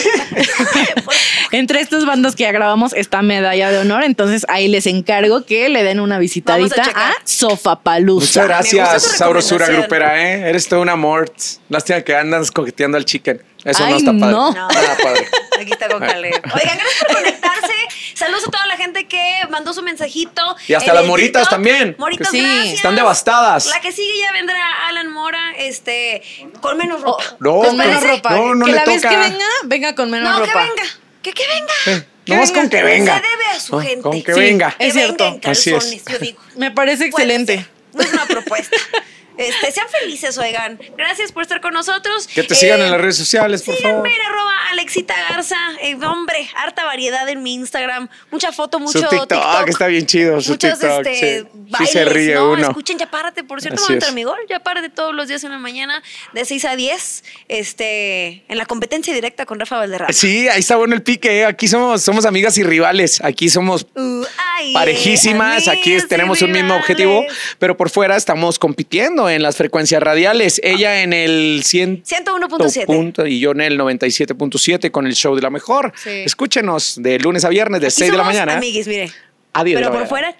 entre 1.52 1.82
estas 1.82 2.06
bandas 2.06 2.36
que 2.36 2.44
ya 2.44 2.52
grabamos 2.52 2.94
está 2.94 3.24
Medalla 3.24 3.72
de 3.72 3.80
Honor, 3.80 4.04
entonces 4.04 4.46
ahí 4.48 4.68
les 4.68 4.86
encargo 4.86 5.44
que 5.44 5.70
le 5.70 5.84
den 5.84 6.00
una 6.00 6.20
visitadita 6.20 6.84
a 6.96 7.10
a 7.10 7.14
Sofapalooza. 7.24 8.26
Muchas 8.26 8.48
gracias, 8.48 9.04
tu 9.04 9.10
Saurosura 9.18 9.66
recomendación. 9.66 9.82
Grupera, 9.82 10.46
¿eh? 10.46 10.50
Eres 10.50 10.68
todo 10.68 10.82
un 10.82 10.90
amor. 10.90 11.32
Lástima 11.68 12.02
que 12.02 12.16
andas 12.16 12.52
coqueteando 12.52 12.98
al 12.98 13.06
chicken. 13.06 13.42
Eso 13.64 13.80
no 13.82 13.86
Ay, 13.88 13.98
está 13.98 14.12
padre. 14.12 14.32
no. 14.32 14.52
No. 14.52 14.68
Nada 14.68 14.98
padre. 15.04 15.28
Aquí 15.62 15.72
está 15.72 15.88
con 15.90 16.00
Caleb. 16.00 16.34
Oigan, 16.34 16.78
gracias 16.78 17.04
por 17.08 17.16
conectarse. 17.18 17.74
Saludos 18.16 18.48
a 18.48 18.52
toda 18.52 18.66
la 18.68 18.78
gente 18.78 19.08
que 19.08 19.22
mandó 19.50 19.74
su 19.74 19.82
mensajito. 19.84 20.56
Y 20.68 20.74
hasta 20.74 20.94
las 20.94 21.06
moritas 21.06 21.44
TikTok. 21.44 21.50
también. 21.52 21.96
Moritas, 22.00 22.30
Sí, 22.32 22.42
gracias. 22.42 22.74
Están 22.76 22.96
devastadas. 22.96 23.68
La 23.68 23.80
que 23.82 23.92
sigue 23.92 24.20
ya 24.20 24.32
vendrá 24.32 24.88
Alan 24.88 25.12
Mora, 25.12 25.54
este, 25.58 26.22
con 26.62 26.78
menos 26.78 27.02
Oh, 27.04 27.18
ropa. 27.20 27.36
No, 27.40 27.60
con 27.62 27.78
menos 27.78 28.04
ropa. 28.04 28.30
no, 28.32 28.56
no 28.56 28.66
que 28.66 28.72
le 28.72 28.78
la 28.78 28.86
vez 28.86 29.02
toca. 29.02 29.10
que 29.10 29.18
venga, 29.30 29.46
venga 29.66 29.96
con 29.96 30.10
menos 30.12 30.30
no, 30.30 30.40
ropa. 30.46 30.52
que 30.52 30.60
venga. 30.60 30.84
Que, 31.22 31.34
que 31.34 31.44
venga. 31.48 31.74
Eh, 31.88 32.06
nomás 32.28 32.52
con 32.52 32.70
que 32.70 32.84
venga. 32.84 33.16
Se 33.18 33.22
debe 33.22 33.46
a 33.56 33.60
su 33.60 33.76
No, 33.76 33.82
gente. 33.82 34.02
Con 34.02 34.24
que 34.24 34.34
Sí. 34.34 34.40
venga. 34.40 34.72
Que 34.72 34.88
Es 34.88 34.94
venga 34.96 35.06
cierto. 35.08 35.26
en 35.28 35.52
Así 35.52 35.70
es. 35.70 35.76
calzones, 35.76 36.06
yo 36.10 36.18
digo. 36.20 36.42
Me 36.56 36.72
parece 36.72 37.06
excelente. 37.06 37.68
No 37.94 38.02
es 38.02 38.12
una 38.14 38.26
propuesta. 38.26 38.76
Este, 39.48 39.72
sean 39.72 39.88
felices, 39.90 40.38
oigan. 40.38 40.80
Gracias 40.98 41.32
por 41.32 41.44
estar 41.44 41.62
con 41.62 41.74
nosotros. 41.74 42.28
Que 42.28 42.44
te 42.44 42.56
sigan 42.56 42.80
Eh, 42.82 42.86
en 42.86 42.92
las 42.92 43.02
redes 43.02 43.18
sociales, 43.18 43.62
por 43.64 43.76
favor. 43.76 44.08
Síganme 44.08 44.16
en 44.16 44.22
arroba 44.32 44.52
Alexita 44.72 45.14
Garza. 45.30 45.58
Eh, 45.82 45.96
hombre, 45.96 46.50
harta 46.56 46.86
variedad 46.86 47.28
en 47.30 47.44
mi 47.44 47.54
Instagram. 47.56 48.10
Mucha 48.32 48.52
foto, 48.52 48.80
mucho 48.80 49.00
Su 49.00 49.08
TikTok, 49.08 49.30
TikTok. 49.30 49.70
está 49.70 49.88
bien 49.88 50.06
chido, 50.06 50.42
su 50.42 50.52
Muchos, 50.52 50.80
TikTok, 50.80 51.06
este, 51.08 51.40
sí. 51.42 51.48
Sí 51.52 51.62
bailes, 51.72 51.92
se 51.92 52.06
ríe 52.06 52.36
¿no? 52.36 52.52
uno. 52.52 52.68
Escuchen 52.70 52.98
Ya 52.98 53.10
Párate, 53.10 53.44
por 53.44 53.62
cierto, 53.62 53.82
Así 53.84 54.14
mi 54.14 54.24
gol. 54.24 54.38
Ya 54.50 54.60
Párate 54.60 54.90
todos 54.90 55.14
los 55.14 55.28
días 55.28 55.44
en 55.44 55.52
la 55.52 55.58
mañana, 55.60 56.02
de 56.34 56.46
6 56.46 56.66
a 56.66 56.76
10, 56.76 57.24
este, 57.48 58.44
en 58.48 58.58
la 58.58 58.66
competencia 58.66 59.14
directa 59.14 59.46
con 59.46 59.60
Rafa 59.60 59.78
Valderrama. 59.78 60.14
Sí, 60.14 60.48
ahí 60.50 60.60
está 60.60 60.76
bueno 60.76 60.96
el 60.96 61.04
pique. 61.04 61.40
¿eh? 61.42 61.46
Aquí 61.46 61.68
somos, 61.68 62.02
somos 62.02 62.26
amigas 62.26 62.58
y 62.58 62.64
rivales. 62.64 63.22
Aquí 63.24 63.50
somos 63.50 63.86
Uh, 63.96 64.24
ay, 64.58 64.74
parejísimas. 64.74 65.68
Aquí 65.68 65.98
tenemos 66.08 66.42
un 66.42 66.52
mismo 66.52 66.76
objetivo, 66.76 67.24
pero 67.60 67.76
por 67.78 67.90
fuera 67.90 68.16
estamos 68.16 68.60
compitiendo 68.60 69.30
en 69.36 69.42
las 69.44 69.58
frecuencias 69.58 70.02
radiales. 70.02 70.62
Ella 70.64 71.02
en 71.02 71.14
el 71.14 71.62
100 71.64 72.04
101.7. 72.04 72.86
punto 72.86 73.26
y 73.26 73.40
yo 73.40 73.52
en 73.52 73.62
el 73.62 73.80
97.7 73.80 74.92
con 74.92 75.08
el 75.08 75.14
show 75.14 75.36
de 75.36 75.42
la 75.42 75.50
mejor. 75.50 75.94
Sí. 75.96 76.10
Escúchenos 76.10 77.02
de 77.02 77.20
lunes 77.20 77.46
a 77.46 77.50
viernes 77.50 77.82
de 77.82 77.88
Aquí 77.88 77.96
6 77.98 78.12
de 78.12 78.18
la 78.18 78.24
mañana. 78.24 78.58
Amiguis, 78.58 78.88
mire. 78.88 79.12
a 79.54 79.64
10 79.64 79.80
de 79.80 79.86
Pero 79.86 79.98
por 79.98 80.08
fuera, 80.08 80.36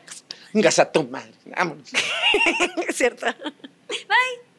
tu 0.92 1.04
madre. 1.08 1.32
Vámonos. 1.46 1.90
es 2.88 2.96
cierto. 2.96 3.26
Bye. 4.08 4.52